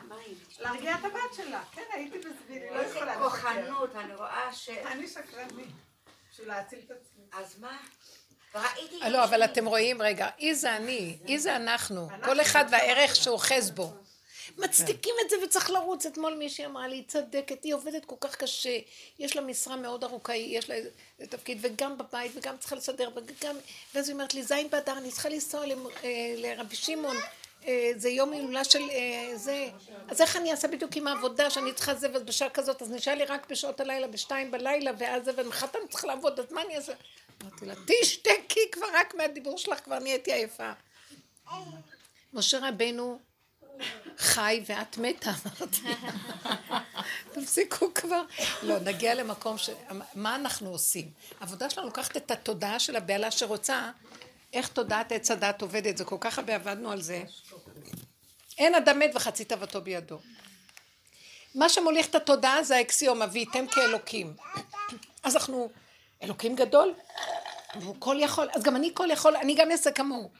[0.60, 1.62] להרגיע את הבת שלה.
[1.72, 3.24] כן, הייתי בסביל, היא לא איזה יכולה לשקר.
[3.24, 4.68] כוחנות, אני רואה ש...
[4.68, 5.66] אני שקרנית.
[6.32, 7.24] בשביל להציל את עצמי.
[7.32, 7.76] אז מה?
[9.02, 13.16] אה, לא, אבל אתם רואים, רגע, אי זה אני, אי זה אנחנו, כל אחד והערך
[13.16, 14.03] שהוא אוחז בו.
[14.58, 16.06] מצדיקים את זה וצריך לרוץ.
[16.06, 18.78] אתמול מישהי אמרה לי, היא צדקת, היא עובדת כל כך קשה,
[19.18, 20.90] יש לה משרה מאוד ארוכה, יש לה איזה
[21.28, 23.56] תפקיד, וגם בבית, וגם צריכה לסדר, וגם...
[23.94, 25.64] ואז היא אומרת לי, זין באדר, אני צריכה לנסוע
[26.04, 27.16] אה, לרבי שמעון,
[27.66, 29.68] אה, זה יום הילולה של אה, זה.
[30.08, 33.24] אז איך אני אעשה בדיוק עם העבודה שאני צריכה זה, ובשעה כזאת, אז נשאר לי
[33.24, 36.92] רק בשעות הלילה, בשתיים בלילה, ואז זה, ומחרתיים אני צריכה לעבוד, אז מה אני אעשה?
[37.42, 40.72] אמרתי לה, תשתקי כבר, רק מהדיבור שלך כבר נהייתי עייפה.
[42.32, 43.18] משה רבנו
[44.18, 45.80] חי ואת מתה, אמרתי.
[47.32, 48.22] תפסיקו כבר.
[48.62, 49.70] לא, נגיע למקום ש...
[50.14, 51.10] מה אנחנו עושים?
[51.40, 53.90] העבודה שלנו לוקחת את התודעה של הבהלה שרוצה,
[54.52, 57.22] איך תודעת עץ הדת עובדת, זה כל כך הרבה עבדנו על זה.
[58.58, 60.18] אין אדם מת וחצי תאוותו בידו.
[61.54, 64.36] מה שמוליך את התודעה זה האקסיומה, והייתם כאלוקים.
[65.22, 65.68] אז אנחנו,
[66.22, 66.94] אלוקים גדול,
[67.80, 70.30] והוא כל יכול, אז גם אני כל יכול, אני גם אעשה כמוהו.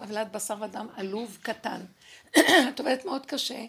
[0.00, 1.80] אבל את בשר ודם עלוב קטן.
[2.38, 3.64] את עובדת מאוד קשה,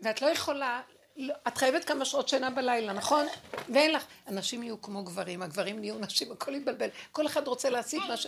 [0.00, 0.80] ואת לא יכולה,
[1.16, 3.26] לא, את חייבת כמה שעות שינה בלילה, נכון?
[3.68, 4.04] ואין לך.
[4.26, 6.88] הנשים יהיו כמו גברים, הגברים נהיו נשים, הכל יתבלבל.
[7.12, 8.26] כל אחד רוצה להשיג מה ש...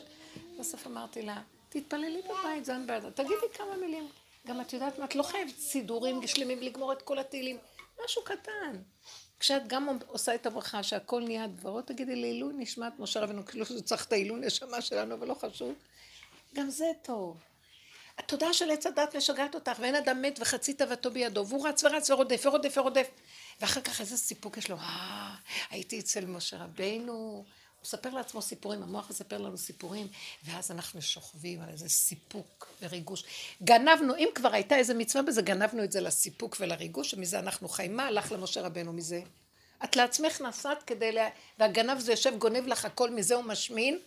[0.59, 4.09] בסוף אמרתי לה, תתפללי בבית, בעדה, תגידי כמה מילים.
[4.47, 7.59] גם את יודעת מה, את לא חייבת סידורים שלמים לגמור את כל התהילים.
[8.05, 8.77] משהו קטן.
[9.41, 13.83] כשאת גם עושה את הברכה שהכל נהיה דברות, תגידי לעילוי נשמת משה רבנו, כאילו שזה
[13.83, 15.75] צריך את העילוי נשמה שלנו, אבל לא חשוב.
[16.55, 17.37] גם זה טוב.
[18.25, 22.11] התודעה של עץ הדת משגעת אותך, ואין אדם מת וחצי תאוותו בידו, והוא רץ ורץ
[22.11, 23.09] ורודף ורודף ורודף.
[23.61, 25.35] ואחר כך איזה סיפוק יש לו, אה,
[25.71, 27.45] הייתי אצל משה רבינו, הוא
[27.85, 30.09] מספר לעצמו סיפורים, המוח מספר לנו סיפורים,
[30.45, 33.25] ואז אנחנו שוכבים על איזה סיפוק וריגוש.
[33.62, 37.97] גנבנו, אם כבר הייתה איזה מצווה בזה, גנבנו את זה לסיפוק ולריגוש, ומזה אנחנו חיים.
[37.97, 39.21] מה הלך למשה רבנו מזה?
[39.85, 41.29] את לעצמך נסעת כדי, לה...
[41.59, 43.99] והגנב זה יושב גונב לך הכל מזה הוא משמין,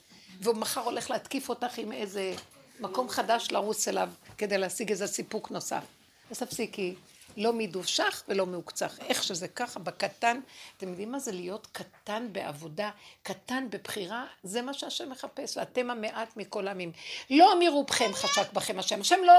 [0.42, 2.36] והוא מחר הולך להתקיף אותך עם איזה
[2.84, 5.84] מקום חדש לרוץ אליו כדי להשיג איזה סיפוק נוסף.
[6.32, 6.96] אז תפסיקי,
[7.38, 8.98] לא מדובשך ולא מעוקצך.
[9.08, 10.40] איך שזה ככה, בקטן,
[10.78, 12.92] אתם יודעים מה זה להיות קטן בעבודה,
[13.24, 14.26] קטן בבחירה?
[14.44, 16.92] זה מה שהשם מחפש, ואתם המעט מכל העמים.
[17.30, 19.02] לא מרובכם חשק בכם השם.
[19.02, 19.34] השם לא,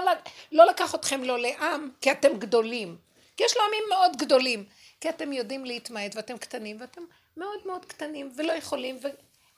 [0.53, 2.97] לא לקח אתכם לא לעם, כי אתם גדולים.
[3.37, 4.65] כי יש לו עמים מאוד גדולים.
[5.01, 7.03] כי אתם יודעים להתמעט ואתם קטנים, ואתם
[7.37, 9.09] מאוד מאוד קטנים ולא יכולים, ו...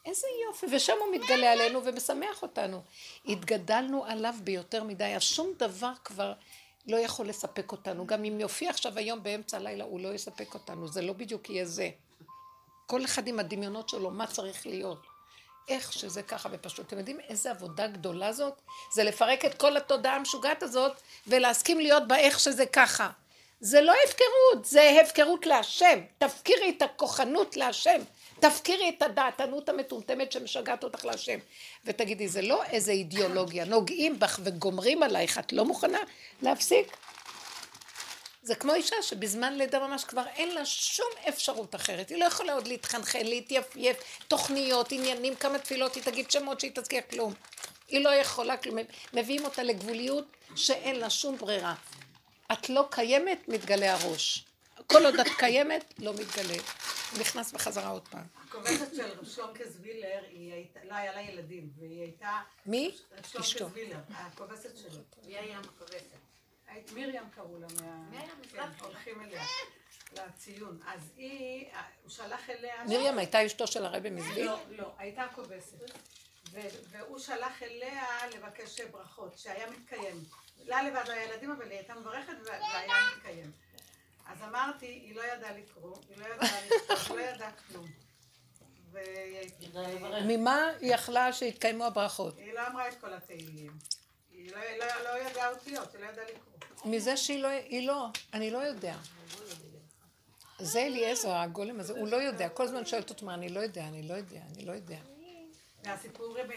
[0.06, 2.82] איזה יופי, ושם הוא מתגלה עלינו ומשמח אותנו.
[3.26, 6.32] התגדלנו עליו ביותר מדי, אז שום דבר כבר
[6.86, 8.06] לא יכול לספק אותנו.
[8.06, 11.64] גם אם יופיע עכשיו היום באמצע הלילה, הוא לא יספק אותנו, זה לא בדיוק יהיה
[11.64, 11.90] זה.
[12.86, 14.98] כל אחד עם הדמיונות שלו, מה צריך להיות.
[15.68, 16.86] איך שזה ככה ופשוט.
[16.86, 18.54] אתם יודעים איזה עבודה גדולה זאת?
[18.92, 20.92] זה לפרק את כל התודעה המשוגעת הזאת
[21.26, 23.10] ולהסכים להיות בה איך שזה ככה.
[23.60, 26.00] זה לא הפקרות, זה הפקרות להשם.
[26.18, 28.00] תפקירי את הכוחנות להשם.
[28.40, 31.38] תפקירי את הדעתנות המטומטמת שמשגעת אותך להשם.
[31.84, 35.98] ותגידי, זה לא איזה אידיאולוגיה, נוגעים בך וגומרים עלייך, את לא מוכנה
[36.42, 36.96] להפסיק?
[38.42, 42.08] זה כמו אישה שבזמן לידה ממש כבר אין לה שום אפשרות אחרת.
[42.08, 43.96] היא לא יכולה עוד להתחנחן, להתייפייף,
[44.28, 47.34] תוכניות, עניינים, כמה תפילות, היא תגיד שמות שהיא תזכיר כלום.
[47.88, 48.54] היא לא יכולה.
[49.12, 50.24] מביאים אותה לגבוליות
[50.56, 51.74] שאין לה שום ברירה.
[52.52, 54.45] את לא קיימת, מתגלה הראש.
[54.86, 56.62] כל עוד את קיימת, לא מתגלה.
[57.20, 58.24] נכנס בחזרה עוד פעם.
[58.48, 59.18] הכובסת של
[59.70, 62.40] זווילר, היא הייתה, לא היה לה ילדים, והיא הייתה...
[62.66, 62.94] מי?
[63.40, 63.68] אשתו.
[63.68, 65.00] זווילר, הכובסת שלו.
[65.26, 65.60] מי היה?
[66.68, 67.96] היית- מרים קראו לה מה...
[68.10, 68.68] מרים כן.
[68.84, 69.42] הולכים אליה.
[70.12, 70.80] לציון.
[70.86, 71.66] אז היא,
[72.02, 72.84] הוא שלח אליה...
[72.88, 74.46] מרים הייתה אשתו של הרבי מזוויל?
[74.46, 75.90] לא, לא, הייתה הכובסת.
[76.52, 76.60] ו-
[76.90, 80.24] והוא שלח אליה לבקש ברכות, שהיה מתקיים.
[80.64, 83.52] לה לבד היה ילדים, אבל היא הייתה מברכת וה- והיה מתקיים.
[84.26, 87.86] אז אמרתי, היא לא ידעה לקרוא, היא לא ידעה לכתוב, היא לא ידעה כלום.
[90.26, 92.38] ממה היא יכלה שיתקיימו הברכות?
[92.38, 93.72] היא לא אמרה את כל התהילים.
[94.30, 96.92] היא לא, לא, לא ידעה אותיות, היא לא ידעה לקרוא.
[96.92, 98.96] מזה שהיא לא, היא לא, אני לא יודע.
[100.58, 102.48] זה אליעזר, הגולם הזה, הוא לא יודע.
[102.48, 104.98] כל הזמן שואלת אותו, מה, אני לא יודע, אני לא יודע, אני לא יודע.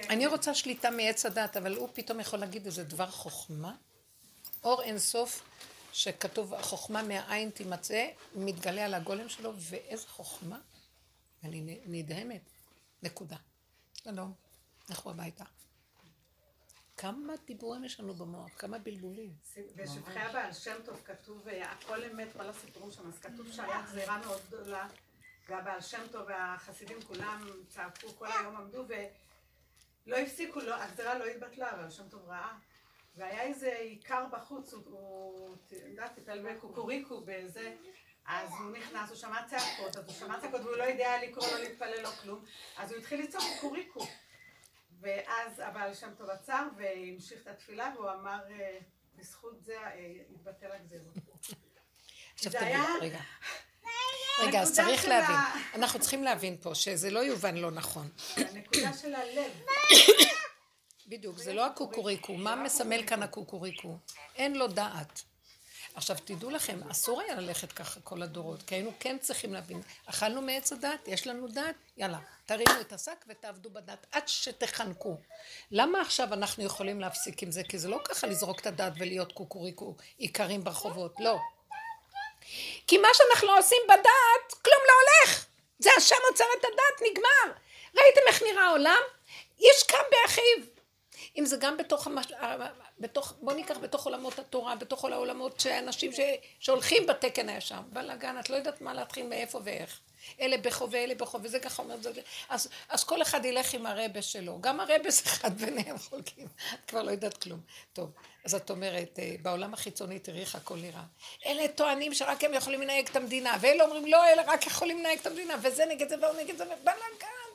[0.10, 3.76] אני רוצה שליטה מעץ הדת, אבל הוא פתאום יכול להגיד איזה דבר חוכמה.
[4.64, 5.44] אור אינסוף,
[5.94, 10.60] שכתוב, החוכמה מהעין תימצא, מתגלה על הגולם שלו, ואיזה חוכמה.
[11.44, 12.42] אני נדהמת.
[13.04, 13.38] נקודה.
[13.94, 14.34] שלום,
[14.90, 15.44] לכו הביתה.
[16.98, 19.34] כמה דיבורים יש לנו במוח, כמה בלבולים.
[19.76, 24.18] בשבחי הבעל שם טוב כתוב, אה, הכל אמת, כל הסיפורים שם, אז כתוב שהיה גזירה
[24.18, 24.88] מאוד גדולה,
[25.50, 31.72] והבעל שם טוב והחסידים כולם צעקו, כל היום עמדו ולא הפסיקו, לא, הגזירה לא התבטלה,
[31.72, 32.58] הבעל שם טוב ראה.
[33.16, 37.76] והיה איזה עיקר בחוץ, הוא, יודעת, טיפל בקוקוריקו, בזה,
[38.26, 41.60] אז הוא נכנס, הוא שמע צעקות, אז הוא שמע צעקות והוא לא יודע לקרוא, לא
[41.60, 42.46] להתפלל, לא כלום,
[42.78, 44.08] אז הוא התחיל לצעוק קוקוריקו.
[45.02, 48.80] ואז הבעל שם טוב עצר והמשיך את התפילה והוא אמר, אה,
[49.16, 51.14] בזכות זה אה, התבטל הגזירות.
[52.36, 53.20] עכשיו תגיד, רגע.
[54.42, 55.36] רגע, אז צריך להבין.
[55.74, 58.10] אנחנו צריכים להבין פה שזה לא יובן לא נכון.
[58.38, 59.52] הנקודה של הלב.
[61.10, 62.34] בדיוק, זה לא הקוקוריקו.
[62.34, 63.98] מה מסמל כאן הקוקוריקו?
[64.36, 65.22] אין לו דעת.
[65.96, 69.82] עכשיו תדעו לכם, אסור היה ללכת ככה כל הדורות, כי היינו כן צריכים להבין.
[70.06, 75.18] אכלנו מעץ הדת, יש לנו דת, יאללה, תרימו את השק ותעבדו בדת עד שתחנקו.
[75.72, 77.64] למה עכשיו אנחנו יכולים להפסיק עם זה?
[77.64, 81.38] כי זה לא ככה לזרוק את הדת ולהיות קוקוריקו איכרים ברחובות, לא.
[82.88, 85.46] כי מה שאנחנו עושים בדת, כלום לא הולך.
[85.80, 87.60] זה השם עוצר את הדת, נגמר.
[87.98, 89.02] ראיתם איך נראה העולם?
[89.60, 90.79] איש קם באחיו.
[91.38, 92.26] אם זה גם בתוך, המש...
[93.00, 96.20] בתוך, בוא ניקח בתוך עולמות התורה, בתוך כל העולמות שאנשים ש...
[96.60, 97.80] שהולכים בתקן הישר.
[97.94, 100.00] בלאגן, את לא יודעת מה להתחיל מאיפה ואיך.
[100.42, 102.12] אלה בכו ואלה בכו, וזה ככה אומר זה.
[102.50, 104.62] אז, אז כל אחד ילך עם הרבה שלו.
[104.62, 106.48] גם הרבס אחד ביניהם חולקים.
[106.74, 107.60] את כבר לא יודעת כלום.
[107.94, 108.12] טוב,
[108.46, 111.04] אז את אומרת, אה, בעולם החיצוני תראי איך הכל נראה.
[111.46, 115.20] אלה טוענים שרק הם יכולים לנהג את המדינה, ואלה אומרים לא, אלה רק יכולים לנהג
[115.20, 117.50] את המדינה, וזה נגד זה והוא נגד זה, ובלאגן.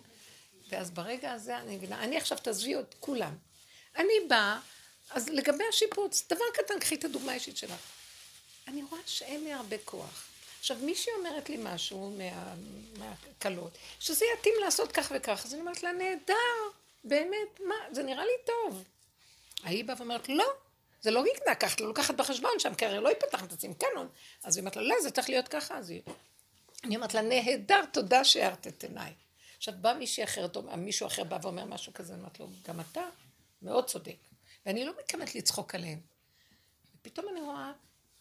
[0.68, 3.36] ואז ברגע הזה אני מבינה, אני עכשיו תעזבי את כולם.
[3.97, 4.61] אני באה,
[5.11, 7.80] אז לגבי השיפוץ, דבר קטן, קחי את הדוגמה האישית שלך.
[8.68, 10.26] אני רואה שאין לי הרבה כוח.
[10.59, 12.55] עכשיו, מישהי אומרת לי משהו מה,
[12.99, 16.34] מהקלות, שזה יתאים לעשות כך וכך, אז אני אומרת לה, נהדר,
[17.05, 18.84] באמת, מה, זה נראה לי טוב.
[19.62, 20.47] ההיא באה ואומרת, לא,
[21.03, 24.09] זה לא יקנה ככה, לא לוקחת בחשבון שם, כי הרי לא ייפתח עצמי קנון.
[24.42, 26.03] אז היא אומרת לה, לא, זה צריך להיות ככה, אז היא...
[26.84, 29.12] אני אומרת לה, נהדר, תודה שהארת את עיניי.
[29.57, 32.80] עכשיו, בא מישהי אחרת, או מישהו אחר בא ואומר משהו כזה, אני אומרת לו, גם
[32.80, 33.03] אתה
[33.64, 34.16] מאוד צודק.
[34.66, 36.00] ואני לא מתכוונת לצחוק עליהם.
[37.00, 37.72] ופתאום אני רואה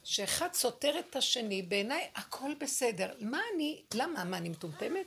[0.04, 3.14] שאחד סותר את השני, בעיניי הכל בסדר.
[3.20, 4.24] מה אני, למה?
[4.24, 5.06] מה, אני מטומטמת?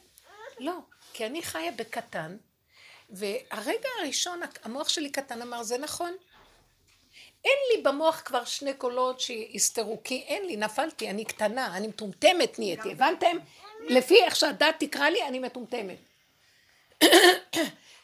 [0.59, 0.78] לא,
[1.12, 2.37] כי אני חיה בקטן,
[3.11, 6.16] והרגע הראשון המוח שלי קטן אמר, זה נכון.
[7.45, 12.59] אין לי במוח כבר שני קולות שיסתרו, כי אין לי, נפלתי, אני קטנה, אני מטומטמת
[12.59, 13.37] נהייתי, הבנתם?
[13.80, 15.99] לפי איך שהדת תקרא לי, אני מטומטמת.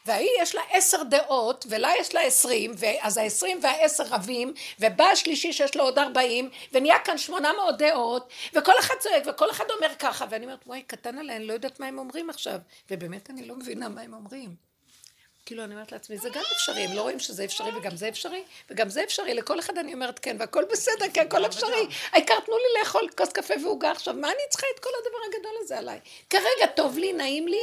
[0.05, 5.53] וההיא יש לה עשר דעות, ולה יש לה עשרים, אז העשרים והעשר רבים, ובא השלישי
[5.53, 9.95] שיש לו עוד ארבעים, ונהיה כאן שמונה מאות דעות, וכל אחד צועק, וכל אחד אומר
[9.99, 12.57] ככה, ואני אומרת, וואי, קטן עליי, אני לא יודעת מה הם אומרים עכשיו,
[12.91, 14.55] ובאמת אני לא מבינה מה הם אומרים.
[15.45, 18.43] כאילו, אני אומרת לעצמי, זה גם אפשרי, הם לא רואים שזה אפשרי, וגם זה אפשרי,
[18.69, 21.87] וגם זה אפשרי, לכל אחד אני אומרת כן, והכל בסדר, כי הכל אפשרי.
[22.11, 25.51] העיקר תנו לי לאכול כוס קפה ועוגה עכשיו, מה אני צריכה את כל הדבר הגדול
[25.61, 25.99] הזה עליי?
[26.29, 27.61] כרגע טוב לי, נעים לי,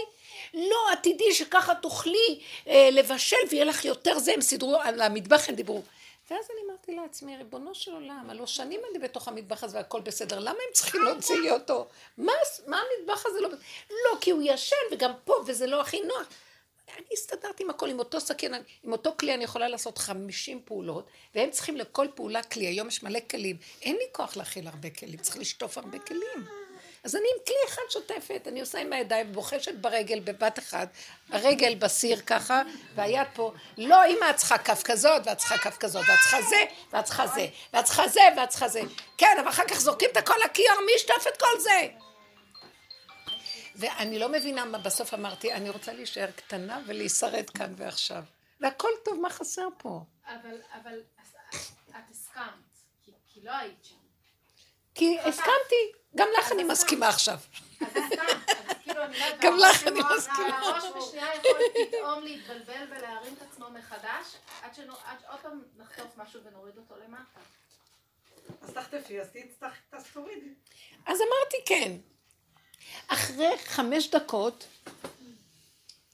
[0.55, 5.49] לא, את תדעי שככה תוכלי אה, לבשל ויהיה לך יותר זה, הם סידרו, על המטבח
[5.49, 5.83] הם דיברו.
[6.31, 10.39] ואז אני אמרתי לעצמי, ריבונו של עולם, הלוא שנים אני בתוך המטבח הזה והכל בסדר,
[10.39, 11.87] למה הם צריכים להוציא לי אותו?
[12.19, 12.33] מה,
[12.67, 13.49] מה המטבח הזה לא?
[13.91, 16.27] לא, כי הוא ישן וגם פה וזה לא הכי נוח.
[16.97, 21.07] אני הסתדרתי עם הכל, עם אותו סכין, עם אותו כלי אני יכולה לעשות 50 פעולות,
[21.35, 25.17] והם צריכים לכל פעולה כלי, היום יש מלא כלים, אין לי כוח להכיל הרבה כלים,
[25.17, 26.60] צריך לשטוף הרבה כלים.
[27.05, 30.89] אז אני עם כלי אחד שוטפת, אני עושה עם הידיים, בוחשת ברגל בבת אחת,
[31.29, 32.63] הרגל בסיר ככה,
[32.95, 36.65] והיד פה, לא, אמא, את צריכה כף כזאת, ואת צריכה כף כזאת, ואת צריכה זה,
[36.93, 38.81] ואת צריכה זה, ואת צריכה זה, ואת צריכה זה.
[39.19, 41.89] כן, אבל אחר כך זורקים את הכל לכיור, מי ישטוף את כל זה?
[43.77, 48.23] ואני לא מבינה מה בסוף אמרתי, אני רוצה להישאר קטנה ולהישרד כאן ועכשיו.
[48.61, 50.01] והכל טוב, מה חסר פה?
[50.27, 51.01] אבל, אבל
[51.89, 52.45] את הסכמת,
[53.05, 53.95] כי, כי לא היית שם.
[54.95, 57.39] כי הסכמתי, גם לך אני מסכימה עכשיו.
[57.79, 59.07] כאילו לא
[59.41, 60.59] גם לך אני מסכימה.
[60.59, 61.59] הראש בשנייה יכול
[61.89, 64.27] פתאום להתבלבל ולהרים את עצמו מחדש,
[64.63, 64.97] עד שעוד
[65.43, 67.41] פעם נחטוף משהו ונוריד אותו למטה.
[68.63, 69.27] אז תחטפי, אז
[70.13, 70.55] תורידי.
[71.07, 71.93] אז אמרתי כן.
[73.09, 74.67] אחרי חמש דקות,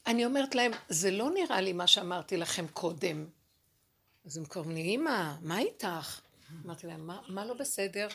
[0.07, 3.27] אני אומרת להם, זה לא נראה לי מה שאמרתי לכם קודם.
[4.27, 6.21] אז הם קוראים לי, אמא, מה איתך?
[6.65, 8.09] אמרתי להם, "מה- מה לא בסדר?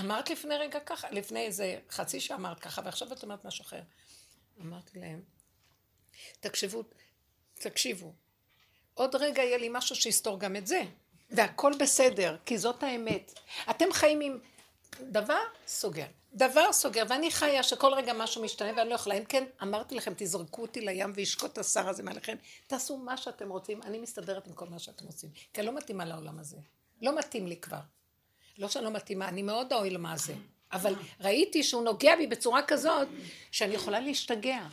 [0.00, 3.80] אמרת לפני רגע ככה, לפני איזה חצי שעה אמרת ככה, ועכשיו את אומרת משהו אחר.
[4.60, 5.22] אמרתי להם,
[6.40, 6.82] תקשיבו,
[7.54, 8.12] תקשיבו,
[8.94, 10.82] עוד רגע יהיה לי משהו שיסתור גם את זה,
[11.30, 13.38] והכל בסדר, כי זאת האמת.
[13.70, 14.38] אתם חיים עם
[15.00, 19.44] דבר סוגר, דבר סוגר, ואני חיה שכל רגע משהו משתנה ואני לא יכולה, אם כן,
[19.62, 22.36] אמרתי לכם, תזרקו אותי לים וישקוט השר הזה מעליכם,
[22.66, 26.04] תעשו מה שאתם רוצים, אני מסתדרת עם כל מה שאתם רוצים, כי אני לא מתאימה
[26.04, 26.56] לעולם הזה,
[27.02, 27.80] לא מתאים לי כבר.
[28.58, 30.34] לא שאני לא מתאימה, אני מאוד אוהל מה זה,
[30.72, 33.08] אבל ראיתי שהוא נוגע בי בצורה כזאת,
[33.50, 34.66] שאני יכולה להשתגע.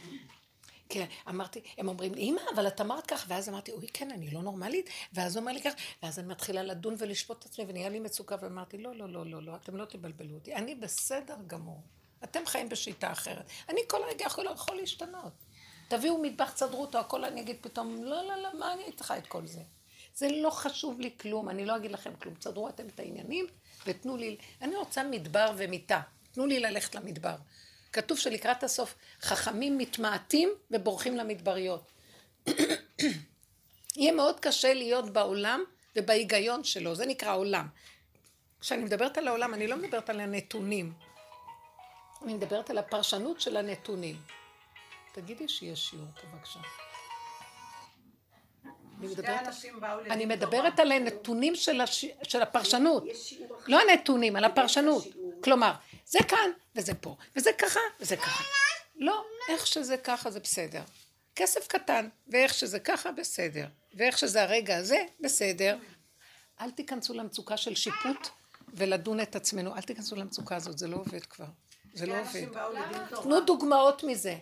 [0.90, 4.32] כן, אמרתי, הם אומרים לי, אמא, אבל את אמרת כך, ואז אמרתי, אוי, כן, אני
[4.32, 5.74] לא נורמלית, ואז הוא אומר לי כך,
[6.04, 9.44] ואז אני מתחילה לדון ולשפוט את עצמי, ונהיה לי מצוקה, ואמרתי, לא, לא, לא, לא,
[9.44, 11.82] לא, אתם לא תבלבלו אותי, אני בסדר גמור.
[12.24, 13.46] אתם חיים בשיטה אחרת.
[13.70, 15.34] אני כל רגע יכול, יכול להשתנות.
[15.88, 19.28] תביאו מטבח, תסדרו אותו, הכל אני אגיד פתאום, לא, לא, לא, מה אני צריכה את
[19.28, 19.62] כל זה?
[20.16, 22.36] זה לא חשוב לי כלום, אני לא אגיד לכם כלום.
[22.36, 23.46] תסדרו אתם את העניינים,
[23.86, 26.02] ותנו לי, אני רוצה מדבר ומיטה.
[26.32, 27.36] תנו לי ללכת למדבר.
[27.94, 31.92] כתוב שלקראת הסוף חכמים מתמעטים ובורחים למדבריות.
[33.96, 35.64] יהיה מאוד קשה להיות בעולם
[35.96, 37.68] ובהיגיון שלו, זה נקרא עולם.
[38.60, 40.94] כשאני מדברת על העולם, אני לא מדברת על הנתונים.
[42.24, 44.22] אני מדברת על הפרשנות של הנתונים.
[45.14, 46.60] תגידי שיש שיעור פה בבקשה.
[49.06, 50.26] אני מדברת, אני.
[50.26, 52.06] מדברת על הנתונים של, הש...
[52.24, 53.04] של הפרשנות.
[53.68, 55.04] לא הנתונים, על הפרשנות.
[55.44, 55.72] כלומר,
[56.06, 58.44] זה כאן וזה פה, וזה ככה וזה ככה.
[58.96, 60.82] לא, איך שזה ככה זה בסדר.
[61.36, 63.66] כסף קטן, ואיך שזה ככה בסדר.
[63.94, 65.78] ואיך שזה הרגע הזה, בסדר.
[66.62, 68.28] אל תיכנסו למצוקה של שיפוט
[68.74, 69.76] ולדון את עצמנו.
[69.76, 71.46] אל תיכנסו למצוקה הזאת, זה לא עובד כבר.
[71.94, 72.46] זה לא עובד.
[73.22, 74.36] תנו דוגמאות מזה.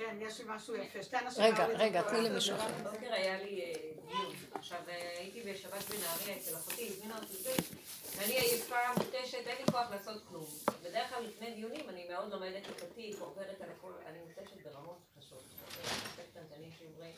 [0.00, 1.02] כן, יש לי משהו יפה.
[1.02, 2.02] שתי אנשים רגע, רגע.
[2.02, 2.68] תני למישהו אחר.
[2.80, 3.72] בבוקר היה לי אה,
[4.06, 4.32] דיון.
[4.54, 7.52] עכשיו, אה, הייתי בשבת בנהריה אצל אחותי, הזמינה אותי לזה,
[8.16, 10.46] ואני עייפה, מותשת, אין לי כוח לעשות כלום.
[10.82, 14.98] בדרך כלל לפני דיונים אני מאוד לומדת את התיק, עוברת על הכל, אני מותשת ברמות
[15.18, 15.42] קשות.
[16.60, 17.10] לי.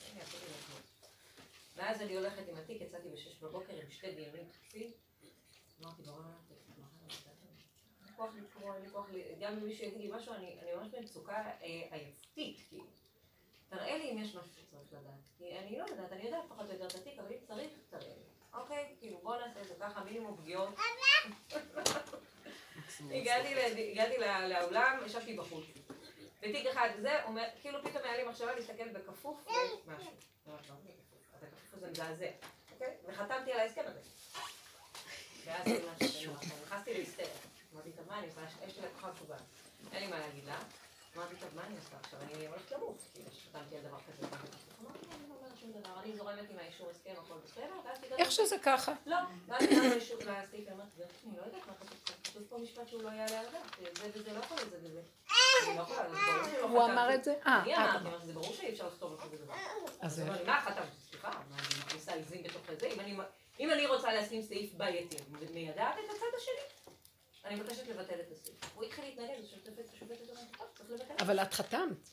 [1.76, 4.90] ואז אני הולכת עם התיק, יצאתי בשש בבוקר עם שתי דיונים תקציב.
[5.82, 6.56] אמרתי, ברור, לי
[8.16, 9.06] כוח לקרוא, אין לי כוח,
[9.40, 12.84] גם אם מישהו יגיד לי משהו, אני אני ממש במצוקה אה, עייפתית, כאילו.
[13.68, 15.14] תראה לי אם יש משהו שצריך לדעת.
[15.38, 18.02] כי אני לא יודעת, אני יודעת פחות או יותר את התיק, אבל אם צריך, תראה
[18.02, 18.60] לי.
[18.60, 20.74] אוקיי, כאילו בוא נעשה את זה ככה, מינימום פגיעות.
[23.10, 25.64] הגעתי לאולם, ישבתי בחוץ.
[26.40, 29.80] בתיק אחד זה, אומר, כאילו פתאום היה לי מחשבה להסתכל בכפוף למשהו.
[30.46, 30.74] לא, לא,
[31.34, 32.30] אז הכפוף הזה מזעזע,
[32.72, 32.96] אוקיי?
[33.06, 34.00] וחתמתי על ההסכם הזה.
[35.44, 35.68] ואז
[36.62, 37.28] נכנסתי להיסטריה.
[37.74, 38.40] אמרתי, טוב, מה אני עושה?
[38.66, 39.36] יש לי לקוחה תשובה.
[39.92, 40.58] אין לי מה להגיד לה.
[41.16, 42.18] אמרתי, טוב, מה אני עושה עכשיו?
[42.22, 44.26] אני הולכת למות, כאילו, שחתמתי על דבר כזה.
[44.26, 48.16] אמרתי, אני לא אומרת שום דבר, אני זורמת עם האישור הסכם, הכל בסדר, ואז תדע...
[48.16, 48.92] איך שזה ככה.
[49.06, 49.16] לא,
[49.46, 50.28] ואז הגענו לאישור לסעיף,
[50.72, 53.62] אמרתי, "גברתי, אני לא יודעת מה כתוב כתוב פה משפט שהוא לא יעלה על הדעת,
[53.96, 55.00] זה וזה לא יכול להיות זה וזה.
[55.76, 56.08] לא יכולה,
[56.50, 56.84] שלא הוא.
[56.84, 57.34] אמר את זה?
[57.46, 57.96] אה, אני אמרתי.
[58.08, 59.54] אמרתי, זה ברור שאי אפשר לכתוב על כזה דבר.
[60.00, 60.84] אז לי, מה חתמת?
[61.10, 62.86] סליחה, אני מכניסה עיזים בתוך זה?
[63.60, 65.16] אם אני- רוצה לשים סעיף בעייתי,
[65.54, 66.81] מיידעת את הצד השני.
[67.44, 68.56] אני מבקשת לבטל את הסעיף.
[68.74, 71.14] הוא התחיל להתנגד, השופטת השופטת אמרה, טוב, צריך לבטל.
[71.24, 72.08] אבל את חתמת.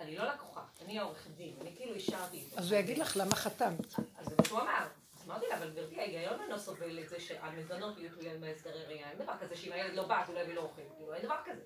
[0.00, 2.56] אני לא לקוחה, אני העורכת דין, אני כאילו אישרתי את זה.
[2.60, 3.94] אז הוא יגיד לך למה חתמת.
[4.18, 4.86] אז זה מה שהוא אמר.
[5.16, 9.10] אז אמרתי לה, אבל גברתי, ההיגיון אינו סובל את זה שהמזונות יהיו תלויים בהסדרי ראייה.
[9.10, 10.82] אין דבר כזה שאם הילד לא בא, אז הוא לא יביא לו אוכל.
[10.96, 11.62] כאילו, אין דבר כזה.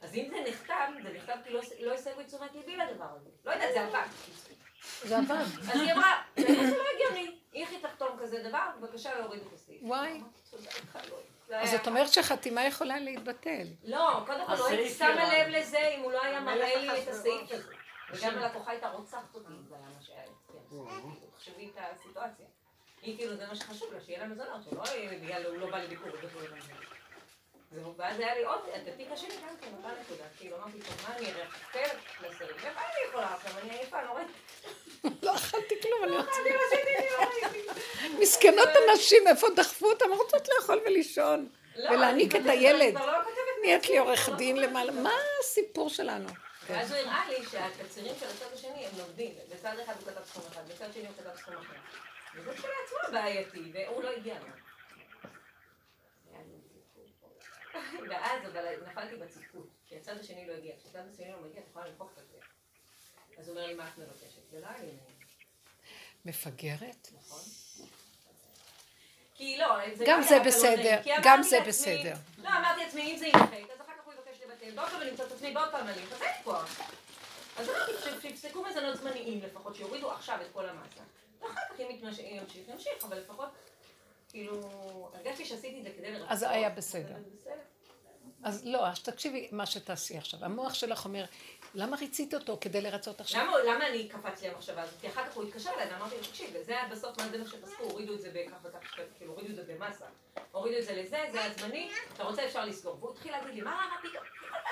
[0.00, 3.30] אז אם זה נכתב, זה נכתב כי לא- לא הסבו את תשומת ליבי לדבר הזה.
[3.44, 4.06] לא יודעת, זה עבד.
[5.04, 5.44] זה עבד.
[5.72, 7.38] אז היא אמרה, זה לא הגיוני.
[7.54, 8.68] איך היא תחתום כזה דבר?
[8.80, 9.82] בבקשה להוריד את הסעיף.
[9.82, 10.20] וואי.
[11.60, 13.66] אז זאת אומרת שחתימה יכולה להתבטל.
[13.84, 15.32] לא, קודם כל לא הייתי שמה ירד.
[15.32, 17.08] לב לזה אם הוא לא היה מראה לי את.
[17.08, 17.74] הסעיף הזה.
[18.12, 20.22] וגם הלקוחה הייתה רוצחת אותי, זה היה מה שהיה.
[20.70, 21.08] כן.
[21.36, 22.46] תחשבי את הסיטואציה.
[23.02, 25.78] היא כאילו, זה מה שחשוב לה, שיהיה לה מזונות, שלא יהיה בגלל הוא לא בא
[25.78, 26.08] לביקור.
[27.96, 30.24] ואז היה לי עוד, את התיק השני גם כן, אותה נקודה.
[30.38, 31.44] כאילו, אמרתי, טוב, מה אני אראה?
[31.46, 32.56] אחר לשרים.
[32.60, 33.52] ומה אני יכולה עכשיו?
[33.62, 34.32] אני עייפה, לא ראיתי.
[35.22, 36.16] לא אכלתי כלום, אני.
[36.16, 38.18] אני רציתי, אני לא ראיתי.
[38.18, 40.04] מסכנות הנשים, איפה דחפו אותן?
[40.10, 41.48] רוצות לאכול ולישון.
[41.76, 42.94] לא, ולהעניק אני את הילד.
[42.94, 43.22] לא
[43.62, 44.56] נהיית לי עורך לא דין.
[44.56, 44.92] למעלה.
[44.92, 46.28] מה הסיפור שלנו?
[46.66, 49.34] ואז הוא הראה לי שהתצהירים של הצד השני הם לומדים.
[49.48, 51.74] בצד אחד הוא כתב סכום אחד, בצד שני הוא כתב סכום אחר.
[52.34, 54.46] וזה כשלעצמו בעייתי, והוא לא הגיע לו.
[56.30, 56.58] היה לי
[56.94, 57.30] סיפור.
[58.10, 60.74] ואז אבל נפלתי בצפיפות, כי הצד השני לא הגיע.
[60.78, 62.38] כשהצד השני לא מגיע, את יכולה למחוק את זה.
[63.38, 64.50] אז הוא אומר לי, מה את מבקשת?
[64.50, 64.98] זה לא נעים,
[66.24, 67.08] מפגרת?
[67.18, 67.40] נכון?
[69.34, 69.66] כי לא,
[70.06, 72.14] גם זה בסדר, גם זה בסדר.
[72.38, 75.10] לא, אמרתי לעצמי, אם זה יימחק, אז אחר כך הוא יבקש לבטל, ועוד פעם אני
[75.10, 76.80] אמצא את עצמי בעוד פעם אז אין כוח.
[77.56, 81.00] אז אמרתי, שיפסקו מזונות זמניים לפחות, שיורידו עכשיו את כל המסה.
[81.40, 83.48] ואחר כך אם ימשיך, ימשיך, אבל לפחות,
[84.32, 84.60] כאילו,
[85.14, 86.26] הרגשתי שעשיתי את זה כדי לרצות.
[86.30, 87.14] אז זה היה בסדר.
[88.44, 90.44] אז לא, אז תקשיבי מה שתעשי עכשיו.
[90.44, 91.24] המוח שלך אומר,
[91.74, 93.46] למה ריצית אותו כדי לרצות עכשיו?
[93.46, 95.00] למה, למה אני קפץ לי המחשבה הזאת?
[95.00, 97.44] כי אחר כך הוא התקשר אליי ואמרתי לו, תקשיב, זה היה בסוף מה זה מה
[97.44, 100.04] שפסקו, הורידו את זה בכך וכך, כאילו הורידו את זה במסה.
[100.52, 102.96] הורידו את זה לזה, זה היה זמני, אתה רוצה אפשר לסגור.
[103.00, 104.24] והוא התחיל להגיד לי, מה, מה פתאום,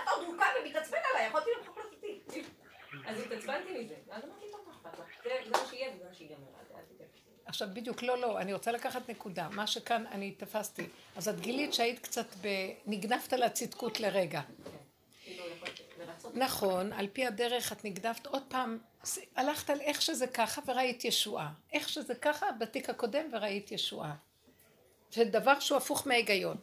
[0.02, 2.42] אתה עוד מורכב ומתעצבן עליי, יכולתי למחוק לו אותי.
[3.06, 5.06] אז התעצבנתי מזה, ואז אמרתי, לא, מה אכפת לך?
[5.24, 6.46] זה זה מה שיהיה וזה מה שיגמר.
[7.51, 9.48] עכשיו בדיוק, לא, לא, אני רוצה לקחת נקודה.
[9.48, 10.82] מה שכאן אני תפסתי.
[11.16, 12.48] אז את גילית שהיית קצת ב...
[12.86, 14.40] נגנבת לצדקות לרגע.
[16.34, 18.78] נכון, על פי הדרך את נגדבת עוד פעם,
[19.36, 21.53] הלכת על איך שזה ככה וראית ישועה.
[21.72, 24.14] איך שזה ככה בתיק הקודם וראית ישועה.
[25.12, 26.57] זה דבר שהוא הפוך מההיגיון.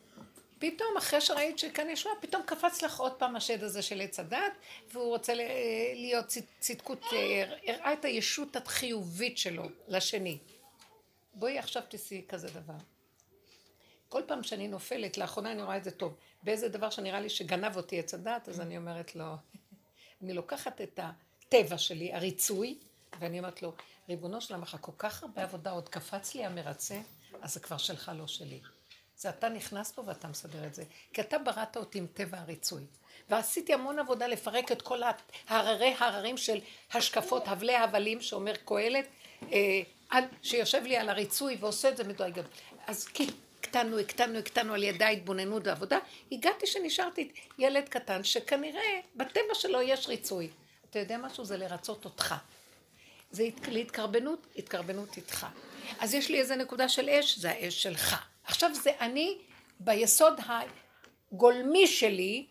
[0.60, 4.40] פתאום אחרי שראית שכאן ישועה, פתאום קפץ לך עוד פעם השד הזה של עץ הדת,
[4.92, 5.34] והוא רוצה
[5.96, 10.38] להיות צד- צדקות, אה, הראה את הישות החיובית שלו לשני.
[11.40, 12.74] בואי עכשיו תעשי כזה דבר.
[14.10, 17.78] כל פעם שאני נופלת, לאחרונה אני רואה את זה טוב, באיזה דבר שנראה לי שגנב
[17.78, 19.26] אותי עץ הדת, אז אני אומרת לו,
[20.22, 22.78] אני לוקחת את הטבע שלי, הריצוי,
[23.20, 23.74] ואני אומרת לו,
[24.10, 27.00] ריבונו של עמך, כל כך הרבה עבודה עוד קפץ לי המרצה,
[27.42, 28.60] אז זה כבר שלך, לא שלי.
[29.18, 30.84] זה אתה נכנס פה ואתה מסדר את זה.
[31.14, 32.84] כי אתה בראת אותי עם טבע הריצוי.
[33.30, 35.02] ועשיתי המון עבודה לפרק את כל
[35.48, 36.60] הררי הררים של
[36.94, 39.06] השקפות, הבלי הבלים, שאומר קהלת,
[39.52, 39.82] אה,
[40.42, 42.44] שיושב לי על הריצוי ועושה את זה מדואג גדול.
[42.88, 43.28] אז כי
[43.60, 45.98] הקטנו, הקטנו, הקטנו על ידי ההתבוננות ועבודה,
[46.32, 50.50] הגעתי שנשארתי ילד קטן, שכנראה בטבע שלו יש ריצוי.
[50.90, 51.46] אתה יודע משהו?
[51.46, 52.36] זה לרצות אותך.
[53.32, 55.48] זה הת- להתקרבנות, התקרבנות איתך.
[56.00, 58.16] אז יש לי איזה נקודה של אש, זה האש שלך.
[58.44, 59.38] עכשיו זה אני
[59.80, 60.40] ביסוד
[61.32, 62.46] הגולמי שלי,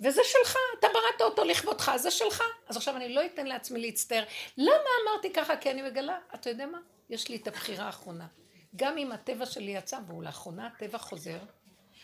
[0.00, 2.42] וזה שלך, אתה בראת אותו לכבודך, זה שלך.
[2.68, 4.24] אז עכשיו אני לא אתן לעצמי להצטער.
[4.56, 5.56] למה אמרתי ככה?
[5.56, 6.78] כי אני מגלה, אתה יודע מה?
[7.10, 8.26] יש לי את הבחירה האחרונה.
[8.76, 11.38] גם אם הטבע שלי יצא, והוא לאחרונה הטבע חוזר,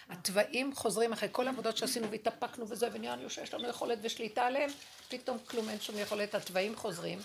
[0.08, 4.70] התוואים חוזרים אחרי כל העבודות שעשינו והתאפקנו וזה, ונראה לי שיש לנו יכולת ושליטה עליהם,
[5.08, 7.18] פתאום כלום אין שום יכולת, התוואים חוזרים.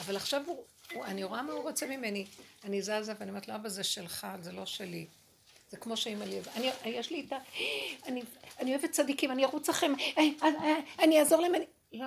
[0.00, 2.26] אבל עכשיו הוא, הוא, אני רואה מה הוא רוצה ממני.
[2.64, 5.06] אני זזה ואני אומרת לו, אבא זה שלך, זה לא שלי.
[5.68, 7.36] זה כמו שאימא לי, אני, יש לי איתה,
[8.06, 8.22] אני,
[8.60, 10.34] אני אוהבת צדיקים, אני ארוץ לכם, אני,
[10.98, 11.64] אני אעזור להם, אני...
[11.92, 12.06] לא,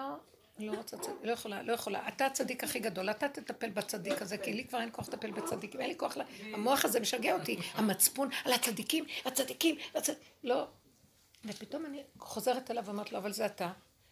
[0.60, 2.08] לא רוצה צדיק, לא יכולה, לא יכולה.
[2.08, 5.82] אתה הצדיק הכי גדול, אתה תטפל בצדיק הזה, כי לי כבר אין כוח לטפל בצדיקים,
[5.82, 6.22] אין לי כוח, ל...
[6.54, 10.14] המוח הזה משגע אותי, המצפון על הצדיקים, הצדיקים, הצד...
[10.44, 10.68] לא.
[11.46, 13.72] ופתאום אני חוזרת אליו ואומרת לו, אבל זה אתה.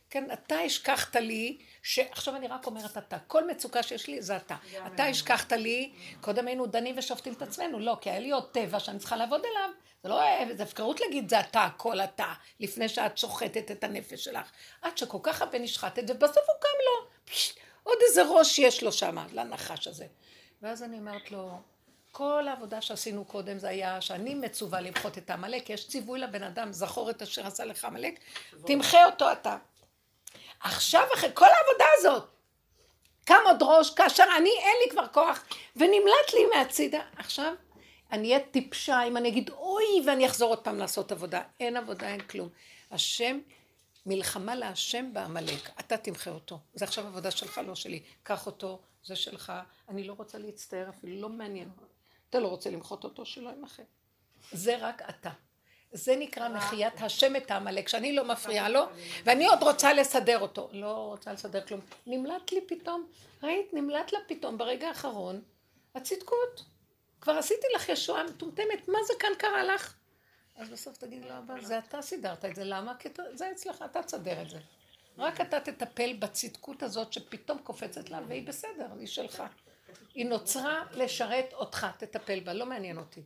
[0.10, 4.56] כן, אתה השכחת לי, שעכשיו אני רק אומרת אתה, כל מצוקה שיש לי זה אתה.
[4.88, 5.92] אתה השכחת לי,
[6.22, 9.42] קודם היינו דנים ושופטים את עצמנו, לא, כי היה לי עוד טבע שאני צריכה לעבוד
[9.52, 9.70] עליו.
[10.04, 10.22] זה לא,
[10.56, 14.52] זה הפקרות להגיד זה אתה, הכל אתה, לפני שאת שוחטת את הנפש שלך.
[14.82, 18.92] עד שכל כך הרבה נשחטת, ובסוף הוא קם לו, פשט, עוד איזה ראש יש לו
[18.92, 20.06] שם, לנחש הזה.
[20.62, 21.60] ואז אני אומרת לו,
[22.12, 26.74] כל העבודה שעשינו קודם זה היה שאני מצווה למחות את העמלק, יש ציווי לבן אדם,
[26.74, 28.20] זכור את אשר עשה לך עמלק,
[28.66, 29.58] תמחה אותו אתה.
[30.60, 32.24] עכשיו אחרי כל העבודה הזאת,
[33.26, 35.46] קם עוד ראש, כאשר אני אין לי כבר כוח,
[35.76, 37.02] ונמלט לי מהצידה.
[37.18, 37.54] עכשיו,
[38.12, 41.42] אני אהיה טיפשה אם אני אגיד אוי, ואני אחזור עוד פעם לעשות עבודה.
[41.60, 42.50] אין עבודה, אין כלום.
[42.92, 43.40] השם,
[44.06, 46.60] מלחמה להשם בעמלק, אתה תמחה אותו.
[46.74, 48.04] זה עכשיו עבודה שלך, לא שלי.
[48.24, 49.54] קח אותו, זה שלך.
[49.90, 51.70] אני לא רוצה להצטער אפילו, לא מעניין.
[52.30, 53.84] אתה לא רוצה למחות אותו, שלא ימחה.
[54.52, 55.30] זה רק אתה.
[55.92, 58.82] זה נקרא מחיית השם את העמלק, שאני לא מפריעה לו,
[59.24, 60.70] ואני עוד רוצה לסדר אותו.
[60.72, 61.82] לא רוצה לסדר כלום.
[62.08, 63.08] נמלט לי פתאום,
[63.44, 63.74] ראית?
[63.74, 65.42] נמלט לה פתאום ברגע האחרון,
[65.96, 66.64] הצדקות.
[67.22, 69.94] כבר עשיתי לך ישועה מטומטמת, מה זה כאן קרה לך?
[70.56, 72.96] אז בסוף תגיד לו, אבל זה אתה סידרת את זה, למה?
[73.00, 74.58] כי זה אצלך, אתה תסדר את זה.
[75.18, 79.44] רק אתה תטפל בצדקות הזאת שפתאום קופצת לה, והיא בסדר, היא שלך.
[80.14, 83.22] היא נוצרה לשרת אותך, תטפל בה, לא מעניין אותי.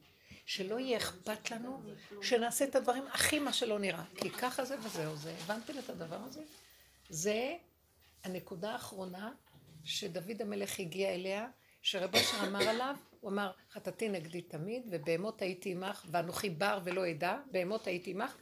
[0.45, 1.81] שלא יהיה אכפת לנו
[2.21, 4.03] שנעשה את הדברים הכי מה שלא נראה.
[4.15, 5.35] כי ככה זה וזהו זה.
[5.43, 6.41] הבנתם את הדבר הזה?
[7.09, 7.55] זה
[8.23, 9.31] הנקודה האחרונה
[9.83, 11.47] שדוד המלך הגיע אליה,
[11.81, 17.11] שרב אשר אמר עליו, הוא אמר, חטאתי נגדי תמיד, ובהמות הייתי עמך, ואנוכי בר ולא
[17.11, 18.37] אדע, בהמות הייתי עמך,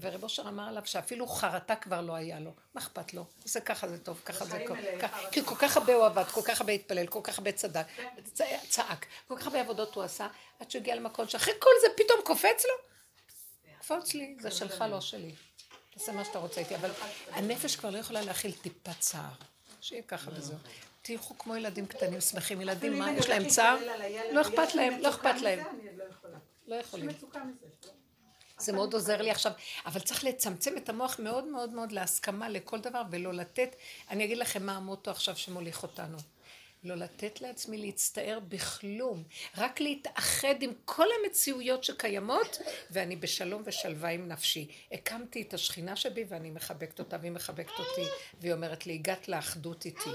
[0.00, 2.50] ורב אשר אמר עליו שאפילו חרטה כבר לא היה לו.
[2.74, 3.24] מה אכפת לו?
[3.44, 4.76] זה ככה זה טוב, ככה זה טוב.
[5.32, 7.86] כי כל כך הרבה הוא עבד, כל כך הרבה התפלל, כל כך הרבה צדק,
[8.68, 10.26] צעק, כל כך הרבה עבודות הוא עשה,
[10.60, 12.74] עד שהוא הגיע למקום שאחרי כל זה פתאום קופץ לו.
[13.80, 15.34] קפוץ לי, זה שלך, לא שלי.
[15.90, 16.90] תעשה מה שאתה רוצה איתי, אבל
[17.30, 19.30] הנפש כבר לא יכולה להכיל טיפת צער.
[19.80, 20.56] שיהיה ככה וזהו.
[21.02, 22.60] תלכו כמו ילדים קטנים, שמחים.
[22.60, 23.78] ילדים, מה, יש להם צער?
[24.32, 25.58] לא אכפת להם, לא אכפת להם.
[26.24, 26.38] לא.
[26.66, 27.08] לא יכולים.
[28.62, 29.52] זה מאוד עוזר לי עכשיו,
[29.86, 33.76] אבל צריך לצמצם את המוח מאוד מאוד מאוד להסכמה לכל דבר ולא לתת.
[34.10, 36.16] אני אגיד לכם מה המוטו עכשיו שמוליך אותנו.
[36.84, 39.22] לא לתת לעצמי להצטער בכלום,
[39.58, 42.58] רק להתאחד עם כל המציאויות שקיימות,
[42.90, 44.68] ואני בשלום ושלווה עם נפשי.
[44.92, 48.04] הקמתי את השכינה שבי ואני מחבקת אותה והיא מחבקת אותי,
[48.40, 50.10] והיא אומרת לי, הגעת לאחדות איתי.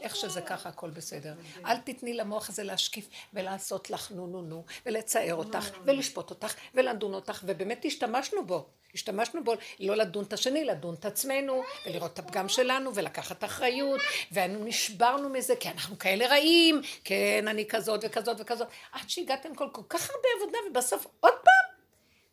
[0.00, 1.34] איך שזה ככה, הכל בסדר.
[1.66, 7.14] אל תתני למוח הזה להשקיף ולעשות לך נו נו נו, ולצער אותך, ולשפוט אותך, ולדון
[7.14, 8.68] אותך, ובאמת השתמשנו בו.
[8.94, 14.00] השתמשנו בו לא לדון את השני, לדון את עצמנו, ולראות את הפגם שלנו, ולקחת אחריות,
[14.32, 19.68] ואנו נשברנו מזה, כי אנחנו כאלה רעים, כן, אני כזאת וכזאת וכזאת, עד שהגעתם כל,
[19.72, 21.74] כל כך הרבה עבודה, ובסוף עוד פעם,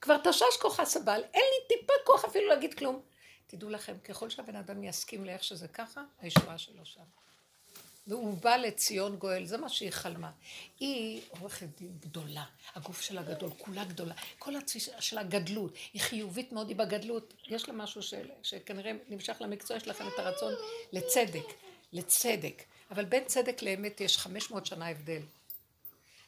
[0.01, 3.01] כבר תשש כוח הסבל, אין לי טיפה כוח אפילו להגיד כלום.
[3.47, 7.26] תדעו לכם, ככל שהבן אדם יסכים לאיך שזה ככה, הישועה שלו שם.
[8.07, 10.31] והוא בא לציון גואל, זה מה שהיא חלמה.
[10.79, 12.43] היא עורכת דין גדולה,
[12.75, 17.69] הגוף שלה גדול, כולה גדולה, כל התפיסה שלה גדלות, היא חיובית מאוד, היא בגדלות, יש
[17.69, 20.53] לה משהו של, שכנראה נמשך למקצוע, יש לכם את הרצון
[20.91, 21.45] לצדק,
[21.93, 25.21] לצדק, אבל בין צדק לאמת יש 500 שנה הבדל.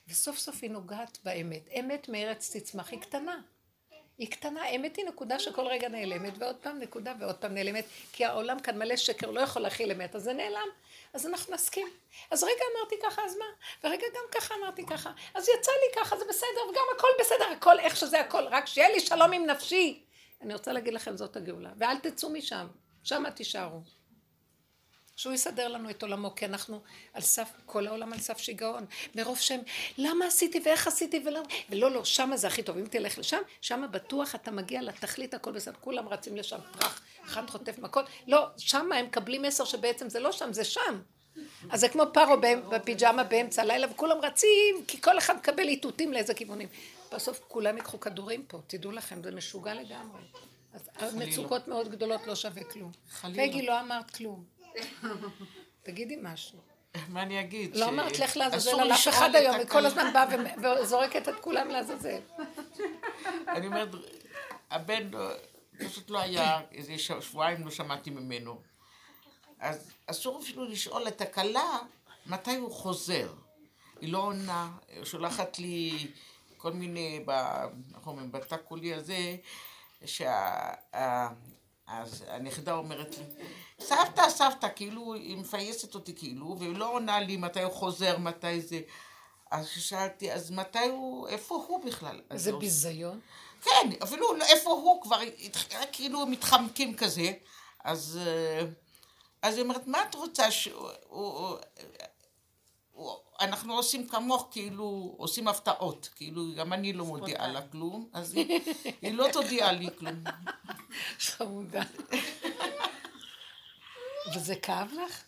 [0.08, 1.70] וסוף סוף היא נוגעת באמת.
[1.80, 3.42] אמת מארץ תצמח, היא קטנה.
[4.18, 8.26] היא קטנה, אמת היא נקודה שכל רגע נעלמת, ועוד פעם נקודה ועוד פעם נעלמת, כי
[8.26, 10.68] העולם כאן מלא שקר, לא יכול להכיל אמת, אז זה נעלם.
[11.14, 11.88] אז אנחנו נסכים.
[12.32, 13.46] אז רגע אמרתי ככה, אז מה?
[13.84, 15.12] ורגע גם ככה אמרתי ככה.
[15.36, 18.90] אז יצא לי ככה, זה בסדר, וגם הכל בסדר, הכל איך שזה הכל, רק שיהיה
[18.90, 20.04] לי שלום עם נפשי.
[20.42, 21.70] אני רוצה להגיד לכם, זאת הגאולה.
[21.78, 22.68] ואל תצאו משם,
[23.04, 23.82] שם תישארו.
[25.20, 26.82] שהוא יסדר לנו את עולמו, כי אנחנו
[27.14, 28.86] על סף, כל העולם על סף שיגעון.
[29.16, 29.62] מרוב שהם,
[29.98, 32.78] למה עשיתי ואיך עשיתי ולמה, ולא, לא, שמה זה הכי טוב.
[32.78, 35.76] אם תלך לשם, שמה בטוח אתה מגיע לתכלית, הכל בסדר.
[35.82, 38.06] כולם רצים לשם, טראח, אחד חוטף מכות.
[38.28, 41.02] לא, שמה הם מקבלים מסר שבעצם זה לא שם, זה שם.
[41.70, 42.38] אז זה כמו פרו
[42.70, 46.68] בפיג'מה באמצע הלילה, וכולם רצים, כי כל אחד מקבל איתותים לאיזה כיוונים.
[47.12, 50.22] בסוף כולם ייקחו כדורים פה, תדעו לכם, זה משוגע לגמרי.
[50.74, 52.92] אז המצוקות מאוד גדולות לא שווה כלום.
[53.10, 53.44] חלילה.
[53.44, 54.59] פגי, לא אמרת כלום.
[55.84, 56.60] תגידי משהו.
[57.08, 57.76] מה אני אגיד?
[57.76, 59.86] לא אמרת לך לעזאזל על אף אחד היום, היא כל.
[59.86, 60.26] הזמן באה
[60.82, 62.20] וזורקת את כולם לעזאזל.
[63.56, 63.90] אני אומרת,
[64.72, 65.32] הבן לא-
[65.80, 68.62] פשוט לא היה, איזה שבועיים לא שמעתי ממנו.
[69.60, 71.78] אז אסור אפילו לשאול את הכלה
[72.26, 73.34] מתי הוא חוזר.
[74.02, 74.72] היא לא עונה,
[75.04, 76.08] שולחת לי
[76.58, 77.26] כל מיני,
[77.98, 78.94] איך אומרים, בתא קולי
[81.90, 83.24] הזה, שהנכדה אומרת לי,
[83.80, 88.62] סבתא, סבתא, כאילו, היא מפייסת אותי כאילו, והיא לא עונה לי מתי הוא חוזר, מתי
[88.62, 88.82] זה.
[89.52, 92.22] אז שאלתי, אז מתי הוא, איפה הוא בכלל?
[92.30, 93.20] אז זה ביזיון.
[93.62, 95.20] כן, אפילו לא- איפה הוא כבר,
[95.92, 97.32] כאילו מתחמקים כזה.
[97.84, 98.66] אז, אה,
[99.42, 100.68] אז היא אומרת, מה את רוצה ש...
[103.40, 106.10] אנחנו עושים כמוך, כאילו, עושים הפתעות.
[106.16, 108.60] כאילו, גם אני לא מודיעה לה כלום, אז היא,
[109.02, 110.24] היא לא תודיע לי כלום.
[111.20, 111.84] חמודה.
[114.36, 115.24] וזה כאב לך?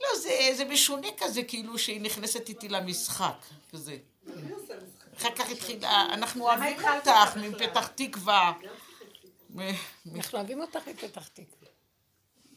[0.00, 3.96] לא, זה, זה משונה כזה, כאילו שהיא נכנסת איתי למשחק, כזה.
[5.18, 7.36] אחר כך התחילה, אנחנו אוהבים אותך?
[7.36, 8.52] מפתח תקווה.
[10.14, 11.59] אנחנו אוהבים אותך מפתח תקווה.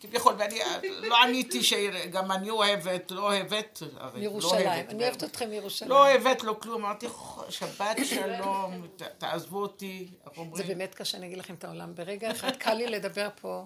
[0.07, 0.59] כביכול, ואני
[1.01, 4.67] לא עניתי שגם אני אוהבת, לא אוהבת, הרי לא ירושלים.
[4.67, 4.89] אוהבת.
[4.89, 5.91] אני אוהבת אתכם מירושלים.
[5.91, 7.07] לא אוהבת, לא כלום, אמרתי,
[7.49, 10.67] שבת שלום, ת- תעזבו אותי, איך זה אומרים?
[10.67, 11.95] באמת קשה, אני אגיד לכם את העולם.
[11.95, 13.65] ברגע אחד קל לי לדבר פה,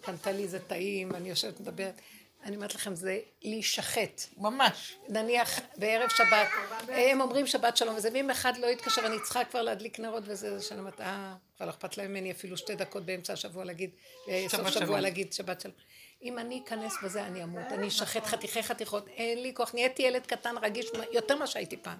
[0.00, 2.00] קנתה לי איזה טעים, אני יושבת מדברת.
[2.44, 4.22] אני אומרת לכם, זה להישחט.
[4.36, 4.96] ממש.
[5.08, 6.48] נניח בערב שבת,
[6.88, 10.58] הם אומרים שבת שלום וזה, ואם אחד לא יתקשר, אני צריכה כבר להדליק נרות וזה,
[10.58, 13.90] זה שאני אומרת, אה, כבר לא אכפת להם ממני אפילו שתי דקות באמצע השבוע להגיד,
[14.28, 15.00] אה, סוף שבוע.
[15.00, 15.74] להגיד שבת שלום.
[16.22, 20.26] אם אני אכנס בזה, אני אמות, אני אשחט חתיכי חתיכות, אין לי כוח, נהייתי ילד
[20.26, 21.98] קטן רגיש יותר ממה שהייתי פעם.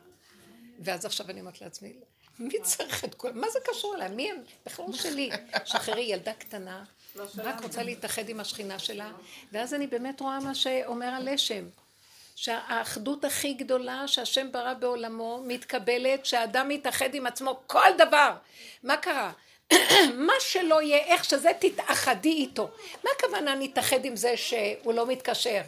[0.80, 1.92] ואז עכשיו אני אומרת לעצמי,
[2.38, 3.32] מי צריך את כל...
[3.32, 4.08] מה זה קשור אליי?
[4.08, 4.36] מי הם?
[4.66, 5.30] בכלל לא שלי.
[5.64, 6.84] שחררי ילדה קטנה,
[7.38, 9.12] רק רוצה להתאחד עם השכינה שלה,
[9.52, 11.64] ואז אני באמת רואה מה שאומר הלשם.
[12.40, 18.32] שהאחדות הכי גדולה שהשם ברא בעולמו מתקבלת כשאדם מתאחד עם עצמו כל דבר.
[18.82, 19.32] מה קרה?
[20.26, 22.70] מה שלא יהיה, איך שזה, תתאחדי איתו.
[23.04, 25.60] מה הכוונה נתאחד עם זה שהוא לא מתקשר?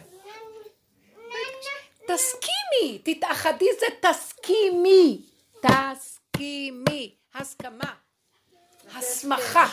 [2.07, 5.21] תסכימי, תתאחדי זה תסכימי,
[5.61, 7.93] תסכימי, הסכמה,
[8.95, 9.67] הסמכה,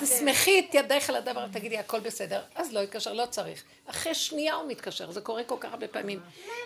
[0.00, 3.64] תסמכי את ידייך על הדבר, תגידי הכל בסדר, אז לא יתקשר, לא צריך.
[3.86, 6.20] אחרי שנייה הוא מתקשר, זה קורה כל כך הרבה פעמים.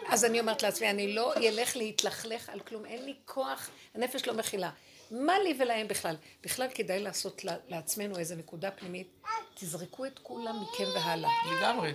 [0.09, 4.35] אז אני אומרת לעצמי, אני לא אלך להתלכלך על כלום, אין לי כוח, הנפש לא
[4.35, 4.71] מכילה.
[5.11, 6.17] מה לי ולהם בכלל?
[6.43, 9.07] בכלל כדאי לעשות לעצמנו איזו נקודה פנימית,
[9.55, 11.31] תזרקו את כולם מכם והלאה.
[11.53, 11.93] לגמרי.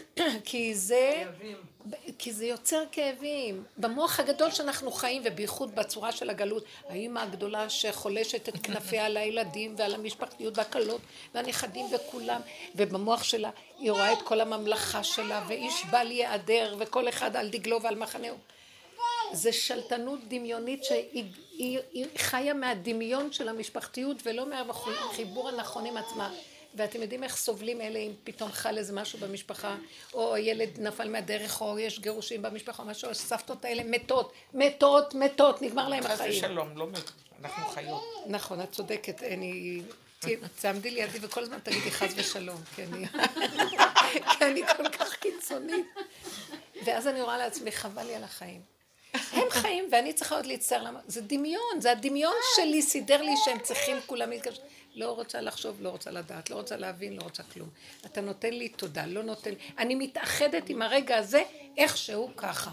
[0.44, 1.24] כי זה,
[2.18, 3.64] כי זה יוצר כאבים.
[3.76, 9.74] במוח הגדול שאנחנו חיים, ובייחוד בצורה של הגלות, האימא הגדולה שחולשת את כנפיה על הילדים
[9.78, 11.00] ועל המשפחתיות והכלות
[11.34, 12.40] והנכדים וכולם,
[12.74, 17.82] ובמוח שלה היא רואה את כל הממלכה שלה, ואיש בל ייעדר, וכל אחד על דגלו
[17.82, 18.36] ועל מחנהו.
[19.32, 21.24] זה שלטנות דמיונית שהיא
[21.58, 26.30] היא, היא חיה מהדמיון של המשפחתיות ולא מהחיבור הנכון עם עצמה.
[26.78, 29.76] ואתם יודעים איך סובלים אלה אם פתאום חל איזה משהו במשפחה,
[30.14, 35.62] או הילד נפל מהדרך, או יש גירושים במשפחה, או משהו, הסבתות האלה מתות, מתות, מתות,
[35.62, 36.30] נגמר להם חס החיים.
[36.30, 37.10] ושלום, לא מת.
[37.42, 38.02] אנחנו חיות.
[38.26, 39.82] נכון, את צודקת, אני...
[40.60, 43.06] תעמדי לידי וכל הזמן תגידי חס ושלום, כי אני,
[44.38, 45.86] כי אני כל כך קיצונית.
[46.84, 48.60] ואז אני רואה לעצמי, חבל לי על החיים.
[49.32, 53.58] הם חיים ואני צריכה עוד להצטער למה, זה דמיון, זה הדמיון שלי סידר לי שהם
[53.58, 54.62] צריכים כולם להתקשר.
[54.98, 57.68] לא רוצה לחשוב, לא רוצה לדעת, לא רוצה להבין, לא רוצה כלום.
[58.06, 59.50] אתה נותן לי תודה, לא נותן.
[59.78, 61.42] אני מתאחדת עם הרגע הזה
[61.76, 62.70] איכשהו ככה.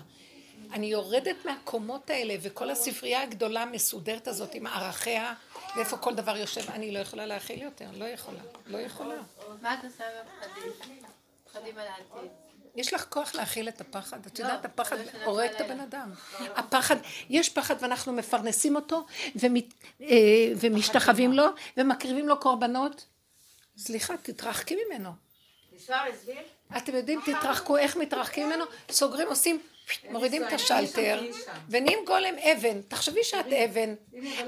[0.73, 5.34] אני יורדת מהקומות האלה, וכל הספרייה הגדולה המסודרת הזאת עם ערכיה,
[5.76, 9.15] ואיפה כל דבר יושב, אני לא יכולה להכיל יותר, לא יכולה, לא יכולה.
[9.61, 10.72] מה את עושה בפחדים?
[11.45, 12.45] פחדים על העתיד.
[12.76, 14.26] יש לך כוח להכיל את הפחד?
[14.26, 15.61] את לא, יודעת, הפחד לא הורג את.
[15.61, 16.11] הבן אדם.
[16.56, 16.95] הפחד,
[17.30, 19.06] יש פחד ואנחנו מפרנסים אותו
[20.02, 20.07] אה,
[20.57, 21.45] ומשתחווים לו
[21.77, 23.06] ומקריבים לו קורבנות.
[23.77, 25.10] סליחה, תתרחקי ממנו.
[26.77, 28.65] אתם יודעים, תתרחקו, איך מתרחקים ממנו?
[28.91, 29.60] סוגרים, עושים,
[30.10, 31.22] מורידים את השלטר
[31.69, 32.81] ונהיים גולם אבן.
[32.81, 33.95] תחשבי שאת אבן.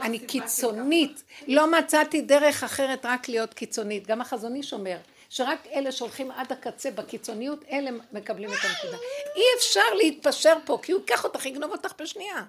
[0.01, 1.23] אני קיצונית.
[1.47, 4.07] לא מצאתי דרך אחרת רק להיות קיצונית.
[4.07, 4.97] גם החזון איש אומר.
[5.29, 8.97] שרק אלה שהולכים עד הקצה בקיצוניות, אלה מקבלים את הנקודה.
[9.35, 12.43] אי אפשר להתפשר פה, כי הוא ייקח אותך, יגנוב אותך בשנייה.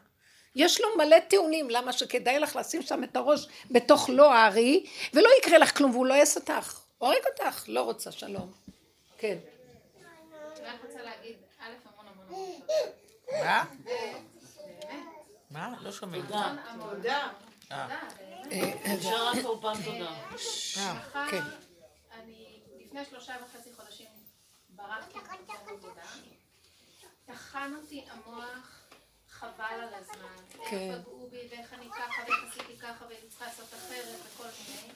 [0.54, 5.28] יש לו מלא טיעונים למה שכדאי לך לשים שם את הראש בתוך לא הארי, ולא
[5.38, 6.80] יקרה לך כלום והוא לא יעש אותך.
[6.98, 8.52] הורג אותך, לא רוצה שלום.
[9.18, 9.38] כן.
[13.32, 13.64] מה?
[15.50, 15.74] מה?
[15.80, 16.22] לא שומעים.
[16.22, 16.54] תודה.
[16.90, 17.28] תודה.
[18.94, 20.10] אפשר רק אורפן תודה.
[20.94, 21.42] מחר, כן.
[22.88, 24.06] לפני שלושה וחצי חודשים
[24.68, 26.02] ברחתי ממקום עבודה.
[27.24, 28.88] טחן אותי המוח,
[29.28, 30.36] חבל על הזמן.
[30.70, 30.76] כן.
[30.76, 34.92] איך פגעו בי, ואיך אני ככה, ואיך עשיתי ככה, והייתי צריכה לעשות אחרת, וכל מיני.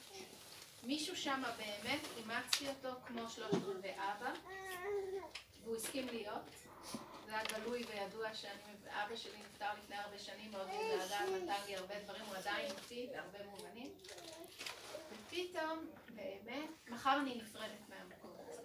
[0.83, 4.33] מישהו שם באמת, אימצתי אותו כמו שלושת רבעי אבא,
[5.63, 6.43] והוא הסכים להיות.
[7.27, 11.77] זה היה גלוי וידוע שאני, אבא שלי נפטר לפני הרבה שנים, מאוד מזעזע, נתן לי
[11.77, 13.72] הרבה דברים, הוא עדיין איתי בהרבה מובנים.
[15.53, 18.63] ופתאום, באמת, מחר אני נפרדת מהמקום הזה.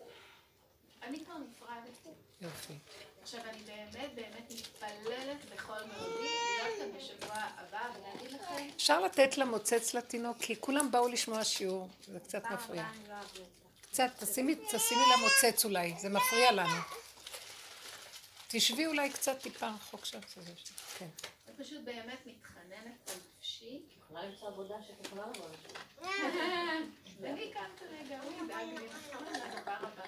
[1.01, 2.09] אני כבר נפרדתי.
[2.41, 2.73] יופי.
[3.21, 9.37] עכשיו אני באמת באמת מתפללת בכל מאודי להיות כאן בשבוע הבא ולהגיד לכם, אפשר לתת
[9.37, 12.85] לה מוצץ לתינוק, כי כולם באו לשמוע שיעור, זה קצת מפריע.
[13.09, 13.15] לא.
[13.81, 16.81] קצת, תשימי, תשימי לה מוצץ אולי, זה מפריע לנו.
[18.47, 20.19] תשבי אולי קצת טיפה רחוק שם.
[20.97, 21.07] כן.
[21.57, 23.81] פשוט באמת מתחננת על נפשי.
[24.07, 25.79] יכולה למצוא עבודה שאת יכולה לבוא לשם.
[27.21, 30.03] ואני כאן כרגע, הוא ידאג לי, הדבר הבא,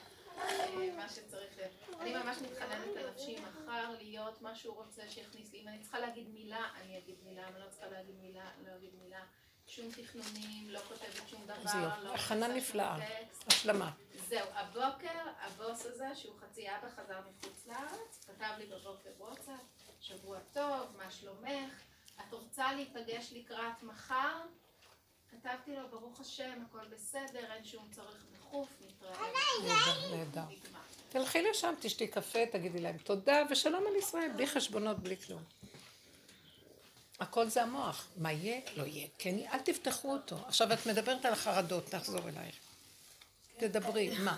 [0.98, 1.60] מה שצריך.
[2.00, 5.60] אני ממש מתחננת על נפשי מחר להיות מה שהוא רוצה שיכניס לי.
[5.60, 8.68] אם אני צריכה להגיד מילה, אני אגיד מילה, אם אני לא צריכה להגיד מילה, אני
[8.68, 9.24] לא אגיד מילה.
[9.68, 12.04] שום תכנונים, לא כותבת שום דבר.
[12.04, 12.98] לא הכנה נפלאה.
[13.48, 13.92] השלמה.
[14.28, 19.60] זהו, הבוקר הבוס הזה, שהוא חצי אבא, חזר מחוץ לארץ, כתב לי בבוקר וואטסאפ,
[20.00, 21.89] שבוע טוב, מה שלומך?
[22.22, 24.42] את רוצה להיפגש לקראת מחר?
[25.32, 29.14] כתבתי לו, ברוך השם, הכל בסדר, אין שום צורך דחוף, נתראה.
[31.10, 35.44] תלכי לשם, תשתי קפה, תגידי להם תודה ושלום על ישראל, בלי חשבונות, בלי כלום.
[37.20, 38.08] הכל זה המוח.
[38.18, 38.62] מה יהיה?
[38.76, 39.08] לא יהיה.
[39.18, 40.38] כן, אל תפתחו אותו.
[40.48, 42.56] עכשיו את מדברת על חרדות, נחזור אלייך.
[43.58, 44.38] תדברי, מה?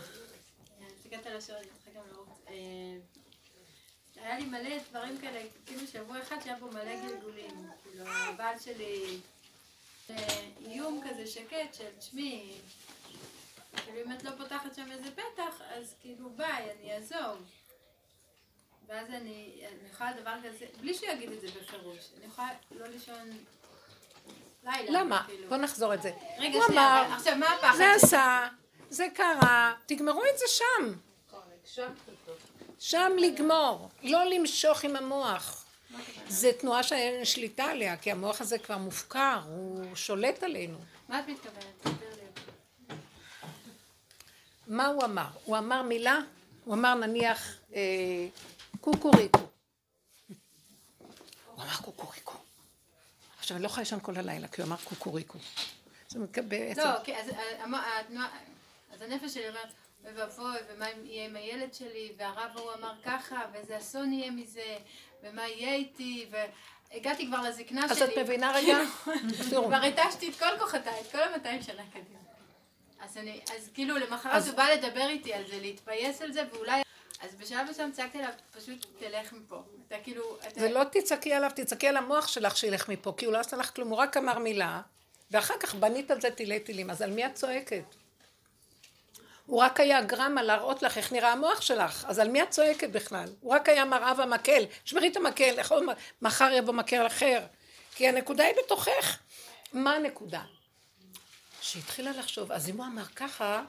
[4.24, 7.70] היה לי מלא דברים כאלה, כאילו שבוע אחד שהיה בו מלא גלגולים.
[7.84, 9.18] כאילו, הבעל שלי,
[10.10, 10.16] אה,
[10.66, 12.54] איום כזה שקט של תשמעי,
[13.76, 17.44] כאילו אם את לא פותחת שם איזה פתח, אז כאילו ביי, אני אעזוב.
[18.88, 22.88] ואז אני, אני יכולה דבר כזה, בלי שהוא יגיד את זה בפירוש, אני יכולה לא
[22.88, 23.30] לישון
[24.64, 25.00] לילה.
[25.00, 25.24] למה?
[25.28, 25.50] כאילו.
[25.50, 26.12] בוא נחזור את זה.
[26.38, 27.78] רגע, הוא שנייה, אמר, עכשיו מה הפחד?
[27.78, 27.92] זה?
[27.92, 28.48] עשה,
[28.90, 30.94] זה קרה, תגמרו את זה שם.
[32.82, 35.66] שם לגמור, לא למשוך עם המוח.
[36.28, 40.78] זה תנועה שאין שליטה עליה, כי המוח הזה כבר מופקר, הוא שולט עלינו.
[41.10, 42.00] מה את מתכוונת?
[44.68, 45.28] מה הוא אמר?
[45.46, 46.20] הוא אמר מילה,
[46.66, 47.82] הוא אמר נניח אה,
[48.82, 49.40] קוקוריקו.
[51.56, 52.34] הוא אמר קוקוריקו.
[53.40, 55.40] עכשיו אני לא יכולה לישון כל הלילה, כי הוא אמר קוקוריקו.
[56.10, 56.82] זה מקבל בעצם...
[56.82, 58.28] לא, כי אז אה.
[58.94, 63.78] אז הנפש שלי אומרת, ואבוי, ומה יהיה עם הילד שלי, והרב ההוא אמר ככה, ואיזה
[63.78, 64.78] אסון יהיה מזה,
[65.24, 66.26] ומה יהיה איתי,
[66.92, 68.14] והגעתי כבר לזקנה אז שלי.
[68.14, 68.78] את מבינה רגע?
[69.50, 69.66] תראו.
[69.68, 72.20] כבר התשתי את כל כוחותיי, את כל ה-200 שנה קדימה.
[73.00, 76.44] אז אני, אז כאילו למחרת אז- הוא בא לדבר איתי על זה, להתפייס על זה,
[76.54, 76.82] ואולי...
[77.22, 79.64] אז בשלב מסוים צעקתי עליו, פשוט תלך מפה.
[79.88, 80.38] אתה כאילו...
[80.48, 80.60] אתה...
[80.60, 83.76] זה לא תצעקי עליו, תצעקי על המוח שלך שילך מפה, כי הוא לא עשה לך
[83.76, 84.82] כלום, הוא רק אמר מילה,
[85.32, 87.84] ואחר כך בנית על זה תילי תילים, אז על מי את צועקת?
[89.52, 92.90] הוא רק היה גרמה להראות לך איך נראה המוח שלך, אז על מי את צועקת
[92.90, 93.28] בכלל?
[93.40, 95.90] הוא רק היה מראה ומקל, שמרי את המקל, יכול-
[96.22, 97.46] מחר יבוא מקל אחר,
[97.96, 99.20] כי הנקודה היא בתוכך.
[99.74, 100.42] מה הנקודה?
[101.62, 103.64] שהתחילה לחשוב, אז אם הוא אמר ככה,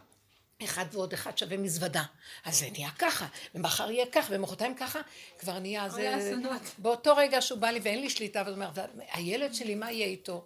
[0.64, 2.02] אחד ועוד אחד שווה מזוודה.
[2.44, 5.00] אז זה נהיה ככה, ומחר יהיה ככה, ומחרתיים ככה,
[5.38, 6.32] כבר נהיה זה...
[6.78, 10.06] באותו רגע שהוא בא לי ואין לי שליטה, ואז הוא אומר, הילד שלי, מה יהיה
[10.06, 10.44] איתו?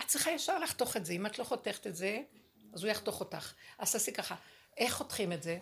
[0.00, 1.12] את צריכה ישר לחתוך את זה.
[1.12, 2.18] אם את לא חותכת את זה,
[2.74, 3.52] אז הוא יחתוך אותך.
[3.78, 4.34] אז תעשי ככה,
[4.78, 5.58] איך חותכים את זה?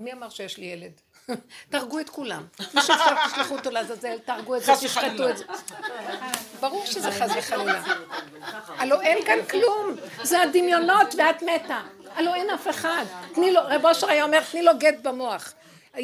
[0.00, 1.00] מי אמר שיש לי ילד?
[1.70, 2.46] תהרגו את כולם.
[2.74, 5.28] מי שאפשר תשלחו אותו לעזאזל, תהרגו את זה, תשחטו.
[5.30, 5.44] את זה.
[6.60, 7.82] ברור שזה חס וחלילה.
[8.68, 11.80] הלו אין כאן כלום, זה הדמיונות ואת מתה.
[12.14, 13.04] הלו אין אף אחד.
[13.34, 15.52] תני לו, רב אושר היה אומר, תני לו גט במוח.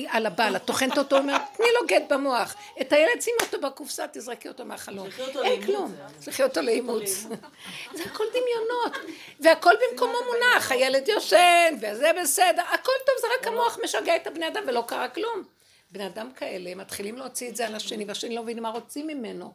[0.08, 2.54] על הבעל, את טוחנת אותו, אומר, תני לו גט במוח.
[2.80, 5.08] את הילד שימי אותו בקופסה, תזרקי אותו מהחלום.
[5.44, 5.66] אין.
[5.66, 5.94] כלום.
[6.20, 7.10] תשלחי אותו לאימוץ.
[7.96, 9.12] זה הכל דמיונות.
[9.40, 14.48] והכל במקומו מונח, הילד יושן, וזה בסדר, הכל טוב, זה רק המוח משגע את הבני
[14.48, 15.42] אדם ולא קרה כלום.
[15.90, 19.52] בני אדם כאלה מתחילים להוציא את זה על השני, והשני לא מבין מה רוצים ממנו.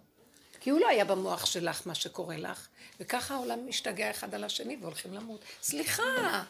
[0.59, 2.67] כי הוא לא היה במוח שלך מה שקורה לך,
[2.99, 5.39] וככה העולם משתגע אחד על השני והולכים למות.
[5.61, 6.43] סליחה,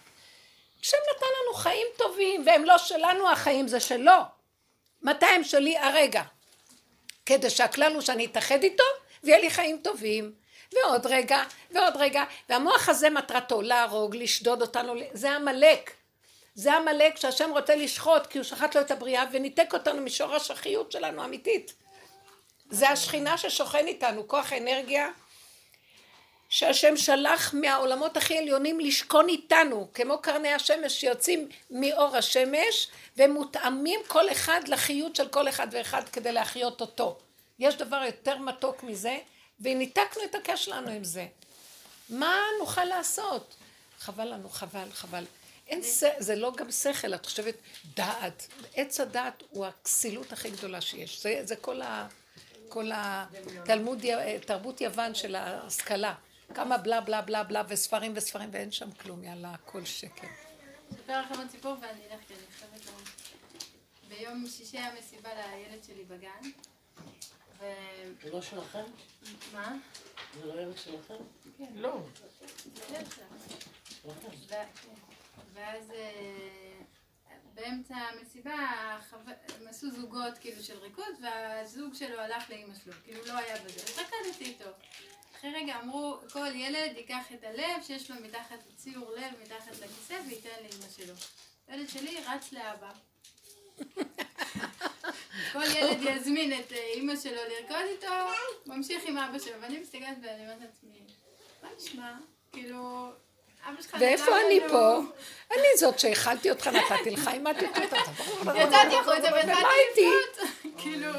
[0.82, 4.22] השם נתן לנו חיים טובים, והם לא שלנו החיים, זה שלו.
[5.02, 5.78] מתי הם שלי?
[5.78, 6.24] הרגע.
[7.26, 8.84] כדי שהכלל הוא שאני אתאחד איתו,
[9.24, 10.34] ויהיה לי חיים טובים.
[10.74, 15.91] ועוד רגע, ועוד רגע, והמוח הזה מטרתו להרוג, לשדוד אותנו, זה עמלק.
[16.56, 20.91] זה עמלק שהשם רוצה לשחוט, כי הוא שחט לו את הבריאה, וניתק אותנו משורש החיות
[20.91, 21.74] שלנו, אמיתית.
[22.70, 25.10] זה השכינה ששוכן איתנו, כוח אנרגיה
[26.49, 32.88] שהשם שלח מהעולמות הכי עליונים לשכון איתנו, כמו קרני השמש שיוצאים מאור השמש
[33.18, 37.18] ומותאמים כל אחד לחיות של כל אחד ואחד כדי להחיות אותו.
[37.60, 39.18] יש דבר יותר מתוק מזה,
[39.60, 41.28] וניתקנו את הקשר שלנו עם זה.
[42.10, 43.56] מה נוכל לעשות?
[43.99, 45.24] חבל לנו, חבל, חבל.
[45.68, 46.03] אין ש...
[46.18, 47.56] זה לא גם שכל, את חושבת
[47.95, 48.48] דעת.
[48.76, 51.24] עץ הדעת הוא הכסילות הכי גדולה שיש.
[51.24, 52.07] זה, זה כל, ה...
[52.69, 54.06] כל התלמוד,
[54.45, 56.14] תרבות יוון של ההשכלה.
[56.53, 60.28] כמה בלה בלה בלה בלה וספרים וספרים ואין שם כלום, יאללה, הכל שקר.
[60.91, 62.90] אספר לכם עוד סיפור ואני אלך כי אני חייבת ל...
[64.07, 66.49] ביום שישי היה מסיבה לילד שלי בגן.
[67.60, 67.65] ו...
[68.24, 68.84] זה לא שלכם?
[69.53, 69.76] מה?
[70.40, 71.14] זה לא ילד שלכם?
[71.76, 72.02] לא.
[72.76, 73.40] זה ילד שלנו.
[74.03, 74.28] שלכם.
[74.28, 74.65] ו- כן.
[75.53, 76.80] ואז אה,
[77.53, 78.53] באמצע המסיבה
[79.60, 83.80] הם עשו זוגות כאילו של ריקוד והזוג שלו הלך לאימא שלו, כאילו לא היה בזה,
[83.84, 84.69] אז רקדתי איתו.
[85.40, 90.14] אחרי רגע אמרו, כל ילד ייקח את הלב שיש לו מתחת, ציור לב מתחת לכיסא
[90.28, 91.14] וייתן לאימא שלו.
[91.68, 92.92] הילד שלי רץ לאבא.
[95.54, 98.08] כל ילד יזמין את אה, אימא שלו לרקוד איתו,
[98.66, 101.00] ממשיך עם אבא שלו, ואני מסתכלת ואני אומרת לעצמי,
[101.64, 102.14] מה נשמע?
[102.52, 103.12] כאילו.
[104.00, 105.00] ואיפה אני פה?
[105.52, 107.96] אני זאת שהאכלתי אותך, נתתי לך, אימדתי אותך,
[108.42, 110.08] יצאתי החוצה והתחלתי?
[110.08, 110.50] לבכות,
[110.82, 111.12] כאילו,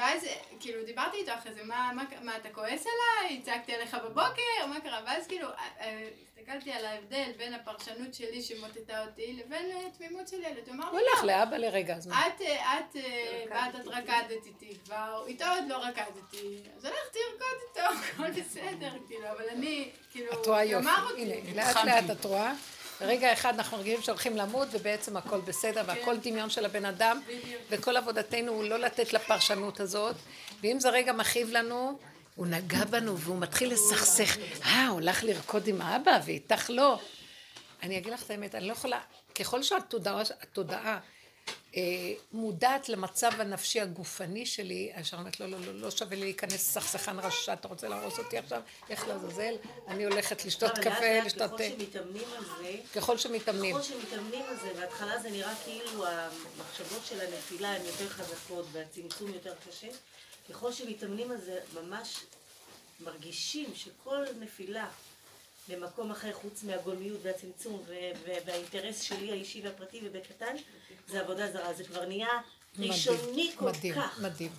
[0.00, 0.26] ואז
[0.60, 3.42] כאילו דיברתי איתו אחרי זה, מה, מה, מה אתה כועס עליי?
[3.42, 4.66] צעקתי עליך בבוקר?
[4.68, 5.00] מה קרה?
[5.06, 6.08] ואז כאילו, אה, אה,
[6.50, 10.66] הסתכלתי על ההבדל בין הפרשנות שלי שמוטטה אותי לבין אה, תמימות של ילד.
[10.66, 12.26] הוא אמר הוא לי, הולך לאבא לרגע, אז מה?
[12.26, 17.18] את, אה, את אה, באת, את רקדת איתי כבר, איתו עוד לא רקדתי, אז הלכתי
[17.30, 17.88] לרקוד איתו,
[18.24, 20.88] הכל בסדר, כאילו, אבל אני, כאילו, את רואה יופי.
[21.16, 22.52] הנה, לאט לאט את רואה.
[23.00, 27.20] ברגע אחד אנחנו רגילים שהולכים למות ובעצם הכל בסדר והכל דמיון של הבן אדם
[27.70, 30.16] וכל עבודתנו הוא לא לתת לפרשנות הזאת.
[30.62, 31.98] ואם זה רגע מכאיב לנו
[32.36, 34.36] הוא נגע בנו והוא מתחיל לסכסך.
[34.64, 36.98] אה הוא הלך לרקוד עם האבא ואיתך לא.
[37.82, 39.00] אני אגיד לך את האמת אני לא יכולה
[39.34, 40.98] ככל שהתודעה התודעה,
[42.32, 47.18] מודעת למצב הנפשי הגופני שלי, אני אומרת, לא, לא, לא, לא שווה לי להיכנס סכסכן
[47.18, 49.54] רשע, אתה רוצה להרוס אותי עכשיו, איך לעזאזל,
[49.88, 51.50] אני הולכת לשתות קפה, לשתות...
[51.50, 53.74] ככל אה, שמתאמנים על זה, ככל שמתאמנים.
[53.74, 59.34] ככל שמתאמנים על זה, בהתחלה זה נראה כאילו המחשבות של הנפילה הן יותר חזקות והצמצום
[59.34, 59.88] יותר קשה.
[60.50, 62.16] ככל שמתאמנים על זה, ממש
[63.00, 64.88] מרגישים שכל נפילה
[65.68, 67.82] למקום אחר חוץ מהגולמיות והצמצום
[68.44, 70.56] והאינטרס שלי האישי והפרטי ובקטן,
[71.10, 71.72] זה עבודה זרה.
[71.72, 72.28] זה כבר נהיה
[72.78, 74.18] ראשוני כל מדהים, כך.
[74.20, 74.50] מדהים.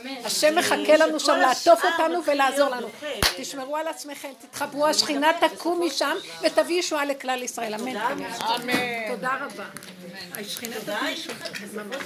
[0.00, 0.16] אמן.
[0.24, 2.86] השם מחכה לנו שם לעטוף אותנו ולעזור לנו.
[2.86, 3.06] דוחה.
[3.36, 7.74] תשמרו על עצמכם, תתחברו, השכינה תקום משם ותביא ישועה לכלל ישראל.
[7.74, 7.92] אמן.
[7.92, 8.08] תודה.
[9.10, 9.64] תודה רבה.
[10.40, 11.98] השכינה תקום משם.